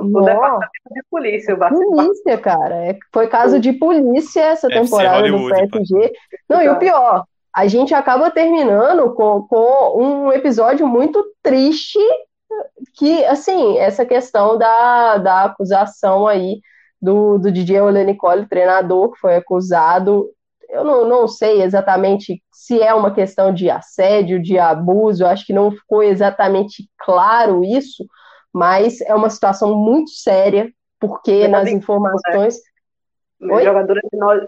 [0.00, 1.54] o departamento de polícia.
[1.54, 2.74] O polícia, cara.
[2.86, 6.12] É, foi caso de polícia essa temporada do PSG.
[6.48, 7.24] Não, e o pior,
[7.54, 11.98] a gente acaba terminando com, com um episódio muito triste
[12.94, 16.60] que, assim, essa questão da, da acusação aí
[17.00, 20.30] do, do DJ Olenicole, treinador, que foi acusado
[20.68, 25.46] eu não, não sei exatamente se é uma questão de assédio, de abuso, eu acho
[25.46, 28.04] que não ficou exatamente claro isso,
[28.52, 32.56] mas é uma situação muito séria, porque é nas informações.
[33.40, 33.62] Né?
[33.62, 34.00] Jogador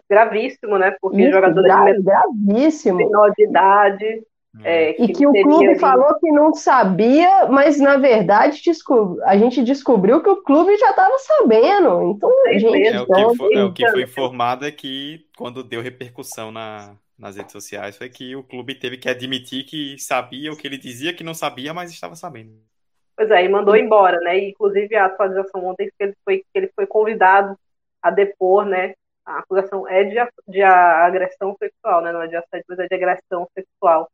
[0.09, 0.97] gravíssimo, né?
[1.01, 2.97] Porque isso, jogador de gravíssimo.
[2.97, 4.23] menor de idade.
[4.64, 5.78] É, que e que o clube ali...
[5.78, 8.60] falou que não sabia, mas na verdade
[9.24, 12.10] a gente descobriu que o clube já estava sabendo.
[12.10, 15.62] Então, é, gente, é, o que foi, é o que foi informado é que quando
[15.62, 20.52] deu repercussão na, nas redes sociais foi que o clube teve que admitir que sabia
[20.52, 22.52] o que ele dizia que não sabia, mas estava sabendo.
[23.16, 24.39] Pois é, e mandou embora, né?
[24.39, 27.56] E, inclusive a atualização ontem que ele foi que ele foi convidado
[28.02, 28.94] a depor, né?
[29.24, 30.16] A acusação é de,
[30.48, 32.12] de agressão sexual, né?
[32.12, 34.09] Não é de assédio, mas é de agressão sexual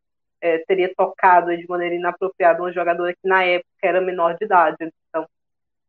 [0.44, 4.76] é, teria tocado de maneira inapropriada uma jogadora que na época era menor de idade.
[5.08, 5.26] Então,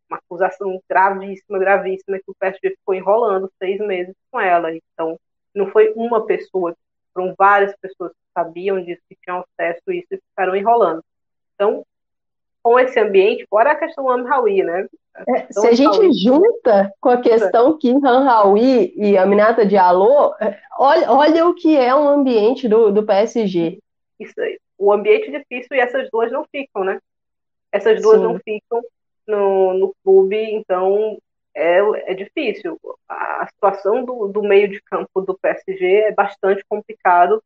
[0.10, 4.74] uma acusação gravíssima, gravíssima, que o PSG ficou enrolando seis meses com ela.
[4.74, 5.20] Então,
[5.54, 6.74] não foi uma pessoa,
[7.14, 11.04] foram várias pessoas que sabiam disso, que tinham acesso a isso e ficaram enrolando.
[11.54, 11.86] Então,
[12.64, 14.88] com esse ambiente, fora a questão do Amraoui, né?
[15.28, 20.58] É, se a gente junta com a questão que Raui e a Minata Diallo, é,
[20.78, 23.80] olha, olha o que é um ambiente do, do PSG
[24.20, 24.34] isso,
[24.78, 27.00] o ambiente difícil e essas duas não ficam, né?
[27.72, 28.24] Essas duas Sim.
[28.24, 28.82] não ficam
[29.28, 31.18] no, no clube, então
[31.54, 31.80] é,
[32.12, 32.80] é difícil.
[33.08, 37.42] A situação do, do meio de campo do PSG é bastante complicado.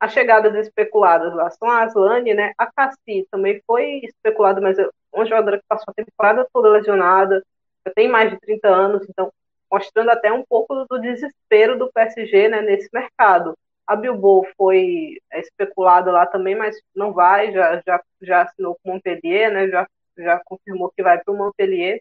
[0.00, 2.52] As chegadas especuladas lá são a Aslane, né?
[2.56, 7.42] A Cassi também foi especulada, mas é uma jogadora que passou a temporada toda lesionada,
[7.86, 9.32] já tem mais de 30 anos, então
[9.70, 13.54] mostrando até um pouco do desespero do PSG né, nesse mercado.
[13.88, 18.92] A Bilbao foi especulada lá também, mas não vai, já, já, já assinou com o
[18.92, 19.66] Montpellier, né?
[19.68, 19.88] já,
[20.18, 21.98] já confirmou que vai para o Montpellier.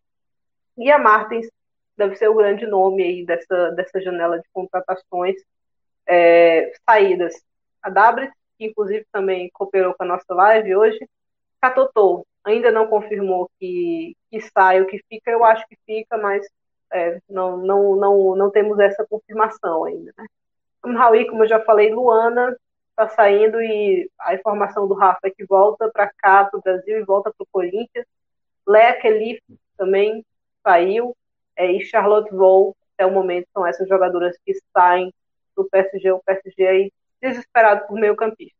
[0.77, 1.47] E a Martins
[1.95, 5.37] deve ser o grande nome aí dessa, dessa janela de contratações
[6.05, 7.41] é, saídas.
[7.81, 10.99] A Dabris, que inclusive também cooperou com a nossa live hoje,
[11.61, 16.45] Catotô, ainda não confirmou que, que sai ou que fica, eu acho que fica, mas
[16.91, 20.13] é, não, não, não, não temos essa confirmação ainda.
[20.17, 20.27] Né?
[20.87, 22.55] O Raul, como eu já falei, Luana
[22.91, 26.97] está saindo e a informação do Rafa é que volta para cá, para o Brasil,
[26.97, 28.05] e volta para o Corinthians.
[28.65, 29.43] Lea Kelly
[29.77, 30.25] também
[30.63, 31.13] saiu,
[31.57, 35.13] é, e Charlotte Vaux, até o momento, são essas jogadoras que saem
[35.57, 38.56] do PSG, o PSG aí desesperado por meio campista.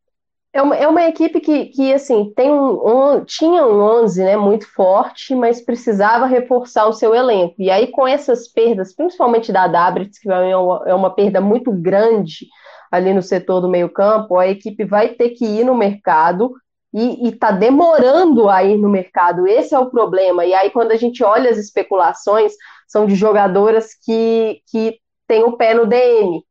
[0.54, 4.38] É uma, é uma equipe que, que assim, tem um, um, tinha um 11 né,
[4.38, 7.56] muito forte, mas precisava reforçar o seu elenco.
[7.60, 11.72] E aí, com essas perdas, principalmente da Dabritz, que é uma, é uma perda muito
[11.72, 12.48] grande
[12.92, 16.54] ali no setor do meio-campo, a equipe vai ter que ir no mercado
[16.94, 19.46] e está demorando a ir no mercado.
[19.46, 20.46] Esse é o problema.
[20.46, 22.54] E aí, quando a gente olha as especulações,
[22.88, 26.44] são de jogadoras que, que têm o pé no DM.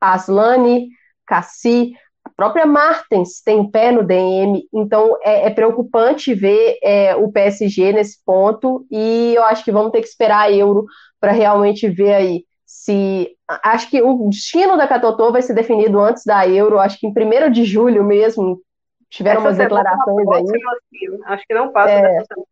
[0.00, 0.88] Aslane,
[1.26, 1.92] Cassi,
[2.40, 8.24] própria Martens tem pé no DM, então é, é preocupante ver é, o PSG nesse
[8.24, 10.86] ponto, e eu acho que vamos ter que esperar a Euro
[11.20, 13.36] para realmente ver aí se.
[13.62, 17.10] Acho que o destino da Catotô vai ser definido antes da Euro, acho que em
[17.10, 18.58] 1 de julho mesmo,
[19.10, 20.44] tiveram Essa umas declarações aí.
[21.26, 22.49] Acho que não passa é, dessa semana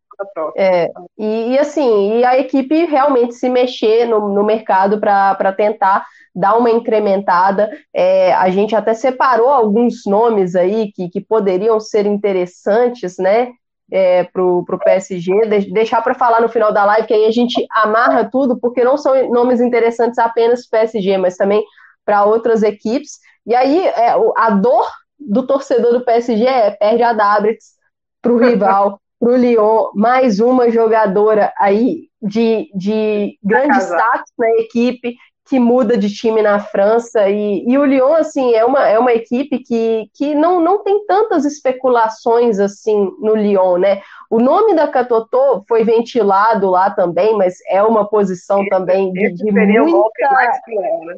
[0.57, 6.05] é, e, e, assim, e a equipe realmente se mexer no, no mercado para tentar
[6.35, 7.69] dar uma incrementada.
[7.93, 13.51] É, a gente até separou alguns nomes aí que, que poderiam ser interessantes, né?
[13.91, 17.31] É, para o PSG, de, deixar para falar no final da live, que aí a
[17.31, 21.63] gente amarra tudo, porque não são nomes interessantes apenas para o PSG, mas também
[22.05, 23.19] para outras equipes.
[23.47, 24.87] E aí é, a dor
[25.19, 27.73] do torcedor do PSG é perde a Dabritz
[28.21, 34.49] para o rival para o Lyon, mais uma jogadora aí de, de grande status na
[34.51, 35.15] equipe,
[35.49, 37.27] que muda de time na França.
[37.27, 41.05] E, e o Lyon, assim, é uma, é uma equipe que, que não, não tem
[41.05, 44.01] tantas especulações assim no Lyon, né?
[44.29, 49.33] O nome da Catotô foi ventilado lá também, mas é uma posição esse, também de,
[49.33, 50.31] de muita.
[50.31, 51.17] Mais cruel, né?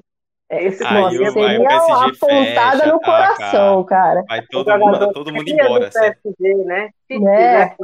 [0.51, 4.25] É, esse aí, nossa, seria uma pontada fecha, no tá, coração, cara.
[4.27, 5.85] Vai todo mundo, todo mundo embora.
[5.85, 6.89] Do PSG, né?
[7.07, 7.69] Se é.
[7.69, 7.75] quiser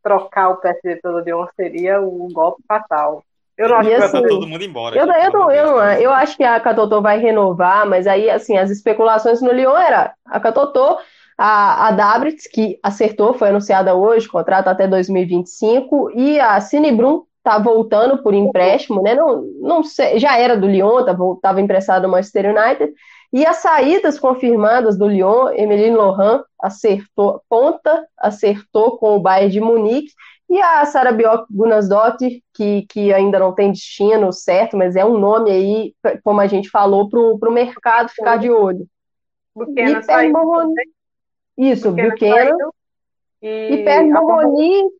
[0.00, 3.24] trocar o PSG pelo Lyon, seria um golpe fatal.
[3.58, 4.96] Eu não acho e, que assim, vai todo mundo embora.
[4.96, 8.56] Eu, eu, não, eu, não, eu acho que a Catotô vai renovar, mas aí, assim,
[8.56, 10.96] as especulações no Lyon era a Catotô,
[11.36, 17.58] a, a Dabritz, que acertou, foi anunciada hoje, contrato até 2025, e a Cinebrum, tá
[17.58, 19.14] voltando por empréstimo, né?
[19.14, 22.92] Não, não sei, já era do Lyon, estava tá, emprestado ao Manchester United.
[23.32, 29.60] E as saídas confirmadas do Lyon, Emeline Lohan acertou, ponta, acertou com o Bayern de
[29.60, 30.12] Munique,
[30.48, 35.16] e a Sara Bjork Gunnarsdottir, que, que ainda não tem destino certo, mas é um
[35.16, 35.94] nome aí,
[36.24, 38.84] como a gente falou, para o mercado ficar de olho.
[39.54, 40.34] Buchanan e saiu.
[41.56, 42.56] Isso, Buchanan.
[43.40, 44.90] E, e Morroni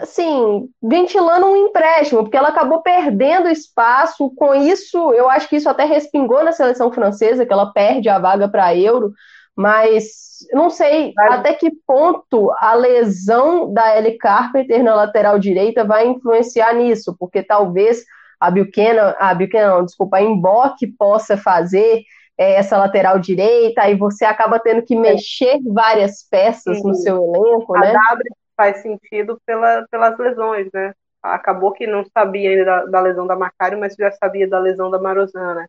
[0.00, 4.30] assim, ventilando um empréstimo, porque ela acabou perdendo espaço.
[4.36, 8.18] Com isso, eu acho que isso até respingou na seleção francesa, que ela perde a
[8.18, 9.12] vaga para Euro,
[9.54, 16.06] mas não sei até que ponto a lesão da Ellie Carpenter na lateral direita vai
[16.06, 18.02] influenciar nisso, porque talvez
[18.40, 22.02] a Buchanan, a Buchanan, não, desculpa, a Emboque possa fazer
[22.36, 24.98] é, essa lateral direita, e você acaba tendo que é.
[24.98, 26.88] mexer várias peças Sim.
[26.88, 27.92] no seu elenco, a né?
[27.92, 30.94] W faz sentido pela, pelas lesões, né?
[31.22, 34.90] Acabou que não sabia ainda da, da lesão da Macário, mas já sabia da lesão
[34.90, 35.68] da Marozana.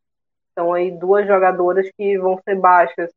[0.51, 3.11] Então aí duas jogadoras que vão ser baixas,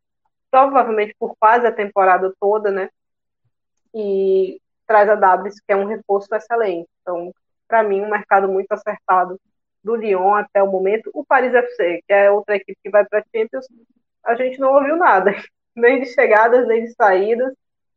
[0.51, 2.90] provavelmente por quase a temporada toda, né?
[3.94, 6.88] E traz a Dabris, que é um reforço excelente.
[7.02, 7.32] Então,
[7.66, 9.40] para mim, um mercado muito acertado
[9.82, 11.10] do Lyon até o momento.
[11.14, 13.66] O Paris FC, que é outra equipe que vai para a Champions,
[14.24, 15.32] a gente não ouviu nada,
[15.74, 17.52] nem de chegadas, nem de saídas.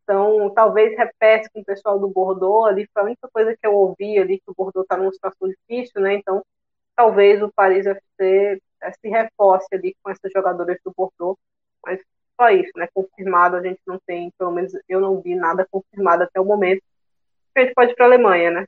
[0.09, 3.75] Então, talvez repete com o pessoal do Bordeaux ali, foi a única coisa que eu
[3.75, 6.15] ouvi ali, que o Bordeaux está numa situação difícil, né?
[6.15, 6.43] Então,
[6.95, 11.37] talvez o Paris FC eh, se reforce ali com essas jogadoras do Bordeaux,
[11.85, 11.99] mas
[12.35, 12.87] só isso, né?
[12.91, 16.81] Confirmado, a gente não tem, pelo menos eu não vi nada confirmado até o momento.
[17.55, 18.65] A gente pode ir para a Alemanha, né?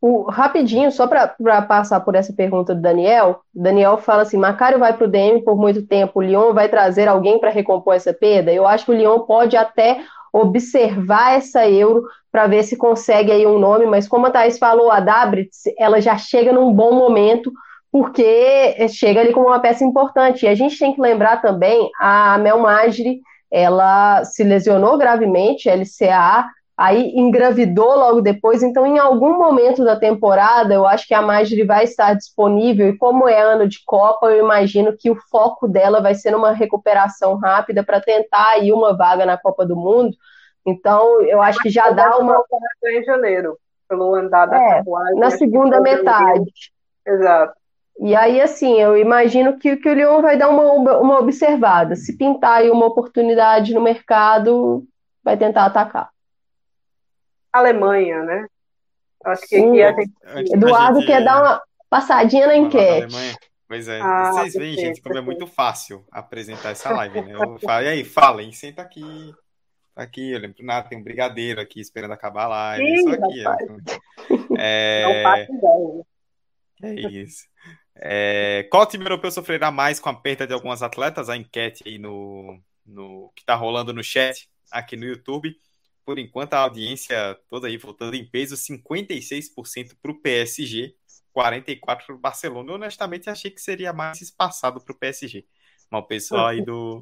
[0.00, 4.96] O, rapidinho, só para passar por essa pergunta do Daniel, Daniel fala assim: Macário vai
[4.96, 8.52] para o DM por muito tempo, o Lyon vai trazer alguém para recompor essa perda?
[8.52, 10.04] Eu acho que o Lyon pode até
[10.34, 12.02] observar essa euro
[12.32, 16.00] para ver se consegue aí um nome, mas como a Thaís falou, a Dabritz, ela
[16.00, 17.52] já chega num bom momento,
[17.92, 20.44] porque chega ali como uma peça importante.
[20.44, 26.44] E a gente tem que lembrar também, a Mel Magri, ela se lesionou gravemente, LCA,
[26.76, 31.64] aí engravidou logo depois, então em algum momento da temporada eu acho que a Marjorie
[31.64, 36.00] vai estar disponível e como é ano de Copa, eu imagino que o foco dela
[36.00, 40.16] vai ser numa recuperação rápida para tentar aí uma vaga na Copa do Mundo.
[40.66, 42.42] Então eu acho que já dá uma
[42.86, 43.56] em janeiro,
[43.88, 44.82] pelo andar da é,
[45.14, 46.50] na segunda metade.
[47.06, 47.54] Exato.
[48.00, 51.94] E aí, assim, eu imagino que, que o Lyon vai dar uma, uma observada.
[51.94, 54.84] Se pintar aí uma oportunidade no mercado,
[55.22, 56.10] vai tentar atacar.
[57.58, 58.46] Alemanha, né?
[59.24, 60.54] Acho que aqui a gente...
[60.54, 61.06] Eduardo gente...
[61.06, 63.14] quer dar uma passadinha na enquete.
[63.66, 67.32] Pois é, ah, vocês veem, gente, como é muito fácil apresentar essa live, né?
[67.34, 69.02] Eu falo, e aí, falem, senta aqui.
[69.94, 72.84] Tá aqui, eu lembro nada, tem um brigadeiro aqui esperando acabar a live.
[72.84, 73.44] Sim, isso aqui.
[74.58, 75.46] É...
[75.48, 77.44] Não é isso.
[77.96, 81.28] É, qual time europeu sofrerá mais com a perda de algumas atletas?
[81.28, 85.56] A enquete aí no, no que está rolando no chat aqui no YouTube.
[86.04, 90.94] Por enquanto, a audiência toda aí voltando em peso, 56% para o PSG,
[91.34, 92.70] 44% para o Barcelona.
[92.70, 95.46] Eu, honestamente, achei que seria mais espaçado para o PSG.
[95.90, 96.98] Mas o pessoal aí do.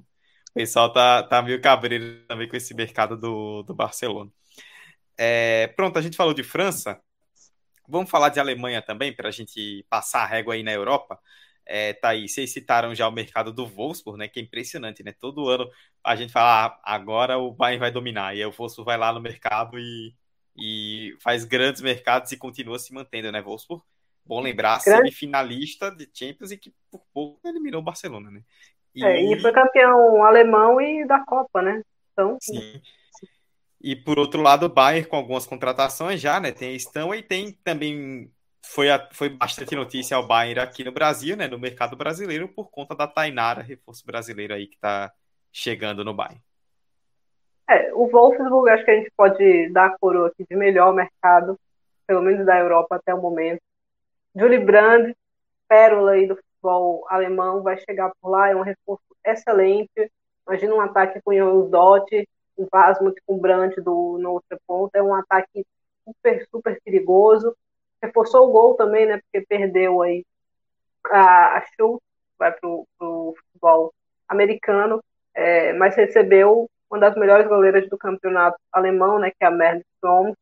[0.51, 4.31] O pessoal tá, tá meio cabreiro também com esse mercado do, do Barcelona.
[5.17, 7.01] É, pronto, a gente falou de França.
[7.89, 11.19] Vamos falar de Alemanha também, para a gente passar a régua aí na Europa.
[11.65, 14.29] É, tá aí, vocês citaram já o mercado do Wolfsburg, né?
[14.29, 15.13] Que é impressionante, né?
[15.13, 15.69] Todo ano
[16.03, 19.13] a gente fala, ah, agora o Bayern vai dominar, e aí o Wolfsburg vai lá
[19.13, 20.15] no mercado e,
[20.57, 23.41] e faz grandes mercados e continua se mantendo, né?
[23.41, 23.83] Wolfsburg,
[24.25, 28.43] bom lembrar, semifinalista de Champions e que por pouco eliminou o Barcelona, né?
[28.95, 29.05] E...
[29.05, 31.83] É, e foi campeão alemão e da Copa, né?
[32.13, 32.81] Então, Sim.
[33.83, 36.53] E por outro lado, o Bayern com algumas contratações já, né?
[36.53, 38.31] Tem a Estão e tem também
[38.65, 41.49] foi, a, foi bastante notícia ao Bayern aqui no Brasil, né?
[41.49, 45.13] No mercado brasileiro, por conta da Tainara, reforço brasileiro aí que está
[45.53, 46.43] chegando no Bayern.
[47.69, 51.59] É, o Wolfsburg acho que a gente pode dar a coroa aqui de melhor mercado,
[52.07, 53.61] pelo menos da Europa até o momento.
[54.35, 55.13] Julie Brand,
[55.69, 60.11] pérola aí do futebol alemão, vai chegar por lá, é um reforço excelente.
[60.47, 62.29] Imagina um ataque com o Dott,
[62.59, 64.95] um Vasmut com o Brandt do, no outro ponto.
[64.95, 65.65] É um ataque
[66.05, 67.57] super, super perigoso.
[68.03, 69.21] Reforçou o gol também, né?
[69.21, 70.25] Porque perdeu aí
[71.11, 71.65] a, a
[72.39, 73.95] vai para o futebol
[74.29, 75.03] americano,
[75.35, 79.31] é, mas recebeu uma das melhores goleiras do campeonato alemão, né?
[79.31, 80.37] Que é a Merle Stroms.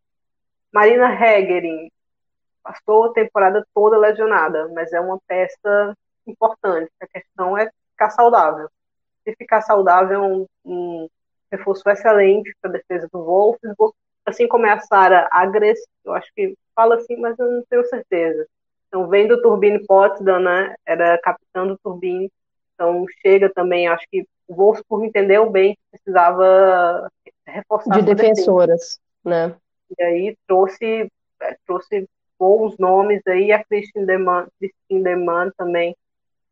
[0.73, 1.91] Marina Hegerin
[2.63, 5.97] passou a temporada toda lesionada, mas é uma peça
[6.27, 6.91] importante.
[7.01, 8.69] A questão é ficar saudável.
[9.25, 11.09] Se ficar saudável, é um, um
[11.51, 13.95] reforço excelente para a defesa do Wolfsburg,
[14.31, 17.85] assim como é a Sara Agres, eu acho que fala assim, mas eu não tenho
[17.85, 18.47] certeza.
[18.89, 22.31] Então, vem do Turbine Potsdam, né, era capitão do Turbine,
[22.75, 27.09] então chega também, acho que o Wolfsburg entendeu bem que precisava
[27.47, 29.49] reforçar de defensoras, defesa.
[29.49, 29.57] né?
[29.99, 31.11] E aí trouxe
[31.43, 32.09] é, trouxe
[32.39, 35.95] bons nomes aí, a Christine Deman, Christine Deman também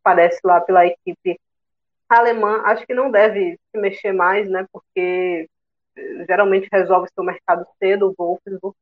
[0.03, 1.39] aparece lá pela equipe
[2.09, 4.67] alemã acho que não deve se mexer mais, né?
[4.73, 5.49] Porque
[6.27, 8.77] geralmente resolve seu mercado cedo, o Wolfsburg.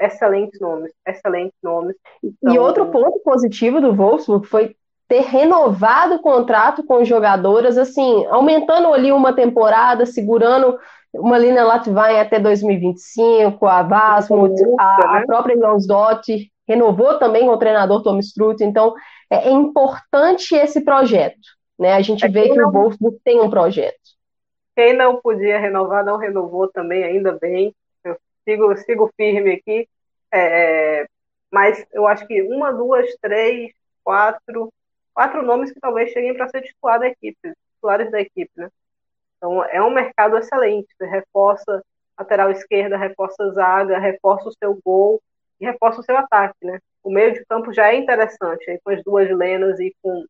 [0.00, 1.96] Excelentes nomes, excelentes nomes.
[2.22, 2.54] Então...
[2.54, 4.76] E outro ponto positivo do Wolfsburg foi
[5.08, 10.78] ter renovado o contrato com jogadoras, assim, aumentando ali uma temporada, segurando
[11.12, 15.26] uma linha Latvain até 2025, a Vasmut, a, a né?
[15.26, 15.56] própria
[15.86, 18.94] Dott renovou também com o treinador Tom Strutt, então
[19.30, 21.36] é, é importante esse projeto.
[21.78, 21.92] Né?
[21.92, 22.68] A gente é vê que não...
[22.68, 23.98] o Wolfsburg tem um projeto.
[24.74, 27.74] Quem não podia renovar, não renovou também, ainda bem.
[28.04, 29.88] Eu sigo, sigo firme aqui.
[30.32, 31.06] É,
[31.50, 33.72] mas eu acho que uma, duas, três,
[34.02, 34.72] quatro,
[35.12, 38.70] quatro nomes que talvez cheguem para ser titular da equipe, titulares da equipe, né?
[39.36, 40.88] Então é um mercado excelente.
[40.96, 41.82] Você reforça
[42.18, 45.20] lateral esquerda, reforça zaga, reforça o seu gol
[45.60, 46.78] e reforça o seu ataque, né?
[47.02, 50.24] O meio de campo já é interessante, aí com as duas Lenas e com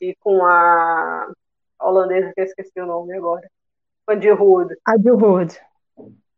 [0.00, 1.30] e com a
[1.88, 3.48] holandesa que eu esqueci o nome agora,
[4.06, 4.76] a Jill Hood.
[4.86, 5.58] A Hood.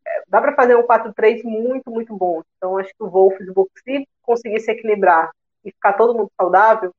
[0.06, 2.42] É, dá para fazer um 4-3 muito, muito bom.
[2.56, 5.30] Então, acho que o Wolfsburg, se conseguir se equilibrar
[5.64, 6.92] e ficar todo mundo saudável,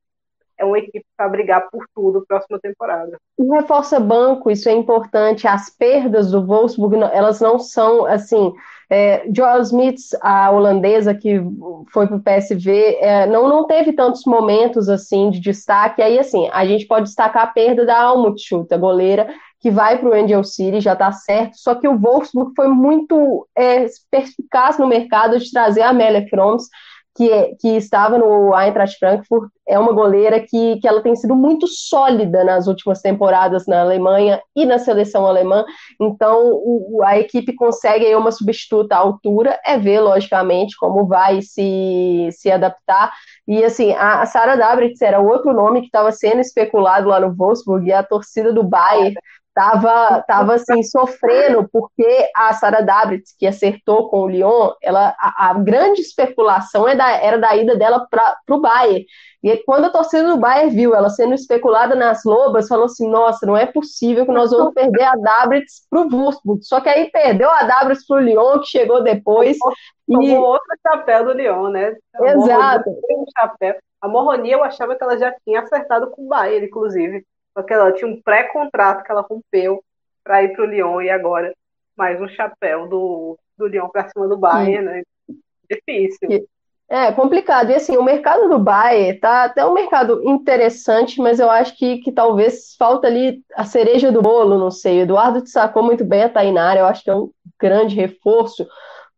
[0.58, 3.18] é uma equipe para brigar por tudo próxima temporada.
[3.38, 5.46] E reforça banco, isso é importante.
[5.46, 8.52] As perdas do Wolfsburg, elas não são assim
[8.90, 11.40] é, Joel Smith, a holandesa que
[11.92, 16.00] foi para o PSV, é, não, não teve tantos momentos assim de destaque.
[16.00, 19.28] Aí, assim, a gente pode destacar a perda da Almutschut, a goleira,
[19.60, 21.58] que vai para o Angel City, já está certo.
[21.58, 26.68] Só que o Wolfsburg foi muito é, perspicaz no mercado de trazer a Amélia Froms,
[27.18, 31.34] que, é, que estava no Eintracht Frankfurt, é uma goleira que, que ela tem sido
[31.34, 35.64] muito sólida nas últimas temporadas na Alemanha e na seleção alemã,
[36.00, 41.42] então o, a equipe consegue aí uma substituta à altura, é ver, logicamente, como vai
[41.42, 43.12] se, se adaptar,
[43.48, 47.34] e assim, a, a Sara Dabritz era outro nome que estava sendo especulado lá no
[47.34, 49.14] Wolfsburg, e a torcida do Bayern
[50.26, 55.54] tava assim sofrendo porque a Sara Dabritz que acertou com o Lyon, ela a, a
[55.54, 59.04] grande especulação é da, era da ida dela para o Bayern.
[59.42, 63.46] E quando a torcida do Bayern viu ela sendo especulada nas lobas, falou assim: "Nossa,
[63.46, 66.64] não é possível que nós vamos perder a Dabritz para o Wolfsburg".
[66.64, 69.56] Só que aí perdeu a Dabritz para o Lyon, que chegou depois
[70.06, 71.96] Tomou e outro chapéu do Lyon, né?
[72.22, 72.90] Exato.
[74.00, 77.24] A Morroni, eu achava que ela já tinha acertado com o Bayern, inclusive.
[77.58, 79.82] Porque ela tinha um pré-contrato que ela rompeu
[80.22, 81.52] para ir para o Lyon e agora
[81.96, 85.02] mais um chapéu do, do Lyon para cima do Bayern, né?
[85.68, 86.46] Difícil.
[86.88, 87.70] É complicado.
[87.70, 91.98] E assim, o mercado do Bayern tá até um mercado interessante, mas eu acho que,
[91.98, 95.00] que talvez falta ali a cereja do bolo, não sei.
[95.00, 97.28] O Eduardo sacou muito bem a Tainara, eu acho que é um
[97.60, 98.68] grande reforço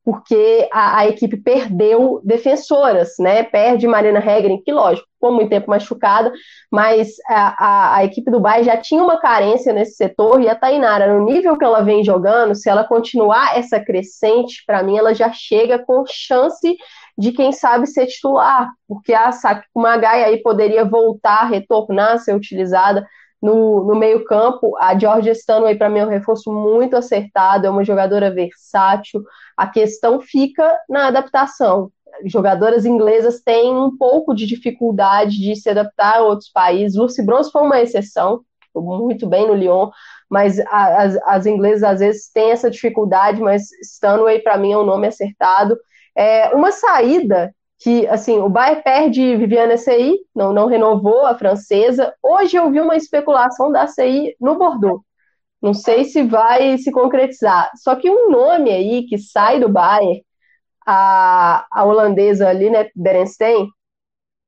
[0.04, 3.42] porque a, a, equipe perdeu defensoras, né?
[3.42, 6.32] Perde Marina Hegren, que lógico, ficou muito tempo machucada,
[6.70, 10.54] mas a, a, a, equipe do Bayern já tinha uma carência nesse setor e a
[10.54, 15.14] Tainara, no nível que ela vem jogando, se ela continuar essa crescente, para mim ela
[15.14, 16.76] já chega com chance
[17.18, 23.06] de quem sabe ser titular, porque a Sakumagai aí poderia voltar, retornar, ser utilizada
[23.40, 27.84] no, no meio-campo, a Georgia Stanway, para mim, é um reforço muito acertado, é uma
[27.84, 29.22] jogadora versátil.
[29.56, 31.90] A questão fica na adaptação.
[32.26, 36.98] Jogadoras inglesas têm um pouco de dificuldade de se adaptar a outros países.
[36.98, 38.42] Lucy Bronze foi uma exceção,
[38.74, 39.90] muito bem no Lyon,
[40.28, 44.84] mas as, as inglesas às vezes têm essa dificuldade, mas Stanway, para mim, é um
[44.84, 45.78] nome acertado.
[46.14, 52.14] É, uma saída que assim o Bayern perde Viviane CI, não, não renovou a francesa.
[52.22, 55.02] Hoje eu vi uma especulação da CI no Bordeaux.
[55.62, 57.70] Não sei se vai se concretizar.
[57.76, 60.22] Só que um nome aí que sai do Bayern,
[60.86, 63.68] a, a holandesa ali, né, Berenstein,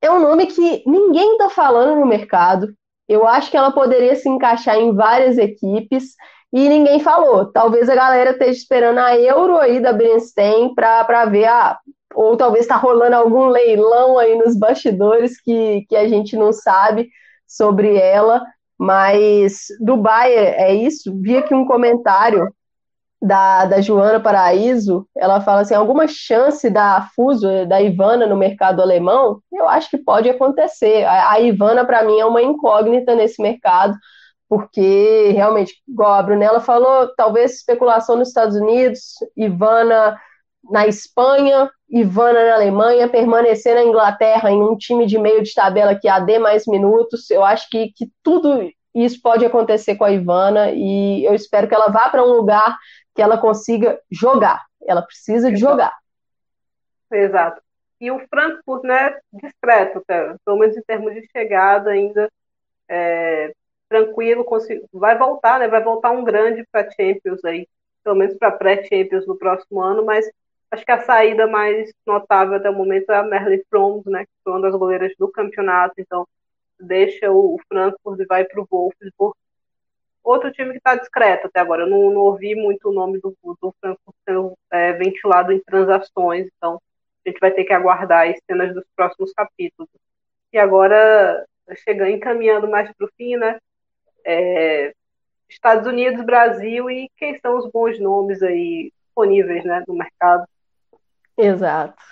[0.03, 2.75] é um nome que ninguém está falando no mercado.
[3.09, 6.15] Eu acho que ela poderia se encaixar em várias equipes
[6.53, 7.51] e ninguém falou.
[7.51, 11.79] Talvez a galera esteja esperando a Euro aí da Berenstein para ver, ah,
[12.15, 17.09] ou talvez está rolando algum leilão aí nos bastidores que, que a gente não sabe
[17.47, 18.43] sobre ela,
[18.79, 21.17] mas Dubai é, isso.
[21.21, 22.53] Vi aqui um comentário
[23.23, 28.83] da, da Joana Paraíso, ela fala assim, alguma chance da Fuso, da Ivana no mercado
[28.83, 29.41] alemão?
[29.53, 31.05] Eu acho que pode acontecer.
[31.05, 33.95] A, a Ivana, para mim, é uma incógnita nesse mercado,
[34.49, 40.19] porque realmente, igual a Brunella falou, talvez especulação nos Estados Unidos, Ivana
[40.71, 45.95] na Espanha, Ivana na Alemanha, permanecer na Inglaterra em um time de meio de tabela
[45.95, 47.31] que dê mais minutos.
[47.31, 51.75] Eu acho que, que tudo isso pode acontecer com a Ivana e eu espero que
[51.75, 52.77] ela vá para um lugar
[53.15, 54.65] que ela consiga jogar.
[54.87, 55.95] Ela precisa de jogar.
[57.11, 57.61] Exato.
[58.01, 60.03] E o Frankfurt, né, discreto,
[60.45, 62.29] pelo menos em termos de chegada ainda
[62.89, 63.53] é,
[63.89, 64.45] tranquilo,
[64.93, 67.69] vai voltar, né, vai voltar um grande para Champions aí,
[68.03, 70.29] pelo menos para pré-Champions no próximo ano, mas
[70.73, 74.33] Acho que a saída mais notável até o momento é a Merle Froms, né, que
[74.43, 76.27] foi uma das goleiras do campeonato, então
[76.81, 79.37] deixa o Frankfurt e vai para o Wolfsburg.
[80.25, 83.37] Outro time que está discreto até agora, eu não, não, ouvi muito o nome do,
[83.61, 86.81] do Frankfurt sendo é, ventilado em transações, então
[87.27, 89.91] a gente vai ter que aguardar as cenas dos próximos capítulos.
[90.55, 91.45] E agora,
[91.85, 93.59] chegando, encaminhando mais para o fim, né,
[94.25, 94.95] é,
[95.51, 100.47] Estados Unidos, Brasil e quem são os bons nomes aí disponíveis né, no mercado.
[101.37, 102.03] Exato.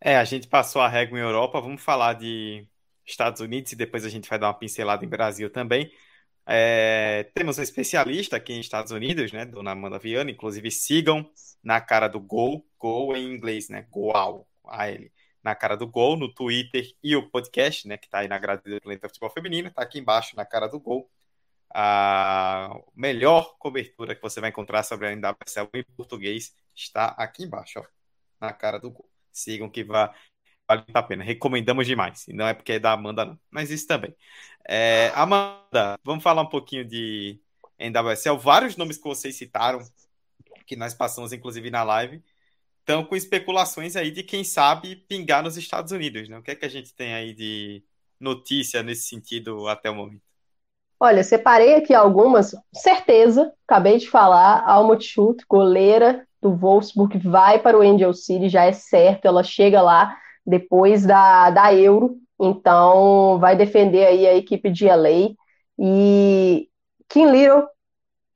[0.00, 2.66] É, a gente passou a régua em Europa, vamos falar de
[3.04, 5.90] Estados Unidos e depois a gente vai dar uma pincelada em Brasil também.
[6.46, 11.28] É, temos um especialista aqui em Estados Unidos, né, Dona Amanda Viana, inclusive sigam
[11.62, 15.10] na cara do gol, gol em inglês, né, goal, a ele,
[15.42, 18.62] na cara do gol, no Twitter e o podcast, né, que está aí na grade
[18.62, 21.10] do Planeta Futebol Feminino, está aqui embaixo na cara do gol,
[21.78, 27.80] a melhor cobertura que você vai encontrar sobre a NWSL em português está aqui embaixo,
[27.80, 27.84] ó,
[28.40, 29.06] na cara do gol.
[29.30, 30.10] Sigam que vai,
[30.66, 31.22] vale a pena.
[31.22, 32.26] Recomendamos demais.
[32.28, 33.38] E não é porque é da Amanda, não.
[33.50, 34.16] Mas isso também.
[34.66, 37.38] É, Amanda, vamos falar um pouquinho de
[37.78, 38.38] NWSL.
[38.38, 39.80] Vários nomes que vocês citaram,
[40.66, 42.24] que nós passamos inclusive na live,
[42.80, 46.26] estão com especulações aí de quem sabe pingar nos Estados Unidos.
[46.26, 46.38] Né?
[46.38, 47.84] O que é que a gente tem aí de
[48.18, 50.25] notícia nesse sentido até o momento?
[50.98, 57.78] Olha, separei aqui algumas, certeza, acabei de falar, Alma Chute, goleira, do Wolfsburg vai para
[57.78, 60.16] o Angel City, já é certo, ela chega lá
[60.46, 65.34] depois da, da Euro, então vai defender aí a equipe de LA.
[65.78, 66.68] E
[67.08, 67.64] Kim Little,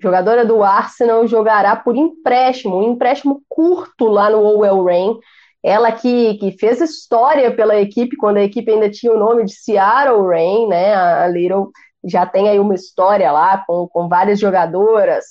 [0.01, 5.19] jogadora do Arsenal, jogará por empréstimo, um empréstimo curto lá no Owell Rain.
[5.63, 9.53] Ela que, que fez história pela equipe quando a equipe ainda tinha o nome de
[9.55, 10.95] Seattle Rain, né?
[10.95, 11.71] A Little
[12.05, 15.25] já tem aí uma história lá com, com várias jogadoras,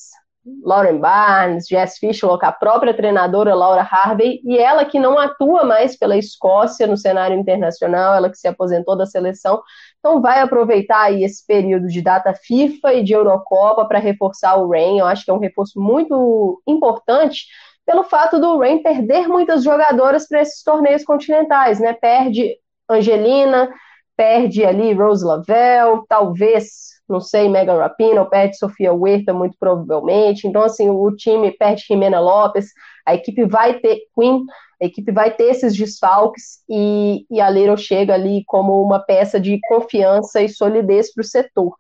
[0.64, 5.98] Lauren Barnes, Jess Fishlock, a própria treinadora Laura Harvey, e ela que não atua mais
[5.98, 9.62] pela Escócia no cenário internacional, ela que se aposentou da seleção,
[10.00, 14.70] então vai aproveitar aí esse período de data FIFA e de Eurocopa para reforçar o
[14.70, 17.46] Rain, eu acho que é um reforço muito importante,
[17.86, 21.92] pelo fato do Rain perder muitas jogadoras para esses torneios continentais, né?
[21.94, 22.56] Perde
[22.88, 23.70] Angelina,
[24.20, 30.46] perde ali Rose Lavelle, talvez não sei, Megan Rapinoe, perde Sofia Huerta, muito provavelmente.
[30.46, 32.68] Então, assim, o time perde Jimena Lopes,
[33.06, 34.44] a equipe vai ter Queen,
[34.80, 39.40] a equipe vai ter esses desfalques e, e a Little chega ali como uma peça
[39.40, 41.74] de confiança e solidez para o setor.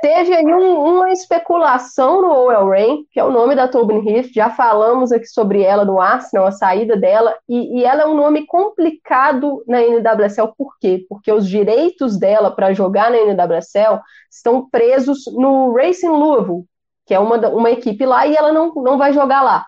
[0.00, 4.32] Teve aí um, uma especulação no Owell Rain, que é o nome da Tobin Heath,
[4.34, 8.14] já falamos aqui sobre ela no Arsenal, a saída dela, e, e ela é um
[8.14, 11.04] nome complicado na NWSL, por quê?
[11.08, 14.00] Porque os direitos dela para jogar na NWSL
[14.30, 16.64] estão presos no Racing Louisville,
[17.06, 19.64] que é uma, uma equipe lá, e ela não, não vai jogar lá.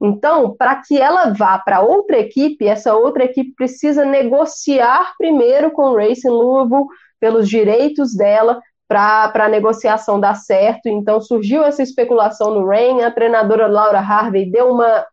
[0.00, 5.90] Então, para que ela vá para outra equipe, essa outra equipe precisa negociar primeiro com
[5.90, 6.86] o Racing Louisville
[7.18, 10.86] pelos direitos dela para a negociação dar certo.
[10.88, 15.06] Então surgiu essa especulação no Rain, a treinadora Laura Harvey deu uma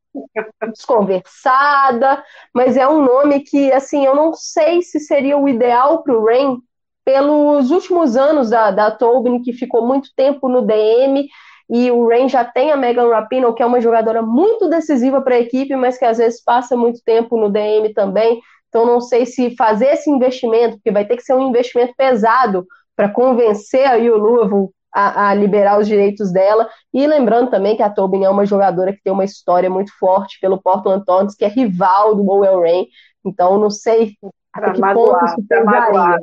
[0.72, 2.24] desconversada,
[2.54, 6.26] mas é um nome que, assim, eu não sei se seria o ideal para o
[6.26, 6.58] Rain,
[7.04, 11.28] pelos últimos anos da, da Tobin, que ficou muito tempo no DM,
[11.70, 15.36] e o Rain já tem a Megan Rapinoe, que é uma jogadora muito decisiva para
[15.36, 18.40] a equipe, mas que às vezes passa muito tempo no DM também,
[18.70, 22.66] então não sei se fazer esse investimento, porque vai ter que ser um investimento pesado
[22.96, 26.70] para convencer aí o Louisville a, a, liberar os direitos dela.
[26.94, 30.40] E lembrando também que a Tobin é uma jogadora que tem uma história muito forte
[30.40, 32.88] pelo Portland Thorns, que é rival do Bowell Rain.
[33.26, 34.14] Então, não sei
[34.54, 36.18] até que magoar, ponto isso pesaria.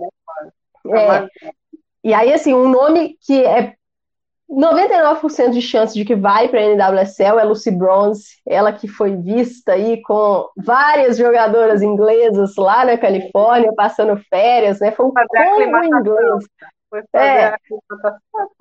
[0.86, 0.98] Né?
[0.98, 1.28] É,
[2.02, 3.74] e aí, assim, um nome que é
[4.52, 9.16] 99% de chance de que vai para a NWSL é Lucy Bronze, ela que foi
[9.16, 14.92] vista aí com várias jogadoras inglesas lá na Califórnia, passando férias, né?
[14.92, 16.44] Foi um combo inglês.
[17.14, 17.54] É,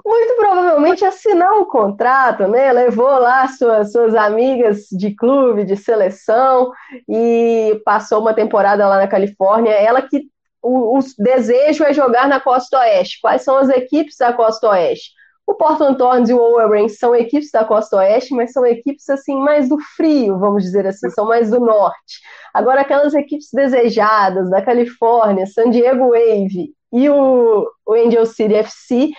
[0.06, 2.72] muito provavelmente assinar um contrato, né?
[2.72, 6.72] Levou lá suas, suas amigas de clube, de seleção
[7.10, 9.72] e passou uma temporada lá na Califórnia.
[9.72, 10.30] Ela que
[10.62, 13.20] o, o desejo é jogar na Costa Oeste.
[13.20, 15.12] Quais são as equipes da Costa Oeste?
[15.48, 19.36] O Portland Thorns e o Wolverine são equipes da costa oeste, mas são equipes assim
[19.36, 22.22] mais do frio, vamos dizer assim, são mais do norte.
[22.54, 29.10] Agora aquelas equipes desejadas da Califórnia, San Diego Wave e o, o Angel City FC,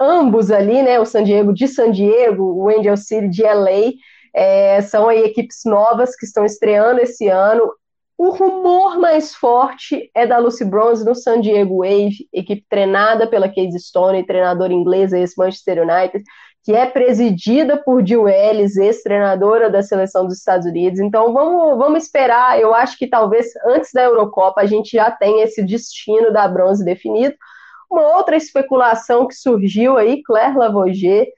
[0.00, 3.92] ambos ali, né, o San Diego de San Diego, o Angel City de LA,
[4.34, 7.72] é, são aí equipes novas que estão estreando esse ano.
[8.18, 13.46] O rumor mais forte é da Lucy Bronze no San Diego Wave, equipe treinada pela
[13.46, 16.24] Casey Stone, treinadora inglesa ex-Manchester United,
[16.64, 20.98] que é presidida por Jill Ellis, ex-treinadora da seleção dos Estados Unidos.
[20.98, 22.60] Então vamos, vamos esperar.
[22.60, 26.84] Eu acho que talvez antes da Eurocopa a gente já tenha esse destino da bronze
[26.84, 27.36] definido.
[27.88, 31.28] Uma outra especulação que surgiu aí, Claire Lavoisier,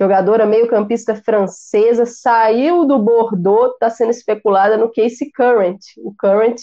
[0.00, 5.78] jogadora meio-campista francesa, saiu do Bordeaux, está sendo especulada no Case Current.
[5.98, 6.58] O Current,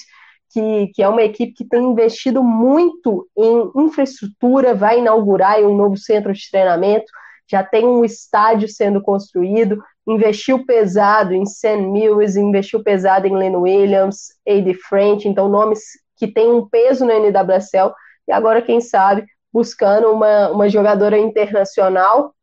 [0.49, 5.95] que, que é uma equipe que tem investido muito em infraestrutura, vai inaugurar um novo
[5.95, 7.05] centro de treinamento,
[7.47, 13.55] já tem um estádio sendo construído, investiu pesado em Sam Mills, investiu pesado em Len
[13.55, 15.81] Williams, Ade French, então nomes
[16.17, 17.93] que têm um peso na NWSL,
[18.27, 22.33] e agora, quem sabe, buscando uma, uma jogadora internacional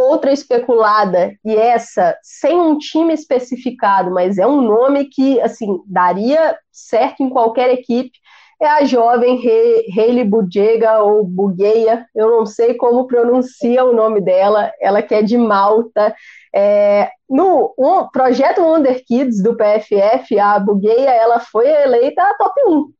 [0.00, 6.56] outra especulada, e essa sem um time especificado, mas é um nome que, assim, daria
[6.72, 8.12] certo em qualquer equipe,
[8.60, 9.40] é a jovem
[9.96, 15.22] Hayley Budega ou Bugueia, eu não sei como pronuncia o nome dela, ela que é
[15.22, 16.14] de Malta.
[16.54, 22.60] É, no um, projeto Wonder Kids do PFF, a Bugueia ela foi eleita a top
[22.66, 22.92] 1.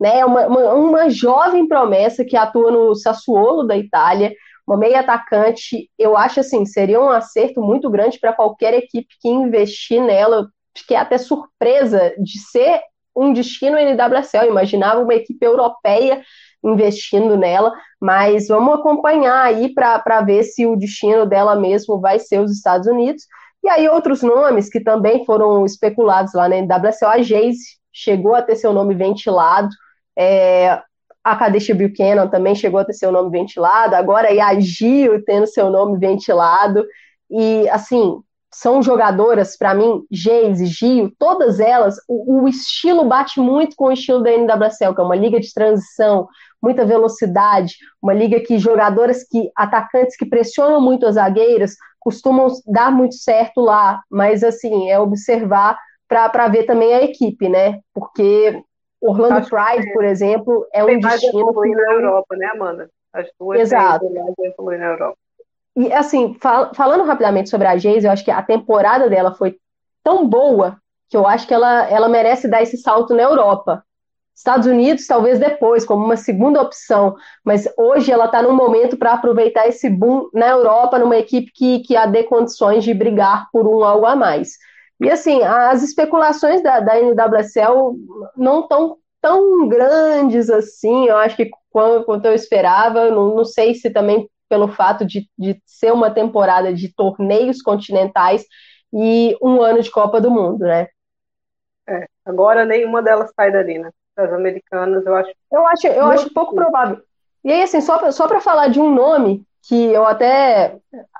[0.00, 4.32] Né, uma, uma, uma jovem promessa que atua no Sassuolo da Itália,
[4.68, 9.28] uma meia atacante, eu acho assim, seria um acerto muito grande para qualquer equipe que
[9.28, 10.46] investir nela,
[10.86, 12.82] que é até surpresa de ser
[13.16, 16.22] um destino NWSL, eu imaginava uma equipe europeia
[16.62, 22.38] investindo nela, mas vamos acompanhar aí para ver se o destino dela mesmo vai ser
[22.40, 23.22] os Estados Unidos.
[23.64, 28.34] E E aí outros nomes que também foram especulados lá na NWSL, a Geise chegou
[28.34, 29.68] a ter seu nome ventilado,
[30.16, 30.80] é,
[31.22, 35.70] a Kadesha Buchanan também chegou a ter seu nome ventilado, agora a Gio tendo seu
[35.70, 36.84] nome ventilado,
[37.30, 38.20] e assim,
[38.52, 43.92] são jogadoras, para mim, Geise, Gio, todas elas, o, o, estilo bate muito com o
[43.92, 46.26] estilo da NWSL, que é uma liga de transição,
[46.62, 52.90] muita velocidade, uma liga que jogadoras que, atacantes que pressionam muito as zagueiras, costumam dar
[52.90, 55.78] muito certo lá, mas assim, é observar
[56.08, 57.80] para ver também a equipe, né?
[57.92, 58.62] Porque
[59.00, 62.90] Orlando Pride, por exemplo, é um destino que na Europa, né, Amanda?
[63.12, 64.08] As duas Exato.
[64.10, 65.16] na Europa.
[65.76, 69.56] E assim, fal falando rapidamente sobre a Geise, eu acho que a temporada dela foi
[70.02, 70.76] tão boa
[71.08, 73.84] que eu acho que ela, ela merece dar esse salto na Europa.
[74.34, 79.14] Estados Unidos, talvez depois, como uma segunda opção, mas hoje ela está num momento para
[79.14, 83.66] aproveitar esse boom na Europa, numa equipe que, que a dê condições de brigar por
[83.66, 84.50] um algo a mais.
[85.00, 87.96] E assim, as especulações da, da NWSL
[88.36, 93.74] não estão tão grandes assim, eu acho que quanto, quanto eu esperava, não, não sei
[93.74, 98.44] se também pelo fato de, de ser uma temporada de torneios continentais
[98.92, 100.88] e um ano de Copa do Mundo, né?
[101.86, 103.90] É, agora nenhuma delas sai dali, né?
[104.16, 105.30] Das americanas, eu acho.
[105.52, 107.00] Eu acho, eu acho pouco provável.
[107.44, 110.76] E aí, assim, só, só para falar de um nome que eu até.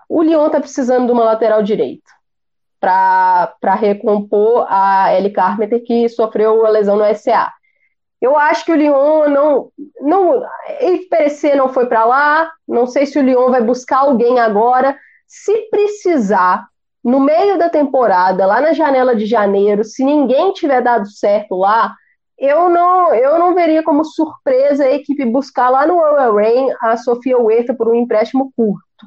[0.08, 2.17] O Lyon tá precisando de uma lateral direito
[2.80, 7.52] para recompor a Ellie Carpenter, que sofreu a lesão no SA.
[8.20, 9.70] Eu acho que o Lyon não.
[10.00, 10.42] não
[10.80, 12.50] IPC não foi para lá.
[12.66, 14.96] Não sei se o Lyon vai buscar alguém agora.
[15.26, 16.66] Se precisar,
[17.04, 21.94] no meio da temporada, lá na janela de janeiro, se ninguém tiver dado certo lá,
[22.38, 25.98] eu não, eu não veria como surpresa a equipe buscar lá no
[26.34, 29.06] Rain a Sofia Huerta por um empréstimo curto.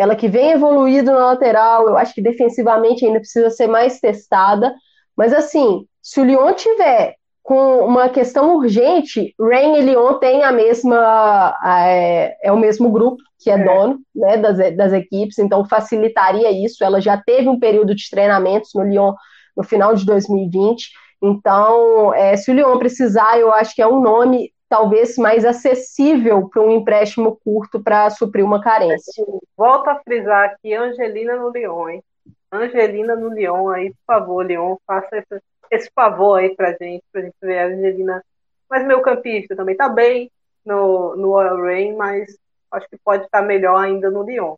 [0.00, 4.74] Ela que vem evoluído na lateral, eu acho que defensivamente ainda precisa ser mais testada.
[5.14, 10.50] Mas assim, se o Lyon tiver com uma questão urgente, Rain e Lyon têm a
[10.50, 11.54] mesma
[11.86, 13.62] é, é o mesmo grupo que é, é.
[13.62, 16.82] dono né, das, das equipes, então facilitaria isso.
[16.82, 19.12] Ela já teve um período de treinamentos no Lyon
[19.54, 20.88] no final de 2020.
[21.22, 26.48] Então, é, se o Lyon precisar, eu acho que é um nome talvez mais acessível
[26.48, 29.26] para um empréstimo curto para suprir uma carência.
[29.56, 32.04] Volto a frisar aqui, Angelina no Lyon, hein?
[32.52, 35.42] Angelina no Lyon aí, por favor, Lyon, faça esse,
[35.72, 38.24] esse favor aí pra gente, pra gente ver a Angelina.
[38.70, 40.30] Mas meu campista também tá bem
[40.64, 42.38] no, no Oil Rain, mas
[42.70, 44.54] acho que pode estar melhor ainda no Lyon.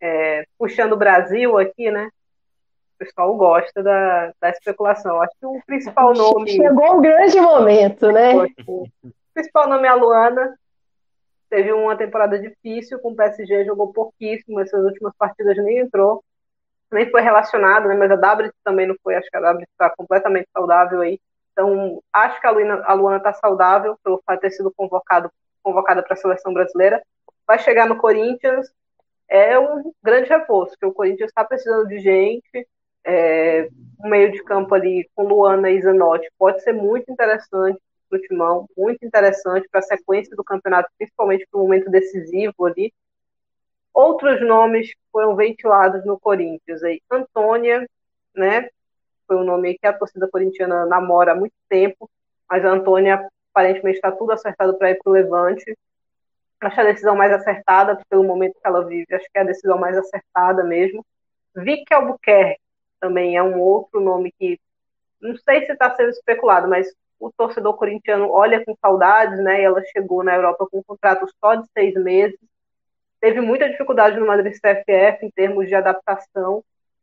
[0.00, 2.08] É, puxando o Brasil aqui, né?
[2.94, 5.20] O pessoal gosta da, da especulação.
[5.20, 6.50] Acho que o principal nome.
[6.50, 8.32] Chegou um grande momento, né?
[9.38, 10.58] Principal nome é a Luana.
[11.48, 16.22] Teve uma temporada difícil com o PSG, jogou pouquíssimo, essas últimas partidas nem entrou,
[16.90, 17.94] nem foi relacionado, né?
[17.94, 21.20] Mas a W também não foi, acho que a W está completamente saudável aí.
[21.52, 25.30] Então, acho que a Luana, a Luana está saudável pelo fato de ter sido convocado,
[25.62, 27.00] convocada para a seleção brasileira.
[27.46, 28.70] Vai chegar no Corinthians,
[29.28, 32.68] é um grande reforço, porque o Corinthians está precisando de gente.
[33.04, 33.68] É,
[34.04, 38.22] um meio de campo ali com Luana e Zanotti pode ser muito interessante para o
[38.22, 42.92] Timão, muito interessante para a sequência do campeonato, principalmente para o momento decisivo ali.
[43.92, 47.00] Outros nomes foram ventilados no Corinthians aí.
[47.10, 47.88] Antônia,
[48.34, 48.68] né?
[49.26, 52.08] Foi um nome que a torcida corintiana namora há muito tempo,
[52.48, 55.76] mas a Antônia aparentemente está tudo acertado para ir para o Levante.
[56.60, 59.78] Acho a decisão mais acertada, pelo momento que ela vive, acho que é a decisão
[59.78, 61.04] mais acertada mesmo.
[61.54, 62.60] Vicky Albuquerque
[63.00, 64.58] também é um outro nome que
[65.20, 69.62] não sei se está sendo especulado, mas o torcedor corintiano olha com saudades, né?
[69.62, 72.38] ela chegou na Europa com um contrato só de seis meses,
[73.20, 76.62] teve muita dificuldade no Madrid CFF em termos de adaptação,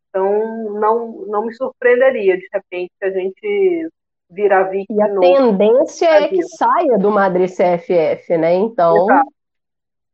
[0.10, 3.90] então não, não me surpreenderia de repente se a gente
[4.30, 4.98] virar vítima.
[4.98, 8.54] E a tendência é que saia do Madrid CFF, né?
[8.54, 8.96] Então.
[9.04, 9.34] Exato.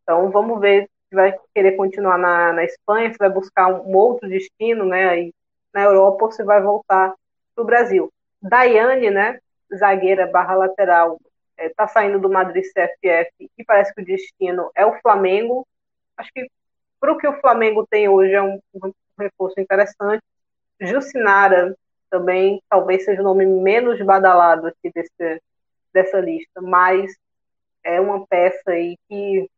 [0.04, 3.96] Então vamos ver se vai querer continuar na, na Espanha, se vai buscar um, um
[3.96, 5.10] outro destino, né?
[5.10, 5.34] Aí
[5.74, 7.14] na Europa ou se vai voltar
[7.56, 8.12] para o Brasil.
[8.42, 9.40] Daiane, né?
[9.76, 11.20] Zagueira barra lateral
[11.58, 15.68] está é, tá saindo do Madrid CFF e parece que o destino é o Flamengo.
[16.18, 16.48] Acho que
[17.00, 20.24] para o que o Flamengo tem hoje é um, um reforço interessante.
[20.80, 21.76] Jucinara
[22.10, 25.42] também talvez seja o nome menos badalado aqui desse,
[25.94, 27.12] dessa lista, mas
[27.84, 29.50] é uma peça aí que.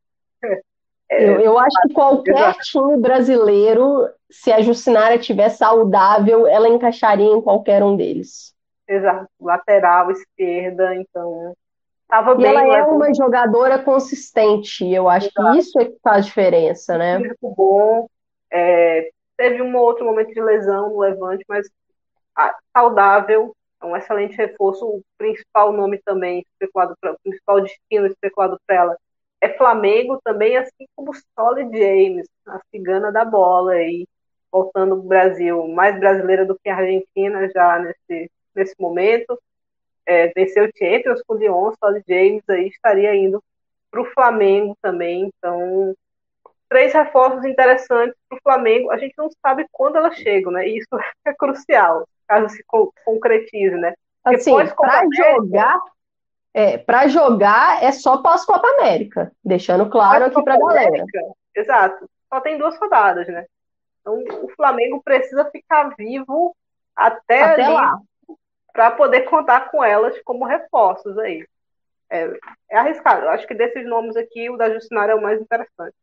[1.12, 7.28] É, eu, eu, acho que qualquer time brasileiro, se a Jucinara estiver saudável, ela encaixaria
[7.28, 8.53] em qualquer um deles.
[8.88, 11.56] Exato, lateral, esquerda, então
[12.04, 12.48] estava bem.
[12.48, 15.52] Ela é uma jogadora consistente, eu acho Exato.
[15.52, 17.18] que isso é que faz diferença, né?
[17.18, 18.08] Muito bom,
[18.52, 21.68] é, teve um outro momento de lesão no Levante, mas
[22.36, 24.86] ah, saudável, é um excelente reforço.
[24.86, 28.98] O principal nome também especulado o principal destino especulado para ela
[29.44, 34.08] é Flamengo também, assim como Solid James, a cigana da bola aí,
[34.50, 39.40] voltando para o Brasil, mais brasileira do que a Argentina já nesse, nesse momento.
[40.06, 43.42] É, venceu o Champions com o Lyon, Solid James aí estaria indo
[43.90, 45.32] para o Flamengo também.
[45.38, 45.96] Então,
[46.68, 48.92] três reforços interessantes para o Flamengo.
[48.92, 50.68] A gente não sabe quando elas chegam, né?
[50.68, 50.90] E isso
[51.26, 52.64] é crucial, caso se
[53.06, 53.94] concretize, né?
[54.24, 55.82] Porque assim, para jogar,
[56.54, 61.06] é, para jogar é só pós-Copa América, deixando claro aqui para a galera.
[61.56, 62.10] Exato.
[62.34, 63.46] Só tem duas rodadas, né?
[64.02, 66.56] Então o Flamengo precisa ficar vivo
[66.96, 68.00] até, até lá
[68.74, 71.48] para poder contar com elas como reforços aí.
[72.10, 72.30] É,
[72.72, 73.26] é arriscado.
[73.26, 75.96] Eu acho que desses nomes aqui, o da Justinara é o mais interessante.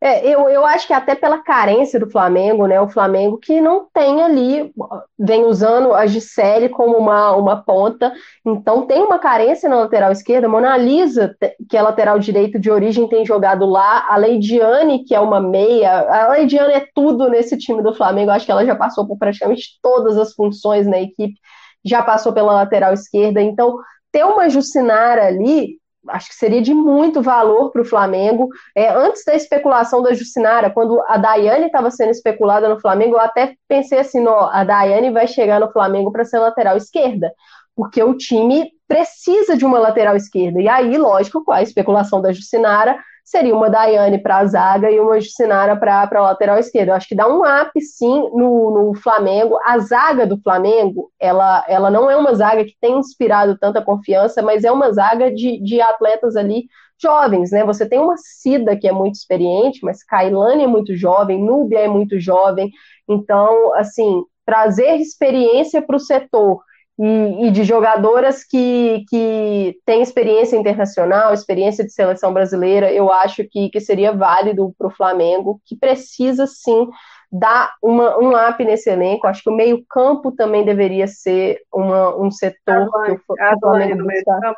[0.00, 2.78] É, eu, eu acho que até pela carência do Flamengo, né?
[2.80, 4.70] O Flamengo que não tem ali,
[5.18, 8.12] vem usando a Gisele como uma, uma ponta,
[8.44, 10.48] então tem uma carência na lateral esquerda.
[10.48, 11.34] Mona Lisa,
[11.68, 14.06] que é lateral direito de origem, tem jogado lá.
[14.08, 15.90] A Leidiane, que é uma meia.
[15.90, 18.30] A Leidiane é tudo nesse time do Flamengo.
[18.30, 21.40] Acho que ela já passou por praticamente todas as funções na equipe,
[21.86, 23.40] já passou pela lateral esquerda.
[23.40, 23.78] Então,
[24.12, 28.48] ter uma Jucinara ali acho que seria de muito valor para o Flamengo.
[28.74, 33.20] É, antes da especulação da Jucinara, quando a Daiane estava sendo especulada no Flamengo, eu
[33.20, 37.32] até pensei assim: ó, a Daiane vai chegar no Flamengo para ser lateral esquerda,
[37.74, 40.60] porque o time precisa de uma lateral esquerda.
[40.60, 45.00] E aí, lógico, com a especulação da Jucinara, seria uma Daiane para a zaga e
[45.00, 46.92] uma Jucinara para a lateral esquerda.
[46.92, 49.58] Eu acho que dá um up, sim, no, no Flamengo.
[49.64, 54.40] A zaga do Flamengo, ela, ela não é uma zaga que tem inspirado tanta confiança,
[54.42, 56.66] mas é uma zaga de, de atletas ali
[57.02, 57.64] jovens, né?
[57.64, 61.88] Você tem uma Cida que é muito experiente, mas Kailane é muito jovem, Núbia é
[61.88, 62.70] muito jovem.
[63.08, 66.62] Então, assim, trazer experiência para o setor
[66.98, 73.44] e, e, de jogadoras que, que têm experiência internacional, experiência de seleção brasileira, eu acho
[73.44, 76.88] que, que seria válido para o Flamengo, que precisa sim
[77.30, 79.26] dar uma, um up nesse elenco.
[79.26, 84.54] Acho que o meio-campo também deveria ser uma, um setor que o, Flamengo buscar.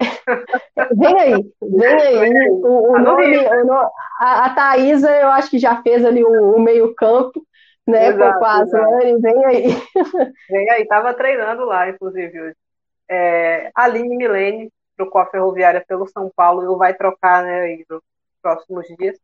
[0.96, 2.50] vem aí, vem aí.
[2.50, 3.36] O, o nome,
[4.20, 7.40] a, a Thaisa, eu acho que já fez ali o, o meio-campo
[7.90, 9.64] né, exato, com a Aslane, vem aí.
[10.50, 12.56] Vem aí, tava treinando lá, inclusive, hoje.
[13.08, 18.02] É, Aline Milene trocou a ferroviária pelo São Paulo e vai trocar, né, aí nos
[18.42, 19.18] próximos dias.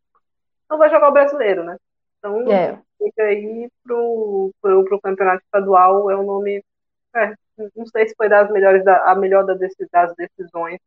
[0.70, 1.76] Não vai jogar o brasileiro, né?
[2.18, 2.78] Então, é.
[2.98, 6.64] fica aí pro, pro, pro campeonato estadual, é um nome.
[7.14, 7.34] É,
[7.76, 10.80] não sei se foi das melhores, da, a melhor das decisões,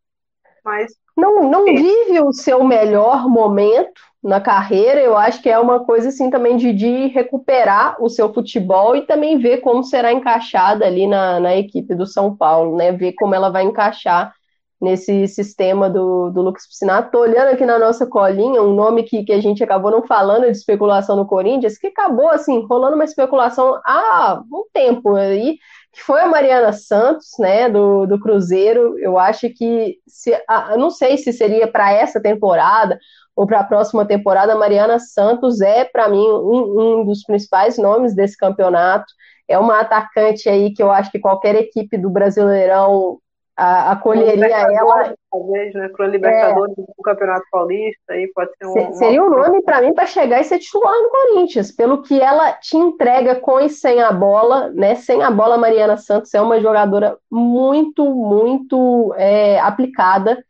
[0.63, 0.93] mas.
[1.15, 6.09] Não, não vive o seu melhor momento, na carreira, eu acho que é uma coisa
[6.09, 11.07] assim também de, de recuperar o seu futebol e também ver como será encaixada ali
[11.07, 12.91] na, na equipe do São Paulo, né?
[12.91, 14.33] Ver como ela vai encaixar
[14.81, 17.11] nesse sistema do, do Lucas Piscinato.
[17.11, 20.43] Tô olhando aqui na nossa colinha um nome que, que a gente acabou não falando
[20.43, 25.57] de especulação no Corinthians, que acabou assim, rolando uma especulação há um tempo aí,
[25.97, 28.99] que foi a Mariana Santos, né, do, do Cruzeiro.
[28.99, 32.99] Eu acho que se, a, não sei se seria para essa temporada
[33.35, 38.13] ou para a próxima temporada, Mariana Santos é, para mim, um, um, dos principais nomes
[38.15, 39.11] desse campeonato.
[39.47, 43.17] É uma atacante aí que eu acho que qualquer equipe do Brasileirão
[43.55, 45.15] a, acolheria ela.
[45.37, 45.89] Talvez, né?
[45.89, 46.81] Para o Libertadores é.
[46.81, 48.93] do Campeonato Paulista, aí pode ser um.
[48.93, 52.53] Seria um nome para mim para chegar e ser titular no Corinthians, pelo que ela
[52.53, 54.95] te entrega com e sem a bola, né?
[54.95, 60.43] Sem a bola, Mariana Santos é uma jogadora muito, muito é, aplicada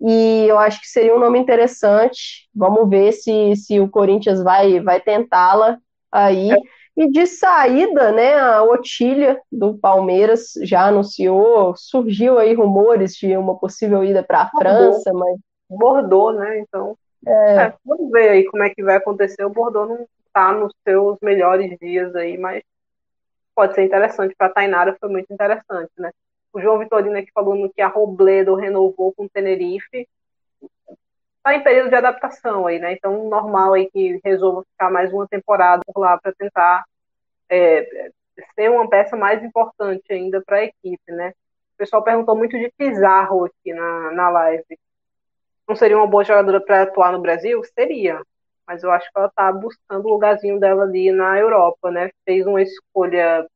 [0.00, 2.48] e eu acho que seria um nome interessante.
[2.54, 5.78] Vamos ver se, se o Corinthians vai, vai tentá-la
[6.12, 6.50] aí.
[6.50, 6.56] É.
[6.96, 13.58] E de saída, né, a Otília do Palmeiras já anunciou, surgiu aí rumores de uma
[13.58, 15.38] possível ida para a França, mas
[15.68, 16.60] Bordeaux, né?
[16.60, 16.96] Então,
[17.26, 17.56] é.
[17.56, 19.44] É, vamos ver aí como é que vai acontecer.
[19.44, 22.62] O Bordeaux não está nos seus melhores dias aí, mas
[23.54, 26.10] pode ser interessante para a Tainara, foi muito interessante, né?
[26.54, 30.08] o João Vitorino aqui falando que a Robledo renovou com o Tenerife.
[31.44, 32.94] Está em período de adaptação aí, né?
[32.94, 36.84] Então, normal aí que resolva ficar mais uma temporada por lá para tentar
[37.50, 38.10] é,
[38.54, 41.34] ser uma peça mais importante ainda para a equipe, né?
[41.74, 44.64] O pessoal perguntou muito de Pizarro aqui na, na live.
[45.68, 47.62] Não seria uma boa jogadora para atuar no Brasil?
[47.74, 48.22] Seria,
[48.66, 52.10] mas eu acho que ela está buscando o lugarzinho dela ali na Europa, né?
[52.24, 53.46] Fez uma escolha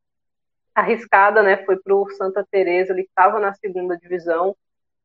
[0.74, 1.56] arriscada, né?
[1.64, 4.54] Foi para o Santa Teresa, ele estava na segunda divisão.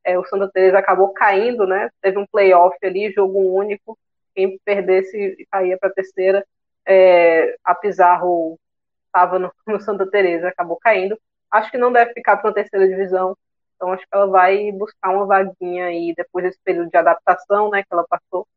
[0.03, 1.89] É, o Santa Teresa acabou caindo, né?
[2.01, 3.97] Teve um playoff ali, jogo único.
[4.35, 6.45] Quem perdesse caía para a terceira.
[6.85, 8.59] é, a Pizarro
[9.07, 11.17] estava no, no, Santa Teresa, acabou caindo.
[11.51, 13.37] Acho que não deve ficar para a terceira divisão,
[13.75, 17.83] então acho que ela vai buscar uma vaguinha aí depois desse período de adaptação, né,
[17.83, 18.47] que ela passou.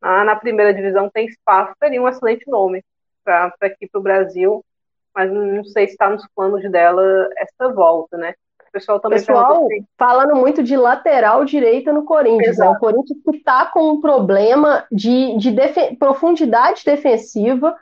[0.00, 2.84] Ah, na primeira divisão tem espaço, seria um excelente nome
[3.24, 4.64] para aqui para o Brasil,
[5.14, 8.34] mas não sei se está nos planos dela essa volta, né?
[8.72, 9.84] O pessoal também pessoal assim.
[9.98, 12.56] falando muito de lateral direita no Corinthians.
[12.56, 12.66] Né?
[12.70, 15.54] O Corinthians está com um problema de, de
[15.98, 17.76] profundidade defensiva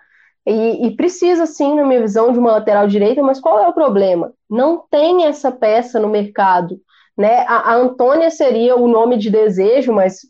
[0.45, 3.73] e, e, precisa, sim, na minha visão, de uma lateral direita, mas qual é o
[3.73, 4.33] problema?
[4.49, 6.81] Não tem essa peça no mercado.
[7.17, 7.45] Né?
[7.47, 10.21] A, a Antônia seria o nome de desejo, mas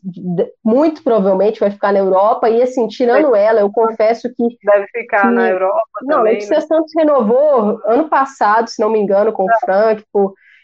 [0.63, 2.49] muito provavelmente vai ficar na Europa.
[2.49, 4.57] E assim, tirando ela, eu confesso que.
[4.63, 5.81] Deve ficar que, na Europa.
[6.03, 6.61] Não, também, Letícia né?
[6.61, 10.03] Santos renovou ano passado, se não me engano, com o Frank.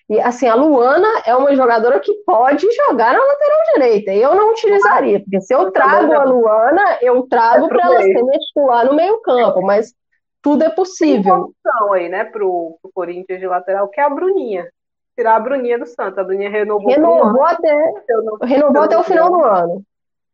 [0.10, 4.14] E assim, a Luana é uma jogadora que pode jogar na lateral direita.
[4.14, 8.40] Eu não utilizaria, porque se eu trago a Luana, eu trago é para ela ser
[8.40, 9.94] titular no meio-campo, mas
[10.42, 11.24] tudo é possível.
[11.24, 14.70] Tem uma opção aí, né, pro, pro Corinthians de lateral, que é a Bruninha.
[15.14, 16.18] Tirar a Bruninha do Santos.
[16.18, 16.90] A Bruninha renovou.
[16.90, 17.76] Renovou até,
[18.24, 19.84] não, renovou até o final do ano.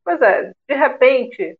[0.06, 1.58] Pois é, de repente,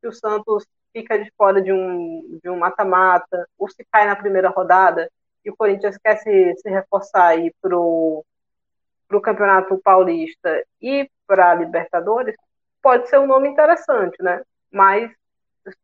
[0.00, 4.14] se o Santos fica de fora de um de um mata-mata, ou se cai na
[4.14, 5.10] primeira rodada,
[5.46, 8.24] e o Corinthians quer se, se reforçar aí para o
[9.22, 12.34] Campeonato Paulista e para a Libertadores,
[12.82, 14.42] pode ser um nome interessante, né?
[14.72, 15.10] Mas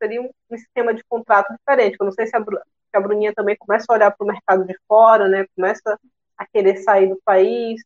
[0.01, 1.97] seria um esquema de contrato diferente.
[1.99, 4.65] Eu não sei se a, se a Bruninha também começa a olhar para o mercado
[4.65, 5.47] de fora, né?
[5.55, 5.99] Começa
[6.37, 7.81] a querer sair do país,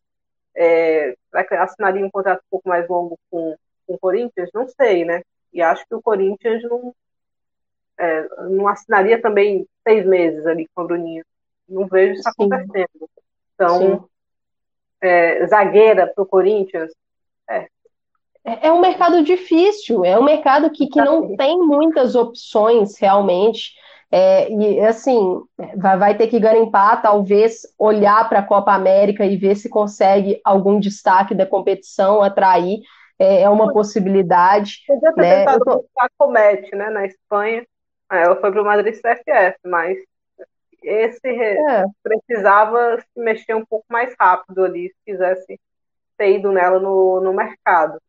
[0.55, 1.15] é,
[1.59, 3.55] assinaria um contrato um pouco mais longo com,
[3.85, 4.49] com o Corinthians?
[4.51, 5.21] Não sei, né?
[5.53, 6.95] E acho que o Corinthians não,
[7.99, 11.23] é, não assinaria também seis meses ali com a Bruninha.
[11.67, 12.29] Não vejo isso Sim.
[12.29, 13.09] acontecendo.
[13.53, 14.09] Então,
[15.01, 16.91] é, zagueira para o Corinthians,
[17.49, 17.67] é.
[18.45, 18.67] é.
[18.67, 23.73] É um mercado difícil, é um mercado que, que não tem muitas opções realmente.
[24.09, 25.41] É, e assim,
[25.75, 30.39] vai, vai, ter que garimpar, talvez olhar para a Copa América e ver se consegue
[30.45, 32.79] algum destaque da competição, atrair,
[33.19, 34.83] é, é uma possibilidade.
[34.87, 35.39] Podia ter né?
[35.39, 35.85] tentado tô...
[35.99, 37.65] a Comete, né, na Espanha,
[38.09, 39.97] ela foi para o Madrid CFF, mas
[40.87, 41.85] esse é.
[42.01, 45.59] precisava se mexer um pouco mais rápido ali, se quisesse
[46.17, 47.99] ter ido nela no, no mercado.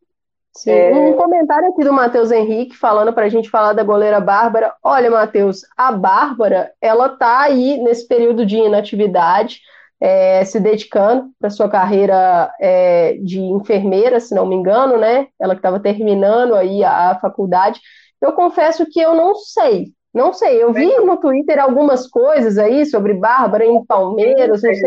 [0.56, 0.92] Sim, é...
[0.92, 4.74] um comentário aqui do Matheus Henrique falando para a gente falar da goleira Bárbara.
[4.82, 9.60] Olha, Matheus, a Bárbara, ela tá aí nesse período de inatividade,
[10.00, 15.26] é, se dedicando para sua carreira é, de enfermeira, se não me engano, né?
[15.40, 17.80] Ela que estava terminando aí a, a faculdade.
[18.20, 22.86] Eu confesso que eu não sei não sei, eu vi no Twitter algumas coisas aí
[22.86, 24.80] sobre Bárbara em Palmeiras, não sei.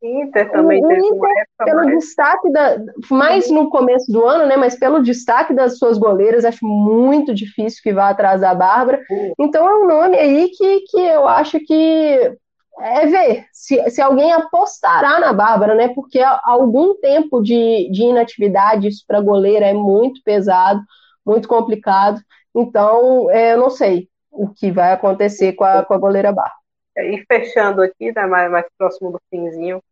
[0.00, 1.98] Inter também o, Inter, pelo mais.
[1.98, 2.78] destaque da
[3.10, 4.56] mais no começo do ano, né?
[4.56, 9.02] Mas pelo destaque das suas goleiras, acho muito difícil que vá atrasar a Bárbara.
[9.38, 12.32] Então é um nome aí que, que eu acho que
[12.80, 15.88] é ver se, se alguém apostará na Bárbara, né?
[15.88, 20.80] Porque algum tempo de, de inatividade, isso para goleira é muito pesado,
[21.26, 22.20] muito complicado.
[22.54, 26.54] Então, é, eu não sei o que vai acontecer com a, com a goleira Barra.
[26.96, 29.82] É, e fechando aqui, né, mais, mais próximo do finzinho,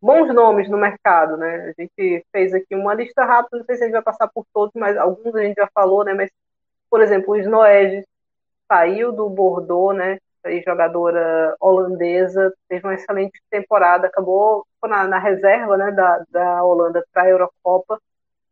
[0.00, 1.74] bons nomes no mercado, né?
[1.76, 4.44] A gente fez aqui uma lista rápida, não sei se a gente vai passar por
[4.52, 6.14] todos, mas alguns a gente já falou, né?
[6.14, 6.30] Mas,
[6.90, 8.04] por exemplo, o Snoedes
[8.68, 10.18] saiu do Bordeaux, né?
[10.64, 17.24] Jogadora holandesa, teve uma excelente temporada, acabou na, na reserva né, da, da Holanda para
[17.24, 18.00] a Eurocopa,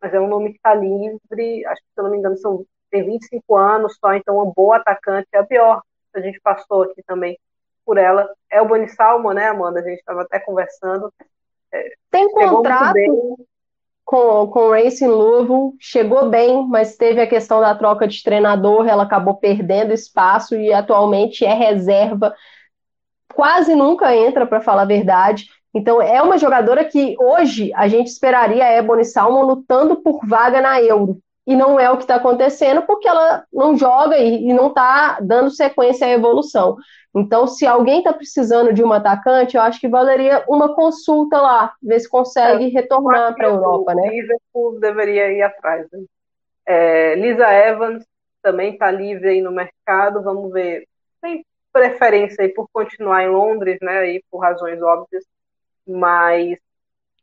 [0.00, 2.66] mas é um nome que está livre, acho que se eu não me engano são
[2.94, 5.26] tem 25 anos só, então uma boa atacante.
[5.32, 5.82] É a pior
[6.14, 7.36] a gente passou aqui também
[7.84, 8.28] por ela.
[8.48, 9.80] É o Boni Salmo, né, Amanda?
[9.80, 11.12] A gente estava até conversando.
[11.72, 12.94] É, tem contrato
[14.04, 18.86] com, com o Racing Louisville, chegou bem, mas teve a questão da troca de treinador,
[18.86, 22.32] ela acabou perdendo espaço e atualmente é reserva.
[23.34, 25.48] Quase nunca entra, para falar a verdade.
[25.74, 30.60] Então, é uma jogadora que hoje a gente esperaria a Ebony Salmon lutando por vaga
[30.60, 34.54] na Euro e não é o que está acontecendo porque ela não joga e, e
[34.54, 36.76] não está dando sequência à evolução.
[37.14, 41.72] Então, se alguém está precisando de um atacante, eu acho que valeria uma consulta lá,
[41.80, 44.08] ver se consegue é, retornar para a Europa, né?
[44.08, 45.86] Liverpool deveria ir atrás.
[45.92, 46.04] Né?
[46.66, 48.04] É, Lisa Evans
[48.42, 50.88] também está livre aí no mercado, vamos ver.
[51.20, 53.98] Tem preferência aí por continuar em Londres, né?
[53.98, 55.24] Aí por razões óbvias,
[55.86, 56.58] mas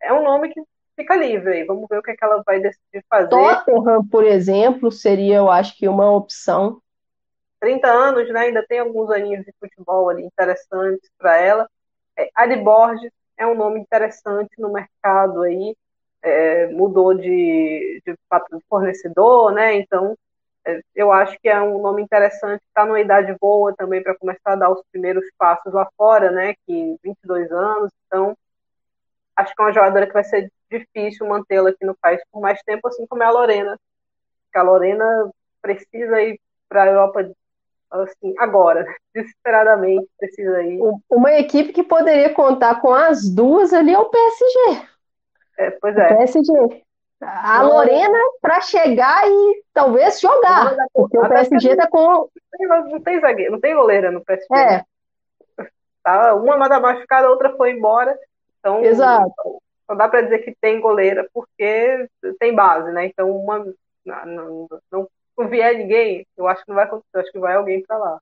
[0.02, 0.62] é um nome que
[1.02, 1.64] fica livre aí.
[1.64, 3.30] Vamos ver o que, é que ela vai decidir fazer.
[3.30, 6.82] Tottenham, por exemplo, seria, eu acho que, uma opção.
[7.60, 8.42] 30 anos, né?
[8.42, 11.70] Ainda tem alguns aninhos de futebol ali interessantes para ela.
[12.18, 15.76] É, Ari Borges é um nome interessante no mercado aí.
[16.24, 18.16] É, mudou de, de
[18.70, 19.76] fornecedor, né?
[19.76, 20.16] Então
[20.66, 24.54] é, eu acho que é um nome interessante, está numa idade boa também para começar
[24.54, 26.54] a dar os primeiros passos lá fora, né?
[26.68, 28.38] Que 22 anos, então
[29.36, 32.62] acho que é uma jogadora que vai ser difícil mantê-la aqui no país por mais
[32.64, 33.78] tempo, assim como é a Lorena.
[34.46, 35.32] Porque a Lorena
[35.62, 37.32] precisa ir para a Europa
[37.92, 40.80] assim, agora, desesperadamente precisa ir.
[41.10, 44.88] Uma equipe que poderia contar com as duas ali é o PSG.
[45.58, 46.14] É, pois é.
[46.14, 46.84] O PSG.
[47.22, 50.76] A Lorena para chegar e talvez jogar.
[50.92, 52.28] porque o PSG tá com.
[52.90, 54.56] Não tem zagueiro, não tem goleira no PSG.
[54.56, 54.84] É.
[56.04, 58.18] Tá, uma manda machucada, a outra foi embora.
[58.60, 59.61] Então, Exato.
[59.92, 62.08] Só dá para dizer que tem goleira porque
[62.40, 63.08] tem base, né?
[63.08, 63.60] Então, uma,
[64.06, 67.56] não, não, não, não vier ninguém, eu acho que não vai acontecer, acho que vai
[67.56, 68.18] alguém para lá.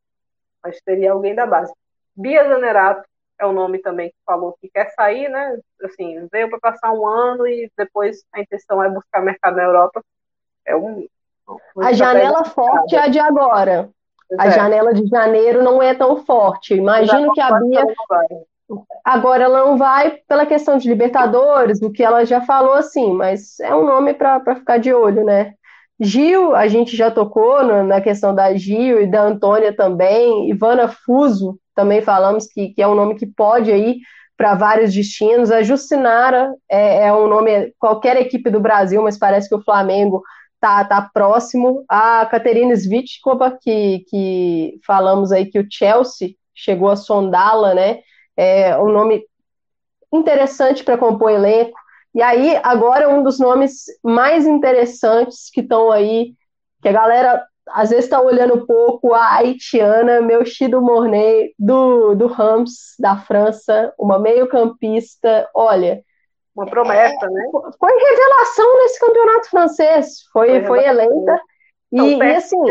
[0.64, 1.72] Mas teria alguém da base.
[2.16, 5.60] Bia Zanerato é o nome também que falou que quer sair, né?
[5.84, 10.04] Assim, veio para passar um ano e depois a intenção é buscar mercado na Europa.
[10.66, 11.08] É um.
[11.78, 13.92] A janela forte é a de agora.
[14.28, 14.52] Pois a é.
[14.52, 16.74] janela de janeiro não é tão forte.
[16.74, 17.86] Imagino que a Bia.
[19.04, 23.60] Agora ela não vai pela questão de Libertadores, o que ela já falou assim, mas
[23.60, 25.54] é um nome para ficar de olho, né?
[26.00, 30.50] Gil, a gente já tocou no, na questão da Gil e da Antônia também.
[30.50, 33.98] Ivana Fuso, também falamos que, que é um nome que pode ir
[34.38, 35.52] para vários destinos.
[35.52, 40.24] A Jucinara é, é, um nome, qualquer equipe do Brasil, mas parece que o Flamengo
[40.62, 41.84] tá, tá próximo.
[41.90, 48.00] A Caterina Svitkova, que, que falamos aí que o Chelsea chegou a sondá-la, né?
[48.42, 49.26] É um nome
[50.14, 51.78] interessante para compor elenco.
[52.16, 56.36] E aí, agora, um dos nomes mais interessantes que estão aí,
[56.82, 62.28] que a galera às vezes está olhando um pouco a haitiana Melchido Mornay, do, do
[62.28, 65.50] Rams, da França, uma meio-campista.
[65.54, 66.02] Olha.
[66.56, 67.44] Uma promessa, é, né?
[67.78, 70.22] Foi revelação nesse campeonato francês.
[70.32, 71.42] Foi, foi, foi eleita.
[71.92, 72.64] Então, e, e assim.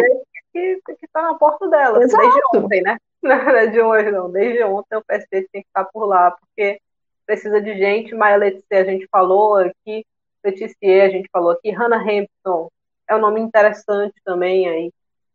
[0.51, 2.23] Que está na porta dela, Exato.
[2.23, 2.97] desde ontem, né?
[3.23, 4.31] Não é de hoje, não.
[4.31, 6.81] Desde ontem o PSG tem que estar por lá, porque
[7.27, 8.15] precisa de gente.
[8.15, 10.07] Maia Letícia, a gente falou aqui,
[10.45, 12.71] Letícia, a gente falou aqui, Hannah Hampton
[13.09, 14.93] é um nome interessante também aí,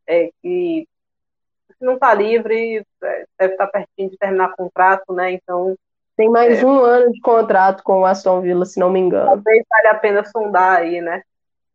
[0.07, 0.87] é, que
[1.77, 5.31] se não está livre, é, deve estar tá pertinho de terminar o contrato, né?
[5.31, 5.75] Então.
[6.15, 9.25] Tem mais é, um ano de contrato com o Aston Villa, se não me engano.
[9.25, 11.23] Talvez vale a pena sondar aí, né?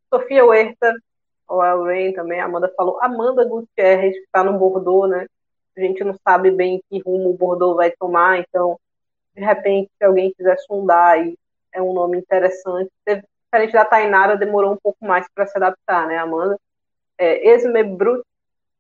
[0.09, 0.95] Sofia Huerta,
[1.49, 3.03] ou a Rain também, a Amanda falou.
[3.03, 5.27] Amanda Gutierrez, que está no Bordeaux, né?
[5.79, 8.79] A gente não sabe bem que rumo o Bordeaux vai tomar, então
[9.35, 11.37] de repente, se alguém quiser sondar aí,
[11.73, 12.91] é um nome interessante.
[13.07, 16.59] Diferente da Tainara, demorou um pouco mais para se adaptar, né, Amanda?
[17.17, 18.23] É, Esme Brut,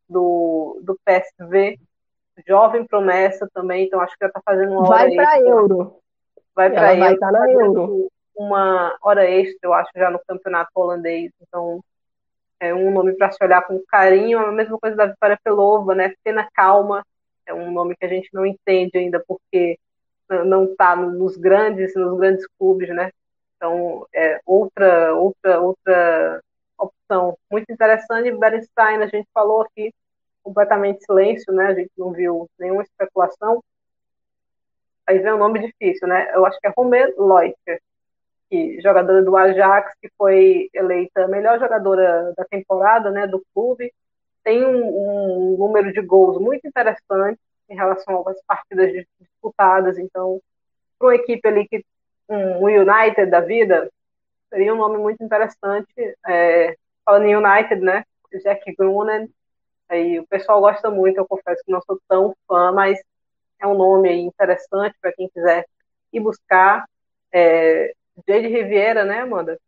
[0.09, 1.79] do, do PSV,
[2.47, 5.97] jovem promessa também, então acho que ela está fazendo uma hora Vai para Euro.
[6.55, 7.01] Vai para Euro.
[7.01, 8.09] Vai estar na Euro.
[8.37, 11.33] Uma hora extra, eu acho, já no campeonato holandês.
[11.43, 11.81] Então,
[12.61, 14.39] é um nome para se olhar com carinho.
[14.39, 16.15] A mesma coisa da Vitória Pelova, né?
[16.25, 17.05] Pena Calma,
[17.47, 19.79] é um nome que a gente não entende ainda porque
[20.45, 23.11] não está nos grandes, nos grandes clubes, né?
[23.57, 26.43] Então, é outra, outra, outra
[26.79, 28.31] opção muito interessante.
[28.33, 29.93] Berenstein, a gente falou aqui,
[30.43, 31.67] completamente silêncio, né?
[31.67, 33.63] A gente não viu nenhuma especulação.
[35.07, 36.31] Aí vem um nome difícil, né?
[36.35, 37.81] Eu acho que é Romer Leuter,
[38.49, 43.27] que jogadora do Ajax, que foi eleita a melhor jogadora da temporada, né?
[43.27, 43.93] Do clube.
[44.43, 47.39] Tem um, um número de gols muito interessante
[47.69, 49.99] em relação às partidas disputadas.
[49.99, 50.41] Então,
[50.99, 51.85] para uma equipe ali que
[52.29, 53.91] um United da vida
[54.49, 55.93] seria um nome muito interessante.
[56.27, 58.05] É, falando em United, né?
[58.43, 59.29] Jack Grunen.
[59.89, 62.99] Aí o pessoal gosta muito, eu confesso que não sou tão fã, mas
[63.59, 65.67] é um nome interessante para quem quiser
[66.13, 66.85] ir buscar.
[67.33, 67.95] É,
[68.27, 69.59] Jade Riviera, né, Amanda?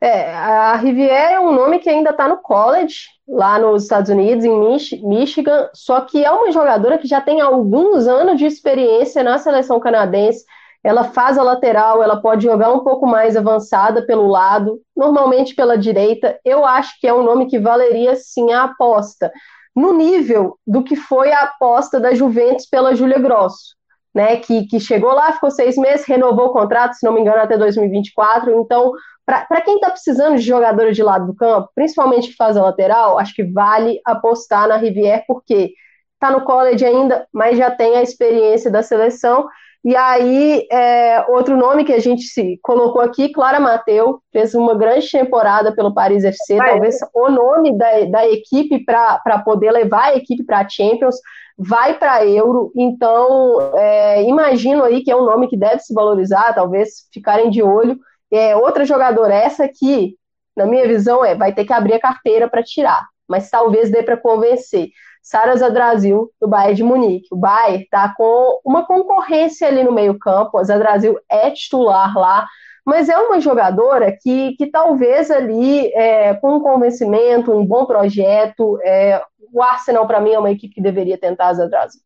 [0.00, 4.44] É, a Riviera é um nome que ainda está no college, lá nos Estados Unidos,
[4.44, 9.24] em Mich Michigan, só que é uma jogadora que já tem alguns anos de experiência
[9.24, 10.44] na seleção canadense.
[10.84, 15.76] Ela faz a lateral, ela pode jogar um pouco mais avançada pelo lado, normalmente pela
[15.76, 16.38] direita.
[16.44, 19.32] Eu acho que é um nome que valeria sim a aposta,
[19.74, 23.77] no nível do que foi a aposta da Juventus pela Júlia Grosso.
[24.14, 27.42] Né, que, que chegou lá, ficou seis meses, renovou o contrato, se não me engano,
[27.42, 28.50] até 2024.
[28.58, 28.92] Então,
[29.24, 33.18] para quem está precisando de jogadores de lado do campo, principalmente que faz a lateral,
[33.18, 35.74] acho que vale apostar na Rivière, porque
[36.14, 39.46] está no college ainda, mas já tem a experiência da seleção.
[39.84, 44.76] E aí, é, outro nome que a gente se colocou aqui, Clara Mateu, fez uma
[44.76, 46.70] grande temporada pelo Paris FC, vai.
[46.70, 51.16] talvez o nome da, da equipe para poder levar a equipe para a Champions,
[51.56, 56.54] vai para Euro, então é, imagino aí que é um nome que deve se valorizar,
[56.54, 57.98] talvez ficarem de olho,
[58.32, 60.16] é, outra jogadora, essa aqui,
[60.56, 63.06] na minha visão, é vai ter que abrir a carteira para tirar.
[63.28, 64.88] mas talvez dê para convencer.
[65.28, 67.28] Sara Brasil do Bayern de Munique.
[67.30, 70.56] O Bayern está com uma concorrência ali no meio-campo.
[70.56, 72.46] A Brasil é titular lá,
[72.82, 78.80] mas é uma jogadora que, que talvez ali, é, com um convencimento, um bom projeto,
[78.82, 79.22] é,
[79.52, 82.00] o Arsenal, para mim, é uma equipe que deveria tentar a Brasil.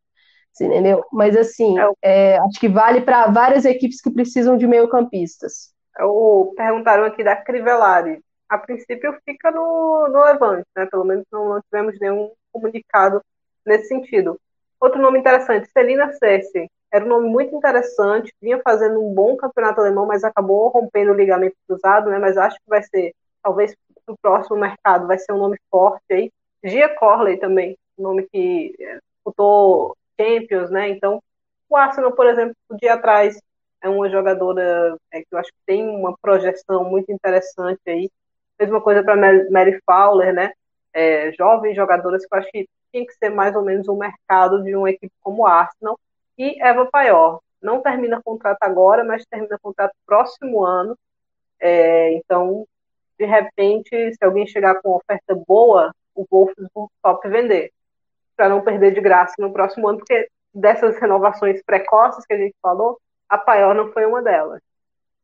[0.60, 1.04] Entendeu?
[1.12, 5.72] Mas assim, é, é acho que vale para várias equipes que precisam de meio-campistas.
[6.00, 8.20] O, perguntaram aqui da Crivellari.
[8.48, 10.86] A princípio fica no, no Levante, né?
[10.90, 13.22] Pelo menos não, não tivemos nenhum comunicado
[13.64, 14.38] nesse sentido.
[14.80, 16.68] Outro nome interessante, Celina Cessi.
[16.92, 21.14] Era um nome muito interessante, vinha fazendo um bom campeonato alemão, mas acabou rompendo o
[21.14, 22.18] ligamento cruzado, né?
[22.18, 23.74] Mas acho que vai ser, talvez
[24.04, 26.30] para o próximo mercado, vai ser um nome forte aí.
[26.62, 30.88] Gia Corley também, nome que é, disputou Champions, né?
[30.90, 31.22] Então,
[31.68, 33.38] o Arsenal, por exemplo, podia atrás
[33.82, 38.10] é uma jogadora é, que eu acho que tem uma projeção muito interessante aí.
[38.58, 39.16] Mesma coisa para
[39.50, 40.52] Mary Fowler, né?
[40.92, 43.98] É, jovens jogadoras que eu acho que tem que ser mais ou menos o um
[43.98, 45.98] mercado de uma equipe como o Arsenal.
[46.38, 50.96] E Eva Paior, não termina contrato agora, mas termina contrato próximo ano.
[51.60, 52.66] É, então,
[53.18, 57.70] de repente, se alguém chegar com uma oferta boa, o Wolfsburg top vender,
[58.36, 62.54] para não perder de graça no próximo ano, porque dessas renovações precoces que a gente
[62.60, 62.98] falou,
[63.28, 64.60] a Paior não foi uma delas.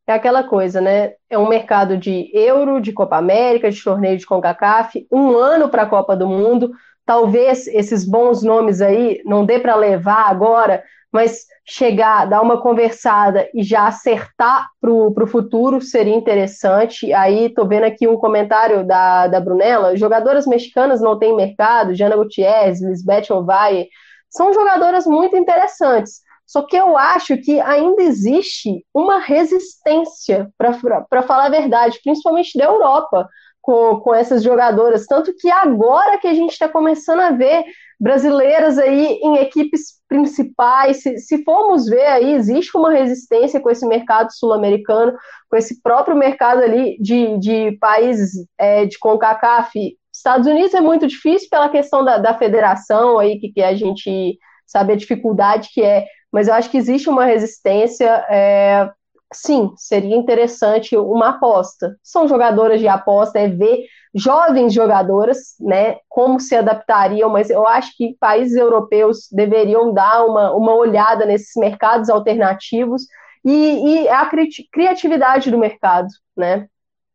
[0.08, 1.12] É aquela coisa, né?
[1.28, 5.82] É um mercado de euro, de Copa América, de torneio de CONCACAF, um ano para
[5.82, 6.70] a Copa do Mundo.
[7.04, 10.82] Talvez esses bons nomes aí não dê para levar agora,
[11.12, 17.12] mas chegar, dar uma conversada e já acertar para o futuro seria interessante.
[17.12, 22.16] Aí estou vendo aqui um comentário da, da Brunella: jogadoras mexicanas não têm mercado, Jana
[22.16, 23.88] Gutierrez, Lisbeth Ovalle,
[24.30, 26.26] são jogadoras muito interessantes.
[26.48, 32.64] Só que eu acho que ainda existe uma resistência, para falar a verdade, principalmente da
[32.64, 33.28] Europa,
[33.60, 35.04] com, com essas jogadoras.
[35.04, 37.64] Tanto que agora que a gente está começando a ver
[38.00, 43.86] brasileiras aí em equipes principais, se, se formos ver aí, existe uma resistência com esse
[43.86, 45.12] mercado sul-americano,
[45.50, 49.98] com esse próprio mercado ali de, de países é, de CONCACAF.
[50.10, 54.38] Estados Unidos é muito difícil pela questão da, da federação aí, que, que a gente
[54.66, 58.24] sabe a dificuldade que é mas eu acho que existe uma resistência.
[58.28, 58.90] É,
[59.32, 61.96] sim, seria interessante uma aposta.
[62.02, 67.94] São jogadoras de aposta, é ver jovens jogadoras, né, como se adaptariam, mas eu acho
[67.96, 73.02] que países europeus deveriam dar uma, uma olhada nesses mercados alternativos
[73.44, 76.66] e, e a cri criatividade do mercado, né.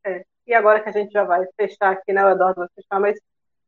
[0.06, 0.24] É.
[0.46, 3.20] E agora que a gente já vai fechar aqui, né, o Eduardo vai fechar, mas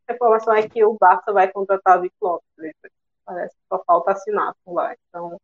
[0.07, 2.47] a informação é que o Barça vai contratar o Vic Lopes,
[3.25, 4.95] Parece que só falta assinar por lá.
[5.09, 5.39] Então,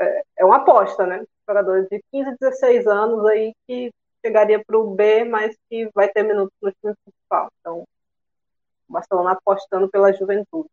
[0.00, 1.24] é, é uma aposta, né?
[1.48, 3.92] Jogadores de 15, 16 anos aí que
[4.24, 7.48] chegaria para o B, mas que vai ter minutos no time principal.
[7.60, 7.84] Então,
[8.88, 10.68] o Barcelona apostando pela juventude.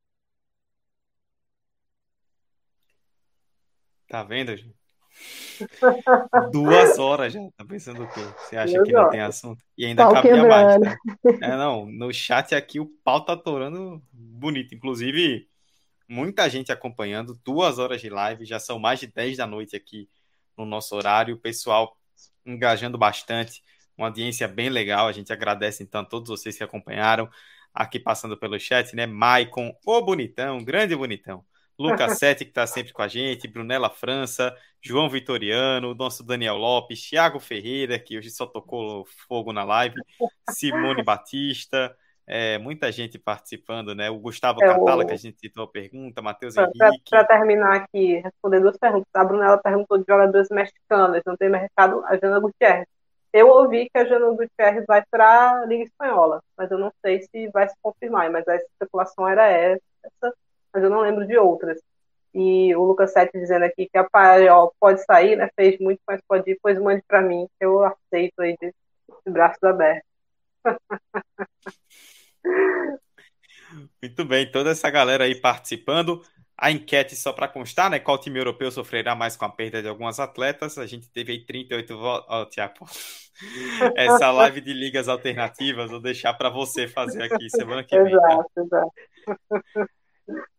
[4.08, 4.76] Tá vendo, gente?
[6.52, 8.22] Duas horas já, tá pensando o quê?
[8.38, 9.64] Você acha Duas que não tem assunto?
[9.78, 10.98] E ainda pau cabia mais, tá?
[11.42, 14.74] É, não, no chat aqui o pau tá atorando bonito.
[14.74, 15.48] Inclusive,
[16.12, 20.10] muita gente acompanhando, duas horas de live, já são mais de 10 da noite aqui
[20.58, 21.98] no nosso horário, o pessoal
[22.46, 23.64] engajando bastante,
[23.98, 27.30] uma audiência bem legal, a gente agradece então a todos vocês que acompanharam,
[27.74, 31.46] aqui passando pelo chat, né, Maicon, o bonitão, grande bonitão,
[31.80, 37.02] Lucas Sete, que está sempre com a gente, Brunella França, João Vitoriano, nosso Daniel Lopes,
[37.08, 39.96] Thiago Ferreira, que hoje só tocou fogo na live,
[40.50, 41.96] Simone Batista,
[42.34, 44.10] é, muita gente participando, né?
[44.10, 45.08] O Gustavo é, Catala, o...
[45.08, 47.10] que a gente citou a pergunta, Matheus Henrique.
[47.10, 49.10] Para terminar aqui, responder duas perguntas.
[49.14, 52.88] A Brunella perguntou de jogadores mexicanos, não tem mercado a Jana Gutierrez.
[53.34, 57.22] Eu ouvi que a Jana Gutierrez vai para a Liga Espanhola, mas eu não sei
[57.22, 59.82] se vai se confirmar, mas a especulação era essa,
[60.74, 61.82] mas eu não lembro de outras.
[62.34, 65.50] E o Lucas Sete dizendo aqui que a Paiol pode sair, né?
[65.54, 68.74] Fez muito, mas pode ir, pois mande para mim, eu aceito aí de,
[69.26, 70.10] de braços abertos.
[74.02, 76.24] Muito bem, toda essa galera aí participando.
[76.58, 78.00] A enquete, só para constar, né?
[78.00, 80.78] Qual time europeu sofrerá mais com a perda de algumas atletas?
[80.78, 82.28] A gente teve aí 38 votos.
[82.30, 82.86] Oh, Tiago,
[83.96, 88.14] essa live de ligas alternativas, vou deixar para você fazer aqui semana que vem.
[88.14, 88.28] Tá?
[88.28, 88.92] Exato, exato.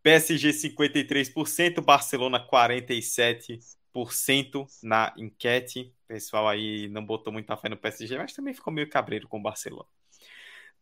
[0.03, 5.95] PSG 53%, Barcelona 47% na enquete.
[6.05, 9.39] O pessoal aí não botou muita fé no PSG, mas também ficou meio cabreiro com
[9.39, 9.87] o Barcelona.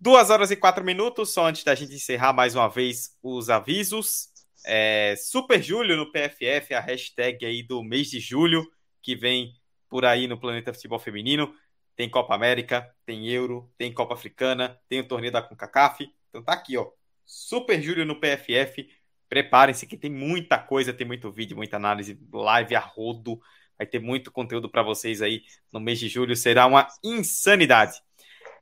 [0.03, 4.29] Duas horas e quatro minutos, só antes da gente encerrar mais uma vez os avisos.
[4.65, 8.67] É, Super Júlio no PFF, a hashtag aí do mês de julho,
[9.03, 9.53] que vem
[9.91, 11.55] por aí no Planeta Futebol Feminino.
[11.95, 16.55] Tem Copa América, tem Euro, tem Copa Africana, tem o torneio da CONCACAF, Então tá
[16.55, 16.91] aqui, ó.
[17.27, 18.89] Super Júlio no PFF.
[19.29, 23.39] Preparem-se que tem muita coisa, tem muito vídeo, muita análise, live a rodo.
[23.77, 26.35] Vai ter muito conteúdo para vocês aí no mês de julho.
[26.35, 28.01] Será uma insanidade.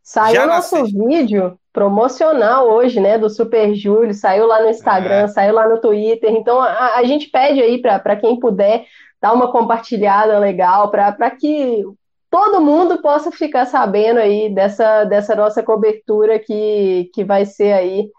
[0.08, 5.28] Saiu nosso vídeo promocional hoje, né, do Super Júlio, saiu lá no Instagram, é.
[5.28, 6.34] saiu lá no Twitter.
[6.34, 8.86] Então a, a gente pede aí para quem puder
[9.20, 11.84] dar uma compartilhada legal para que
[12.30, 18.10] todo mundo possa ficar sabendo aí dessa, dessa nossa cobertura que, que vai ser aí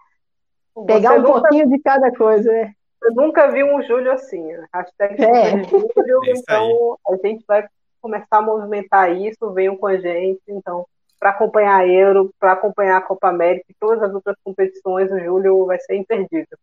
[0.86, 1.40] pegar Você um nunca...
[1.40, 2.70] pouquinho de cada coisa, né?
[3.02, 4.64] Eu nunca vi um Júlio assim, né?
[4.72, 5.64] hashtag é.
[5.64, 7.66] Júlio, é então a gente vai
[8.00, 10.86] começar a movimentar isso, venham com a gente, então
[11.20, 15.20] para acompanhar a Euro, para acompanhar a Copa América e todas as outras competições, o
[15.20, 16.58] Júlio vai ser imperdível.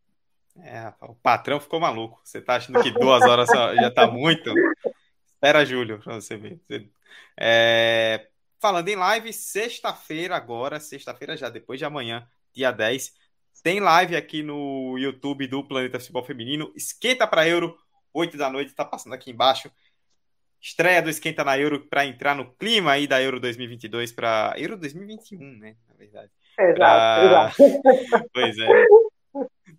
[0.59, 2.19] É, o patrão ficou maluco.
[2.23, 4.51] Você tá achando que duas horas já tá muito?
[5.27, 6.59] Espera, Júlio, para você ver.
[7.39, 8.27] É,
[8.59, 13.13] falando em live, sexta-feira agora, sexta-feira já, depois de amanhã, dia 10,
[13.61, 16.73] tem live aqui no YouTube do Planeta Futebol Feminino.
[16.75, 17.77] Esquenta para Euro,
[18.11, 19.71] 8 da noite, tá passando aqui embaixo.
[20.61, 24.77] Estreia do Esquenta na Euro para entrar no clima aí da Euro 2022 para Euro
[24.77, 25.75] 2021, né?
[25.87, 26.31] Na verdade.
[26.59, 27.25] Exato, pra...
[27.25, 28.29] exato.
[28.33, 28.67] pois é.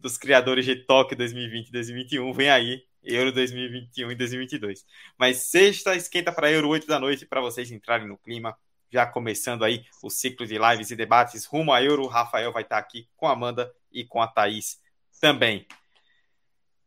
[0.00, 4.86] Dos criadores de Tóquio 2020 e 2021, vem aí Euro 2021 e 2022.
[5.18, 8.56] Mas sexta esquenta para Euro 8 da noite para vocês entrarem no clima.
[8.90, 12.04] Já começando aí o ciclo de lives e debates rumo a Euro.
[12.04, 14.80] O Rafael vai estar aqui com a Amanda e com a Thaís
[15.20, 15.66] também.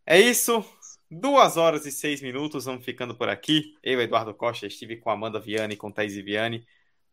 [0.05, 0.65] É isso.
[1.13, 3.75] Duas horas e seis minutos, vamos ficando por aqui.
[3.83, 6.65] Eu, Eduardo Costa, estive com Amanda Viane e com Thaís Viane.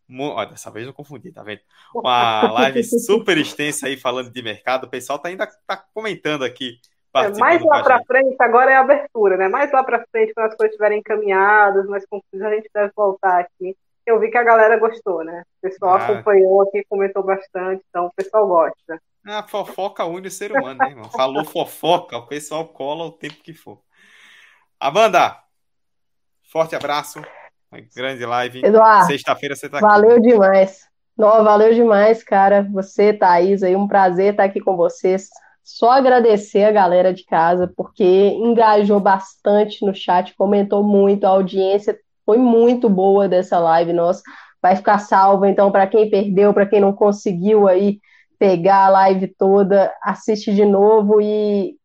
[0.09, 1.63] Olha, dessa vez não confundi, tá vendo?
[1.93, 4.85] Uma live super extensa aí falando de mercado.
[4.85, 6.79] O pessoal tá ainda tá comentando aqui.
[7.13, 9.49] É, mais lá para frente, agora é a abertura, né?
[9.49, 13.41] Mais lá para frente, quando as coisas estiverem encaminhadas, mais confusas, a gente deve voltar
[13.41, 13.77] aqui.
[14.07, 15.43] Eu vi que a galera gostou, né?
[15.59, 16.05] O pessoal ah.
[16.05, 19.03] acompanhou aqui, comentou bastante, então o pessoal gosta.
[19.27, 21.11] A fofoca une o ser humano, né, irmão?
[21.11, 23.83] Falou fofoca, o pessoal cola o tempo que for.
[24.81, 25.37] Amanda,
[26.53, 27.21] forte abraço.
[27.71, 28.65] Uma grande live.
[28.65, 30.21] Eduardo, sexta-feira você tá valeu aqui.
[30.21, 30.87] Valeu demais.
[31.17, 32.63] Não, valeu demais, cara.
[32.73, 35.29] Você, Thaís, aí, um prazer estar aqui com vocês.
[35.65, 41.99] Só agradecer a galera de casa, porque engajou bastante no chat, comentou muito, a audiência
[42.25, 44.23] foi muito boa dessa live nossa.
[44.63, 47.99] Vai ficar salva, então, para quem perdeu, para quem não conseguiu aí
[48.39, 51.77] pegar a live toda, assiste de novo e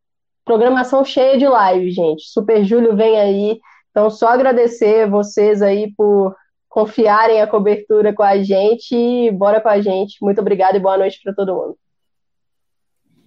[0.46, 2.24] programação cheia de live, gente.
[2.28, 3.60] Super Júlio vem aí.
[3.92, 6.36] Então, só agradecer vocês aí por
[6.68, 10.18] confiarem a cobertura com a gente e bora com a gente.
[10.22, 11.78] Muito obrigado e boa noite para todo mundo.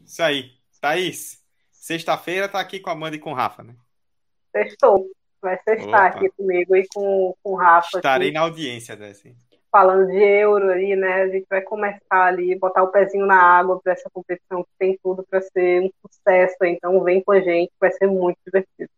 [0.05, 0.51] Isso aí.
[0.81, 3.75] Thaís, sexta-feira tá aqui com a Amanda e com o Rafa, né?
[4.53, 5.07] Sextou.
[5.41, 7.99] Vai sextar aqui comigo e com, com o Rafa.
[7.99, 8.35] Estarei aqui.
[8.35, 9.29] na audiência dessa.
[9.77, 11.21] Falando de euro ali, né?
[11.25, 14.99] A gente vai começar ali, botar o pezinho na água para essa competição que tem
[15.03, 16.57] tudo para ser um sucesso.
[16.65, 18.89] Então vem com a gente, vai ser muito divertido.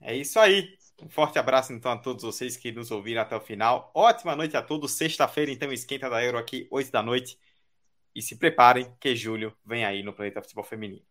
[0.00, 0.68] É isso aí.
[1.02, 3.90] Um forte abraço então a todos vocês que nos ouviram até o final.
[3.92, 4.92] Ótima noite a todos.
[4.92, 7.36] Sexta-feira, então, esquenta da Euro aqui, 8 da noite.
[8.14, 11.02] E se preparem que julho vem aí no Planeta Futebol Feminino.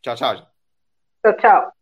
[0.00, 0.36] Tchau, tchau.
[1.22, 1.79] Tchau, tchau.